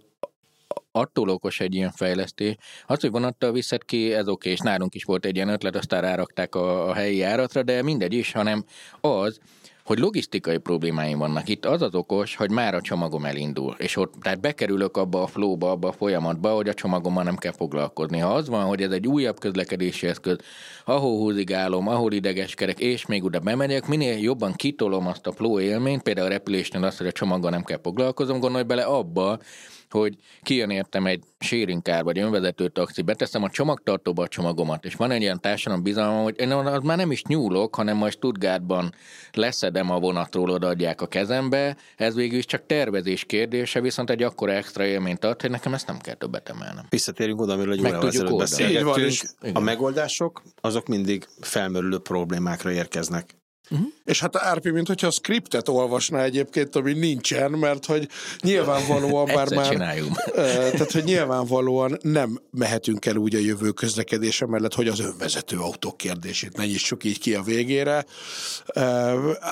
[0.92, 2.56] attól okos egy ilyen fejlesztés.
[2.86, 6.00] Az, hogy vonattal viszed ki, ez oké, és nálunk is volt egy ilyen ötlet, aztán
[6.00, 8.64] rárakták a, a helyi járatra, de mindegy is, hanem
[9.00, 9.38] az,
[9.84, 11.48] hogy logisztikai problémáim vannak.
[11.48, 15.26] Itt az az okos, hogy már a csomagom elindul, és ott, tehát bekerülök abba a
[15.26, 18.18] flóba, abba a folyamatba, hogy a csomagommal nem kell foglalkozni.
[18.18, 20.38] Ha az van, hogy ez egy újabb közlekedési eszköz,
[20.84, 26.02] ahol húzigálom, ahol idegeskerek, és még oda bemegyek, minél jobban kitolom azt a flow élményt,
[26.02, 29.38] például a repülésnél azt, hogy a csomaggal nem kell foglalkozom, gondolj bele abba,
[29.92, 35.10] hogy kijön értem egy sérinkár vagy önvezető taxi, beteszem a csomagtartóba a csomagomat, és van
[35.10, 38.94] egy ilyen társadalom bizalma, hogy én az már nem is nyúlok, hanem majd Stuttgartban
[39.32, 44.52] leszedem a vonatról, odaadják a kezembe, ez végül is csak tervezés kérdése, viszont egy akkora
[44.52, 46.86] extra élményt ad, hogy nekem ezt nem kell többet emelnem.
[46.88, 49.12] Visszatérünk oda, amiről egy órával ezelőtt beszélgettünk.
[49.52, 53.36] A megoldások, azok mindig felmerülő problémákra érkeznek.
[53.70, 53.86] Uh-huh.
[54.04, 58.08] És hát Árpi, mint hogyha a skriptet olvasná egyébként, ami nincsen, mert hogy
[58.40, 59.68] nyilvánvalóan bár már...
[59.68, 60.22] Csináljunk.
[60.34, 65.96] tehát, hogy nyilvánvalóan nem mehetünk el úgy a jövő közlekedése mellett, hogy az önvezető autók
[65.96, 68.04] kérdését ne nyissuk így ki a végére.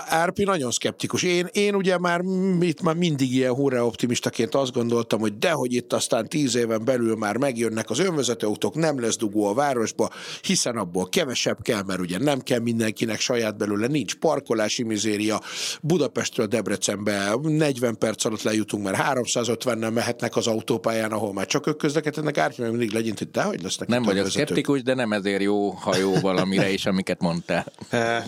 [0.09, 1.23] Árpi nagyon szkeptikus.
[1.23, 2.21] Én, én ugye már,
[2.61, 7.17] itt már mindig ilyen hurra optimistaként azt gondoltam, hogy dehogy itt aztán tíz éven belül
[7.17, 10.11] már megjönnek az önvezető autók, nem lesz dugó a városba,
[10.43, 15.41] hiszen abból kevesebb kell, mert ugye nem kell mindenkinek saját belőle, nincs park parkolási mizéria,
[15.83, 21.77] Budapestről Debrecenbe 40 perc alatt lejutunk, mert 350-nel mehetnek az autópályán, ahol már csak ők
[21.77, 26.15] közlekednek, meg mindig legyint, hogy dehogy lesznek Nem vagyok szkeptikus, de nem ezért jó hajó
[26.21, 27.67] valamire is, amiket mondtál.
[27.91, 28.25] Eh,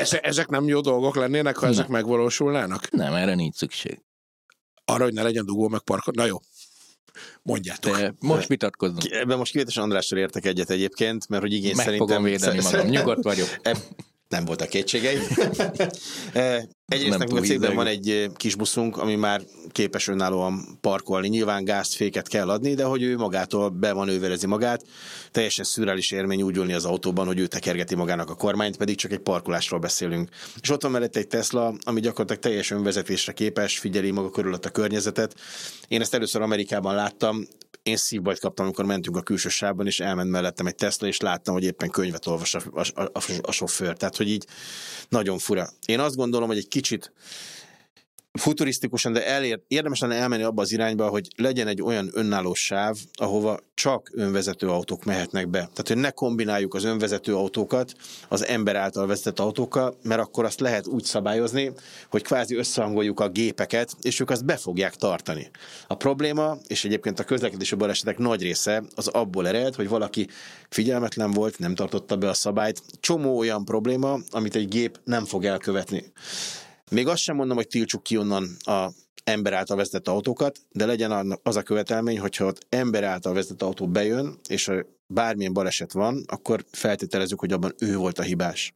[0.00, 2.90] eze- ezek nem jó dolgok lennének, ha ezek megvalósulnának?
[2.90, 4.00] Nem, erre nincs szükség.
[4.84, 6.12] Arra, hogy ne legyen dugó meg parkol.
[6.16, 6.36] Na jó,
[7.42, 7.96] mondjátok.
[7.98, 8.98] De most vitatkozunk.
[8.98, 12.08] ki- Ebben most kivétesen Andrással értek egyet egyébként, mert hogy igény Meg szerintem...
[12.08, 12.86] fogom védeni magam.
[12.86, 13.48] Nyugodt vagyok.
[14.28, 15.20] Nem voltak kétségeim.
[16.88, 19.42] Egyrészt nekünk a cégben van egy eh, kis buszunk, ami már
[19.72, 21.28] képes önállóan parkolni.
[21.28, 24.84] Nyilván gázt, féket kell adni, de hogy ő magától bemanőverezi magát.
[25.30, 29.12] Teljesen szürreális élmény úgy ülni az autóban, hogy ő tekergeti magának a kormányt, pedig csak
[29.12, 30.28] egy parkolásról beszélünk.
[30.60, 34.68] És ott van mellette egy Tesla, ami gyakorlatilag teljes önvezetésre képes, figyeli maga körül a
[34.68, 35.34] környezetet.
[35.88, 37.46] Én ezt először Amerikában láttam,
[37.88, 41.54] én szívbajt kaptam, amikor mentünk a külső sávban, és elment mellettem egy Tesla, és láttam,
[41.54, 43.96] hogy éppen könyvet olvas a, a, a, a sofőr.
[43.96, 44.46] Tehát, hogy így
[45.08, 45.68] nagyon fura.
[45.86, 47.12] Én azt gondolom, hogy egy kicsit
[48.32, 52.96] futurisztikusan, de elér, érdemes lenne elmenni abba az irányba, hogy legyen egy olyan önálló sáv,
[53.12, 55.58] ahova csak önvezető autók mehetnek be.
[55.58, 57.94] Tehát, hogy ne kombináljuk az önvezető autókat
[58.28, 61.72] az ember által vezetett autókkal, mert akkor azt lehet úgy szabályozni,
[62.10, 65.50] hogy kvázi összehangoljuk a gépeket, és ők azt be fogják tartani.
[65.86, 70.28] A probléma, és egyébként a közlekedési balesetek nagy része az abból ered, hogy valaki
[70.68, 72.82] figyelmetlen volt, nem tartotta be a szabályt.
[73.00, 76.12] Csomó olyan probléma, amit egy gép nem fog elkövetni.
[76.90, 78.88] Még azt sem mondom, hogy tiltsuk ki onnan a
[79.24, 83.88] ember által vezetett autókat, de legyen az a követelmény, hogyha ott ember által vezetett autó
[83.88, 84.70] bejön, és
[85.06, 88.72] bármilyen baleset van, akkor feltételezzük, hogy abban ő volt a hibás.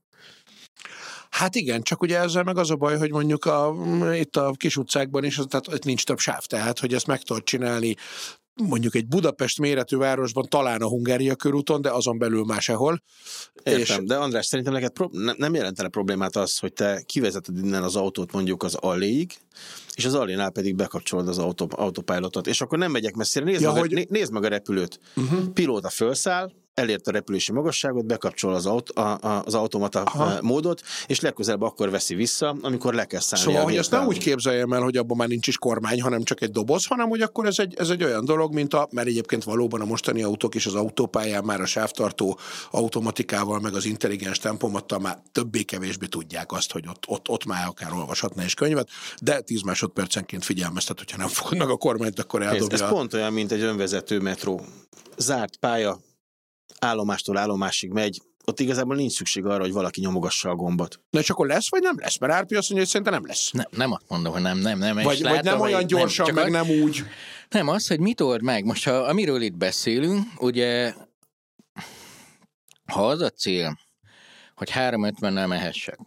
[1.31, 3.75] Hát igen, csak ugye ezzel meg az a baj, hogy mondjuk a,
[4.15, 7.43] itt a kis utcákban is, tehát itt nincs több sáv, tehát hogy ezt meg tudod
[7.43, 7.97] csinálni
[8.55, 13.03] mondjuk egy Budapest méretű városban, talán a Hungária körúton, de azon belül máshol.
[13.63, 14.07] Értem, és...
[14.07, 17.97] de András, szerintem neked pro- ne- nem jelentene problémát az, hogy te kivezeted innen az
[17.97, 19.33] autót mondjuk az alléig,
[19.95, 23.73] és az allénál pedig bekapcsolod az autó, autopilotot, és akkor nem megyek messzire, nézd, Ja,
[23.73, 24.07] meg, hogy...
[24.09, 25.01] nézd meg a repülőt.
[25.17, 25.49] Uh-huh.
[25.49, 30.39] Pilóta felszáll, elért a repülési magasságot, bekapcsol az, aut- a, a, az automata Aha.
[30.43, 34.19] Módot, és legközelebb akkor veszi vissza, amikor le kell szállni Szóval, hogy ezt nem úgy
[34.19, 37.47] képzeljem el, hogy abban már nincs is kormány, hanem csak egy doboz, hanem hogy akkor
[37.47, 40.67] ez egy, ez egy olyan dolog, mint a, mert egyébként valóban a mostani autók és
[40.67, 42.39] az autópályán már a sávtartó
[42.71, 47.93] automatikával, meg az intelligens tempomattal már többé-kevésbé tudják azt, hogy ott, ott, ott már akár
[47.93, 48.89] olvashatna is könyvet,
[49.21, 52.85] de 10 másodpercenként figyelmeztet, hogyha nem fogod meg a kormányt, akkor Ez, eldobja.
[52.85, 54.65] ez pont olyan, mint egy önvezető metró.
[55.17, 55.99] Zárt pálya,
[56.79, 61.01] állomástól állomásig megy, ott igazából nincs szükség arra, hogy valaki nyomogassa a gombot.
[61.11, 62.19] Na és akkor lesz, vagy nem lesz?
[62.19, 63.51] Mert Árpi azt mondja, hogy szerintem nem lesz.
[63.51, 64.95] Nem, nem azt mondom, hogy nem, nem, nem.
[64.95, 67.05] Vagy, vagy látom, nem olyan gyorsan, csak meg nem úgy.
[67.49, 68.65] Nem, az, hogy mit old meg.
[68.65, 70.95] Most, ha, amiről itt beszélünk, ugye,
[72.93, 73.79] ha az a cél,
[74.55, 75.99] hogy 350-nel mehessek,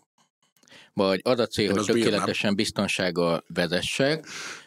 [0.94, 2.12] vagy az a cél, Én hogy azt bírnám.
[2.12, 4.26] tökéletesen biztonsággal vezessek,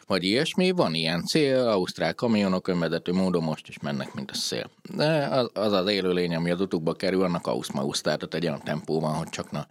[0.09, 4.69] vagy ilyesmi, van ilyen cél, ausztrál kamionok önvezető módon most is mennek, mint a szél.
[4.95, 8.99] De az az, az élőlény, ami az utukba kerül, annak auszmausz, tehát egy olyan tempó
[8.99, 9.67] van, hogy csak na.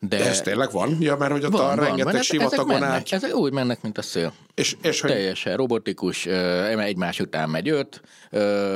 [0.00, 0.96] De, De ez tényleg van?
[1.00, 3.12] Ja, mert hogy ott a rengeteg ezek- sivatagon ezek át.
[3.12, 4.32] Ezek úgy mennek, mint a szél.
[4.54, 8.00] És, és hogy Teljesen robotikus, egymás után megy öt,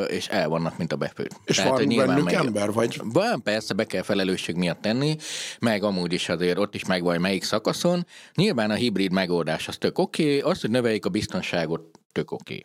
[0.09, 1.35] és el vannak, mint a befőt.
[1.45, 3.01] És Tehát, van bennük megy- ember, vagy?
[3.05, 5.17] Van, persze, be kell felelősség miatt tenni,
[5.61, 8.07] meg amúgy is azért ott is megvan, melyik szakaszon.
[8.35, 10.51] Nyilván a hibrid megoldás az tök oké, okay.
[10.51, 12.63] az, hogy növeljük a biztonságot, tök oké.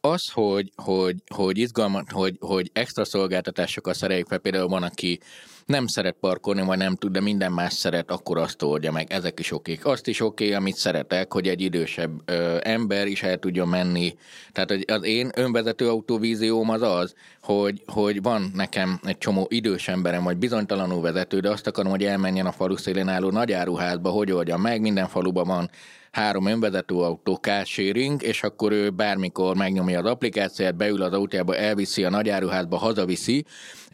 [0.00, 0.12] Okay.
[0.12, 5.20] Az, hogy, hogy, hogy izgalmat, hogy, hogy extra szolgáltatásokat szereljük fel, például van, aki
[5.68, 9.12] nem szeret parkolni, vagy nem tud, de minden más szeret, akkor azt oldja meg.
[9.12, 9.86] Ezek is okék.
[9.86, 14.14] Azt is oké, amit szeretek, hogy egy idősebb ö, ember is el tudjon menni.
[14.52, 20.22] Tehát az én önvezető autóvízióm az az, hogy, hogy van nekem egy csomó idős emberem,
[20.22, 24.56] vagy bizonytalanul vezető, de azt akarom, hogy elmenjen a falu szélén álló nagyáruházba, hogy oldja
[24.56, 25.70] meg, minden faluban van
[26.10, 32.04] három önvezető autó carsharing, és akkor ő bármikor megnyomja az applikációt, beül az autójába, elviszi
[32.04, 33.44] a nagyáruházba, hazaviszi.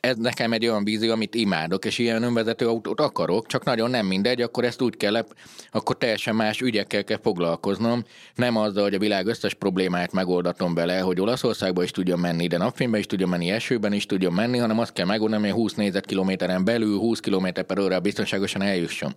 [0.04, 4.06] Ez nekem egy olyan vízió, amit imádok, és ilyen önvezető autót akarok, csak nagyon nem
[4.06, 5.26] mindegy, akkor ezt úgy kell,
[5.70, 8.04] akkor teljesen más ügyekkel kell foglalkoznom,
[8.34, 12.56] nem azzal, hogy a világ összes problémáját megoldatom bele, hogy Olaszországba is tudjon menni, de
[12.56, 16.64] napfényben is tudjon menni, esőben is tudjon menni, hanem azt kell megoldani, hogy 20 négyzetkilométeren
[16.64, 19.14] belül 20 km per óra biztonságosan eljusson.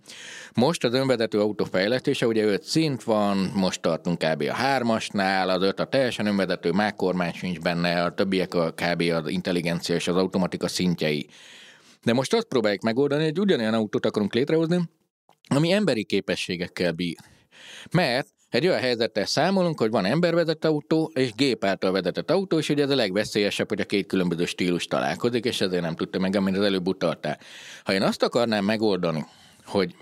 [0.59, 4.41] Most az önvezető autó fejlesztése, ugye 5 szint van, most tartunk kb.
[4.41, 9.01] a hármasnál, az öt a teljesen önvezető, már kormány sincs benne, a többiek a kb.
[9.01, 11.29] az intelligencia és az automatika szintjei.
[12.03, 14.89] De most azt próbáljuk megoldani, hogy ugyanolyan autót akarunk létrehozni,
[15.47, 17.17] ami emberi képességekkel bír.
[17.91, 22.69] Mert egy olyan helyzettel számolunk, hogy van embervezett autó és gép által vezetett autó, és
[22.69, 26.35] ugye ez a legveszélyesebb, hogy a két különböző stílus találkozik, és ezért nem tudta meg,
[26.35, 27.39] amit az előbb utaltál.
[27.84, 29.25] Ha én azt akarnám megoldani,
[29.65, 29.95] hogy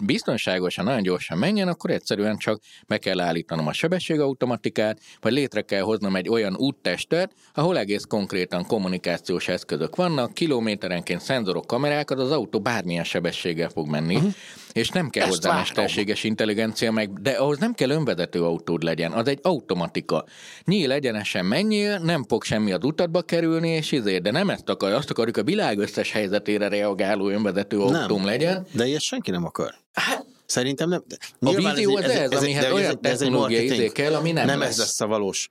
[0.00, 5.82] biztonságosan, nagyon gyorsan menjen, akkor egyszerűen csak be kell állítanom a sebességautomatikát, vagy létre kell
[5.82, 12.30] hoznom egy olyan úttestet, ahol egész konkrétan kommunikációs eszközök vannak, kilométerenként szenzorok, kamerák, az az
[12.30, 14.32] autó bármilyen sebességgel fog menni, uh-huh.
[14.72, 19.12] és nem kell Ezt hozzá mesterséges intelligencia, meg, de ahhoz nem kell önvezető autód legyen,
[19.12, 20.24] az egy automatika.
[20.64, 24.92] Nyíl egyenesen menjél, nem fog semmi az utatba kerülni, és izé, de nem ezt akar,
[24.92, 28.66] azt akarjuk, a világ összes helyzetére reagáló önvezető autóm legyen.
[28.72, 29.79] De ilyet senki nem akar.
[29.92, 31.02] Hát, Szerintem nem.
[31.08, 33.84] de A az ez, amihez de olyan ez- de ez egy technológiai marketing.
[33.84, 34.68] izé kell, ami nem Nem lesz.
[34.70, 35.48] ez lesz a valós.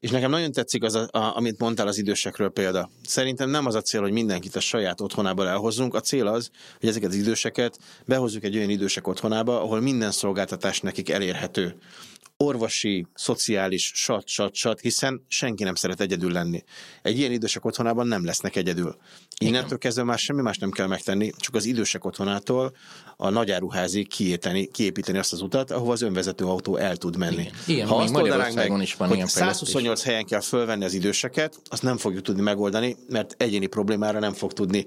[0.00, 2.90] És nekem nagyon tetszik az, a, a, amit mondtál az idősekről példa.
[3.06, 5.94] Szerintem nem az a cél, hogy mindenkit a saját otthonába elhozzunk.
[5.94, 6.50] A cél az,
[6.80, 11.76] hogy ezeket az időseket behozzuk egy olyan idősek otthonába, ahol minden szolgáltatás nekik elérhető.
[12.36, 16.62] Orvosi, szociális, sat, sat, sat, hiszen senki nem szeret egyedül lenni.
[17.02, 18.96] Egy ilyen idősek otthonában nem lesznek egyedül.
[19.40, 22.72] Innentől kezdve már semmi más nem kell megtenni, csak az idősek otthonától
[23.22, 27.32] a nagyáruházig kiépíteni, kiépíteni azt az utat, ahova az önvezető autó el tud menni.
[27.40, 27.52] Igen.
[27.66, 29.68] Igen, ha azt oldanánk meg, is van hogy ilyen fejlesztés.
[29.68, 34.32] 128 helyen kell fölvenni az időseket, azt nem fogjuk tudni megoldani, mert egyéni problémára nem
[34.32, 34.86] fog tudni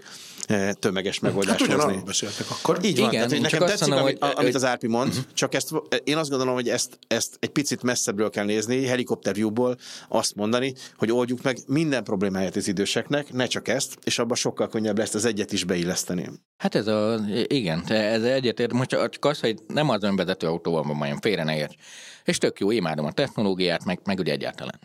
[0.79, 2.05] tömeges Hát megoldást ugyanarról hozni.
[2.05, 2.79] beszéltek akkor.
[2.83, 5.53] Így van, Igen, tehát, hogy nekem tetszik, mondom, amit, hogy- amit az Árpi mond, csak
[5.53, 5.71] ezt,
[6.03, 11.11] én azt gondolom, hogy ezt, ezt egy picit messzebbről kell nézni, helikopterviewból azt mondani, hogy
[11.11, 15.25] oldjuk meg minden problémáját az időseknek, ne csak ezt, és abban sokkal könnyebb lesz az
[15.25, 16.29] egyet is beilleszteni.
[16.57, 20.95] Hát ez a, igen, ez egyetért, most csak az, hogy nem az önvezető autóval van
[20.95, 21.75] majd félre ne érts.
[22.23, 24.79] És tök jó, imádom a technológiát, meg, meg ugye egyáltalán.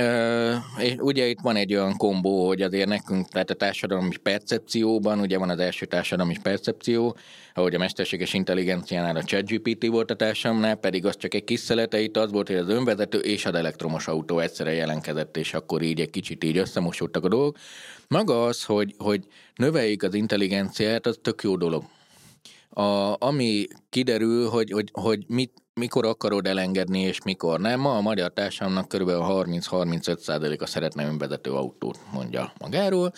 [0.00, 5.20] Ö, és ugye itt van egy olyan kombó, hogy azért nekünk, tehát a társadalmi percepcióban,
[5.20, 7.16] ugye van az első társadalmi percepció,
[7.54, 12.00] ahogy a mesterséges intelligenciánál a ChatGPT volt a társadalomnál, pedig az csak egy kis szelete,
[12.00, 16.00] itt az volt, hogy az önvezető és az elektromos autó egyszerre jelenkezett, és akkor így
[16.00, 17.56] egy kicsit így összemosódtak a dolgok.
[18.08, 21.84] Maga az, hogy, hogy növeljük az intelligenciát, az tök jó dolog.
[22.68, 27.80] A, ami kiderül, hogy, hogy, hogy mit, mikor akarod elengedni, és mikor nem.
[27.80, 29.08] Ma a magyar társadalomnak kb.
[29.08, 33.12] 30-35 százaléka szeretne önvezető autót, mondja magáról,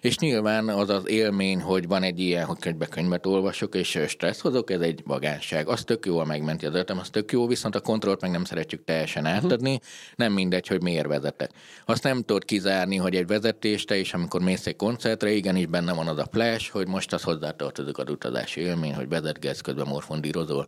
[0.00, 4.40] és nyilván az az élmény, hogy van egy ilyen, hogy könyvbe könyvet olvasok, és stressz
[4.40, 5.68] hozok, ez egy vagánság.
[5.68, 8.44] Az tök jó, ha megmenti az ötem, az tök jó, viszont a kontrollt meg nem
[8.44, 9.80] szeretjük teljesen átadni,
[10.16, 11.50] nem mindegy, hogy miért vezetek.
[11.84, 15.92] Azt nem tudod kizárni, hogy egy vezetés, te is, amikor mész egy koncertre, igenis benne
[15.92, 20.66] van az a flash, hogy most az hozzátartozik az utazási élmény, hogy vezetgetsz, közben morfondírozol.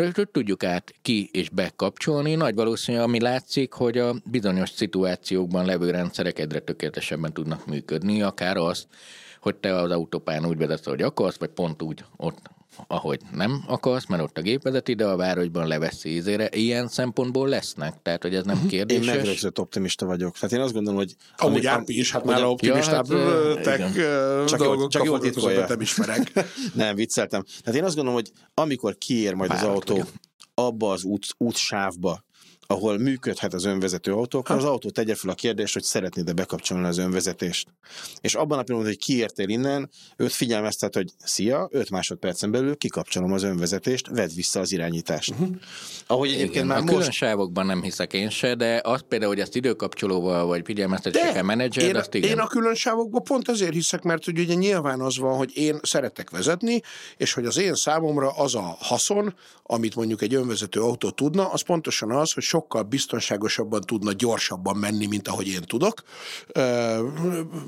[0.00, 2.34] Hogy tudjuk át ki és bekapcsolni.
[2.34, 8.56] Nagy valószínű, ami látszik, hogy a bizonyos szituációkban levő rendszerek egyre tökéletesebben tudnak működni, akár
[8.56, 8.86] azt,
[9.40, 12.50] hogy te az autópályán úgy vezetsz, hogy akarsz, vagy pont úgy ott,
[12.88, 16.48] ahogy nem akarsz, mert ott a gép vezeti, de a városban leveszi ízére.
[16.52, 19.06] Ilyen szempontból lesznek, tehát hogy ez nem Én kérdéses.
[19.14, 20.34] megrögzött optimista vagyok.
[20.38, 21.14] Tehát én azt gondolom, hogy...
[21.36, 23.18] Amúgy ami- Árpi is, hát nála optimistább Ja,
[23.64, 25.66] hát, ö, Csak dolgokkal csak jól titkolja.
[25.68, 26.32] nem ismerek.
[26.74, 27.44] Nem, vicceltem.
[27.62, 30.04] Tehát én azt gondolom, hogy amikor kiér majd az Várok autó
[30.54, 32.24] abba az út, útsávba,
[32.70, 36.86] ahol működhet az önvezető autó, akkor az autó tegye fel a kérdést, hogy szeretnéd-e bekapcsolni
[36.86, 37.68] az önvezetést.
[38.20, 43.32] És abban a pillanatban, hogy kiértél innen, őt figyelmeztet, hogy szia, 5 másodpercen belül kikapcsolom
[43.32, 45.30] az önvezetést, vedd vissza az irányítást.
[45.30, 45.48] Uh-huh.
[46.06, 47.12] Ahogy egyébként Igen, már a külön most...
[47.12, 51.96] sávokban nem hiszek én se, de azt például, hogy ezt időkapcsolóval vagy figyelmeztetésekkel menedzseled, én,
[51.96, 52.30] azt igen.
[52.30, 56.30] én a különsávokban pont azért hiszek, mert hogy ugye nyilván az van, hogy én szeretek
[56.30, 56.80] vezetni,
[57.16, 61.60] és hogy az én számomra az a haszon, amit mondjuk egy önvezető autó tudna, az
[61.60, 66.02] pontosan az, hogy sokkal biztonságosabban tudna gyorsabban menni, mint ahogy én tudok,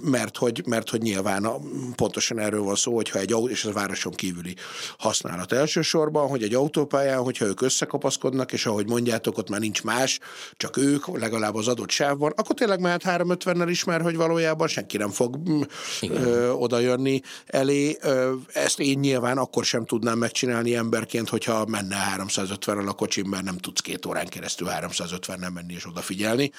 [0.02, 1.48] mert hogy, mert hogy nyilván
[1.96, 4.56] pontosan erről van szó, hogyha egy autó, és ez a városon kívüli
[4.98, 10.18] használat elsősorban, hogy egy autópályán, hogyha ők összekapaszkodnak, és ahogy mondjátok, ott már nincs más,
[10.56, 14.96] csak ők, legalább az adott sávban, akkor tényleg mehet 350-nel is, mert hogy valójában senki
[14.96, 15.60] nem fog mm,
[16.00, 17.96] ö, oda jönni elé.
[18.00, 23.44] Ö, ezt én nyilván akkor sem tudnám megcsinálni emberként, hogyha menne 350-rel a kocsim, mert
[23.44, 26.52] nem tudsz két órán keresztül 350-nel menni és odafigyelni.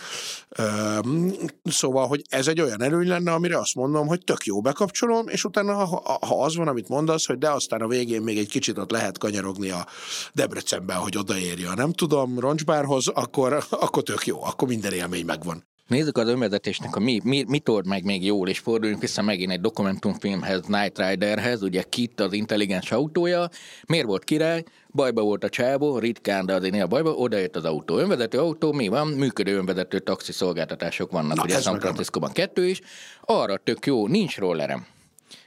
[1.64, 5.44] Szóval, hogy ez egy olyan előny lenne, amire azt mondom, hogy tök jó bekapcsolom, és
[5.44, 8.78] utána, ha, ha az van, amit mondasz, hogy de aztán a végén még egy kicsit
[8.78, 9.88] ott lehet kanyarogni a
[10.34, 15.72] Debrecenben, hogy odaérje nem tudom, roncsbárhoz, akkor, akkor tök jó, akkor minden élmény megvan.
[15.88, 19.52] Nézzük az önvezetésnek, a mi, mi, mit old meg még jól, és forduljunk vissza megint
[19.52, 23.50] egy dokumentumfilmhez, Night Riderhez, ugye Kit az intelligens autója.
[23.88, 24.64] Miért volt király?
[24.94, 27.98] Bajba volt a csávó, ritkán, de azért néha bajba, odaért az autó.
[27.98, 29.08] Önvezető autó, mi van?
[29.08, 32.82] Működő önvezető taxi szolgáltatások vannak, Na, ugye San meg Franciscóban kettő is.
[33.22, 34.86] Arra tök jó, nincs rollerem.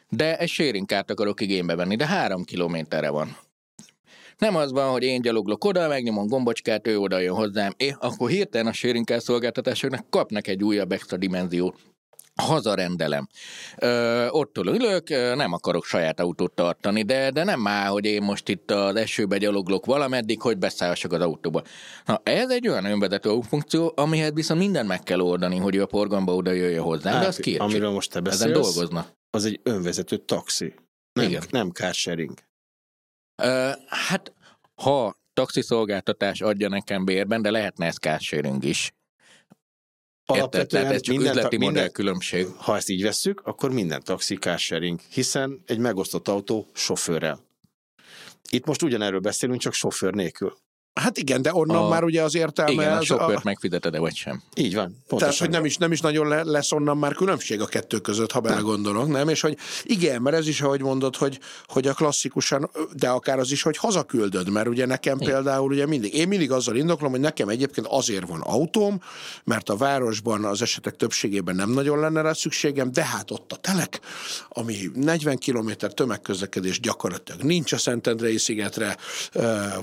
[0.08, 3.36] De egy sharing kárt akarok igénybe venni, de három kilométerre van.
[4.38, 8.28] Nem az van, hogy én gyaloglok oda, megnyomom gombocskát, ő oda jön hozzám, és akkor
[8.30, 11.76] hirtelen a car szolgáltatásoknak kapnak egy újabb extra dimenziót.
[12.42, 13.28] hazarendelem.
[13.76, 18.48] Ö, ottól ülök, nem akarok saját autót tartani, de, de nem már, hogy én most
[18.48, 21.62] itt az esőbe gyaloglok valameddig, hogy beszállhassak az autóba.
[22.04, 26.34] Na, ez egy olyan önvezető funkció, amihez viszont mindent meg kell oldani, hogy a porgamba
[26.34, 27.10] oda jöjjön hozzá.
[27.12, 27.62] Hát, de az kértsük.
[27.62, 29.12] Amiről most te beszélsz, Ezen dolgoznak.
[29.30, 30.74] az egy önvezető taxi.
[31.12, 31.42] Nem, Igen.
[31.50, 32.32] nem carsharing.
[33.42, 34.32] Ö, hát,
[34.74, 38.94] ha taxiszolgáltatás adja nekem bérben, de lehetne ez carsharing is.
[40.34, 40.66] Érted?
[40.68, 42.46] Tehát ez csak minden üzleti modell minden- különbség.
[42.46, 47.44] Ha ezt így vesszük, akkor minden taxi carsharing, hiszen egy megosztott autó sofőrrel.
[48.50, 50.56] Itt most ugyanerről beszélünk, csak sofőr nélkül.
[51.00, 52.72] Hát igen, de onnan A- már ugye az értelme...
[52.72, 54.42] Igen, a sofőrt megfizeted-e vagy sem.
[54.54, 55.18] Így van, pontosan.
[55.18, 58.32] Tehát, hogy nem is, nem is nagyon le, lesz onnan már különbség a kettő között,
[58.32, 59.28] ha belegondolok, nem?
[59.28, 63.50] És hogy igen, mert ez is, ahogy mondod, hogy, hogy a klasszikusan, de akár az
[63.50, 65.32] is, hogy hazaküldöd, mert ugye nekem Igen.
[65.32, 69.00] például ugye mindig, én mindig azzal indoklom, hogy nekem egyébként azért van autóm,
[69.44, 73.56] mert a városban az esetek többségében nem nagyon lenne rá szükségem, de hát ott a
[73.56, 74.00] telek,
[74.48, 78.96] ami 40 km tömegközlekedés gyakorlatilag nincs a Szentendrei szigetre,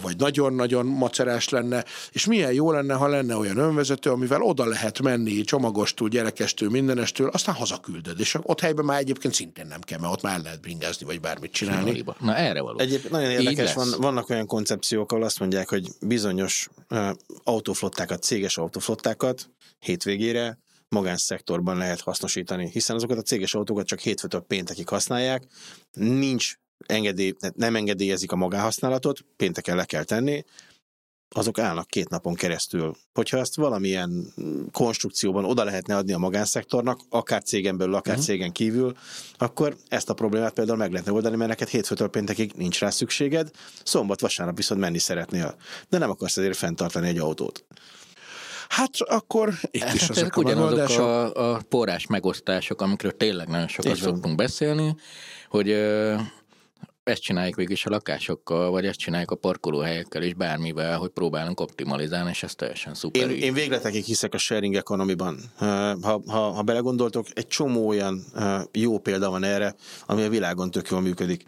[0.01, 5.01] vagy nagyon-nagyon macerás lenne, és milyen jó lenne, ha lenne olyan önvezető, amivel oda lehet
[5.01, 10.13] menni csomagostól, gyerekestől, mindenestől, aztán hazaküldöd, és ott helyben már egyébként szintén nem kell, mert
[10.13, 12.03] ott már lehet bringázni, vagy bármit csinálni.
[12.19, 12.79] Na erre való.
[12.79, 17.09] Egyébként nagyon érdekes, van, vannak olyan koncepciók, ahol azt mondják, hogy bizonyos uh,
[17.43, 19.49] autóflottákat, céges autóflottákat
[19.79, 20.57] hétvégére
[20.89, 25.43] magánszektorban lehet hasznosítani, hiszen azokat a céges autókat csak hétfőtől péntekig használják,
[25.93, 26.53] nincs
[26.85, 30.43] engedély, nem engedélyezik a magánhasználatot, pénteken le kell tenni,
[31.33, 32.95] azok állnak két napon keresztül.
[33.13, 34.33] Hogyha ezt valamilyen
[34.71, 38.29] konstrukcióban oda lehetne adni a magánszektornak, akár cégen belül, akár uh-huh.
[38.29, 38.95] cégen kívül,
[39.37, 43.49] akkor ezt a problémát például meg lehetne oldani, mert neked hétfőtől péntekig nincs rá szükséged,
[43.83, 45.55] szombat, vasárnap viszont menni szeretnél,
[45.89, 47.65] de nem akarsz ezért fenntartani egy autót.
[48.69, 51.05] Hát akkor itt is Hát ezek a ugyanazok megoldások.
[51.05, 54.95] a, a forrás megosztások, amikről tényleg nagyon sokat szoktunk beszélni,
[55.49, 55.69] hogy
[57.03, 61.59] ezt csináljuk végig is a lakásokkal, vagy ezt csináljuk a parkolóhelyekkel és bármivel, hogy próbálunk
[61.59, 63.21] optimalizálni, és ez teljesen szuper.
[63.21, 63.41] Én, így.
[63.41, 65.39] én végletekig hiszek a sharing economy-ban.
[65.57, 68.23] Ha, ha, ha belegondoltok, egy csomó olyan
[68.71, 69.75] jó példa van erre,
[70.05, 71.43] ami a világon tök jól működik.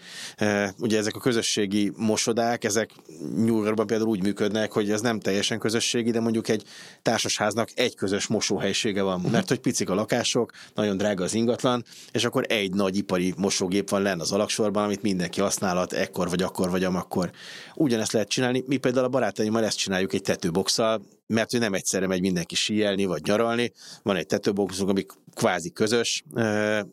[0.80, 2.90] Ugye ezek a közösségi mosodák, ezek
[3.36, 6.64] New Yorkban például úgy működnek, hogy ez nem teljesen közösségi, de mondjuk egy
[7.02, 9.22] társasháznak egy közös mosóhelyisége van.
[9.32, 13.90] Mert hogy picik a lakások, nagyon drága az ingatlan, és akkor egy nagy ipari mosógép
[13.90, 17.31] van lenn az alaksorban, amit mindenki használhat, ekkor vagy akkor vagy amakkor.
[17.76, 18.63] Ugyanezt lehet csinálni.
[18.67, 23.05] Mi például a barátaimmal ezt csináljuk egy tetőboxal, mert ő nem egyszerre megy mindenki síelni
[23.05, 23.72] vagy nyaralni.
[24.03, 26.23] Van egy tetőboxunk, ami kvázi közös,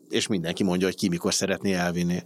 [0.09, 2.23] és mindenki mondja, hogy ki mikor szeretné elvinni.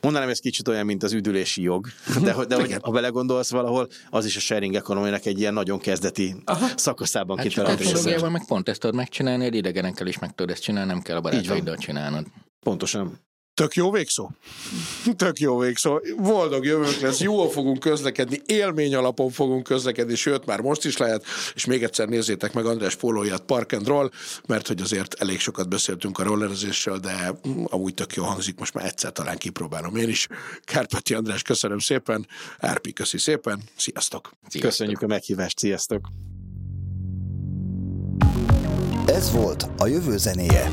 [0.00, 1.86] Mondanám, ez kicsit olyan, mint az üdülési jog,
[2.22, 5.78] de, hogy- de hogy, ha belegondolsz valahol, az is a sharing economy egy ilyen nagyon
[5.78, 6.66] kezdeti Aha.
[6.76, 8.28] szakaszában Hát kitalált része.
[8.28, 11.76] meg pont ezt tudod megcsinálni, idegenekkel is meg tudod ezt csinálni, nem kell a barátaiddal
[11.76, 12.26] csinálnod.
[12.60, 13.18] Pontosan.
[13.54, 14.30] Tök jó végszó.
[15.16, 16.00] Tök jó végszó.
[16.16, 21.24] Boldog jövőnk lesz, jól fogunk közlekedni, élmény alapon fogunk közlekedni, sőt, már most is lehet,
[21.54, 24.10] és még egyszer nézzétek meg András pólóját Park and Roll,
[24.46, 27.32] mert hogy azért elég sokat beszéltünk a rollerezésről, de
[27.64, 30.28] amúgy tök jó hangzik, most már egyszer talán kipróbálom én is.
[30.64, 32.26] Kárpáti András, köszönöm szépen,
[32.58, 34.32] Árpi, köszi szépen, sziasztok!
[34.40, 34.70] Sziasztok.
[34.70, 36.08] Köszönjük a meghívást, sziasztok!
[39.06, 40.70] Ez volt a jövő zenéje.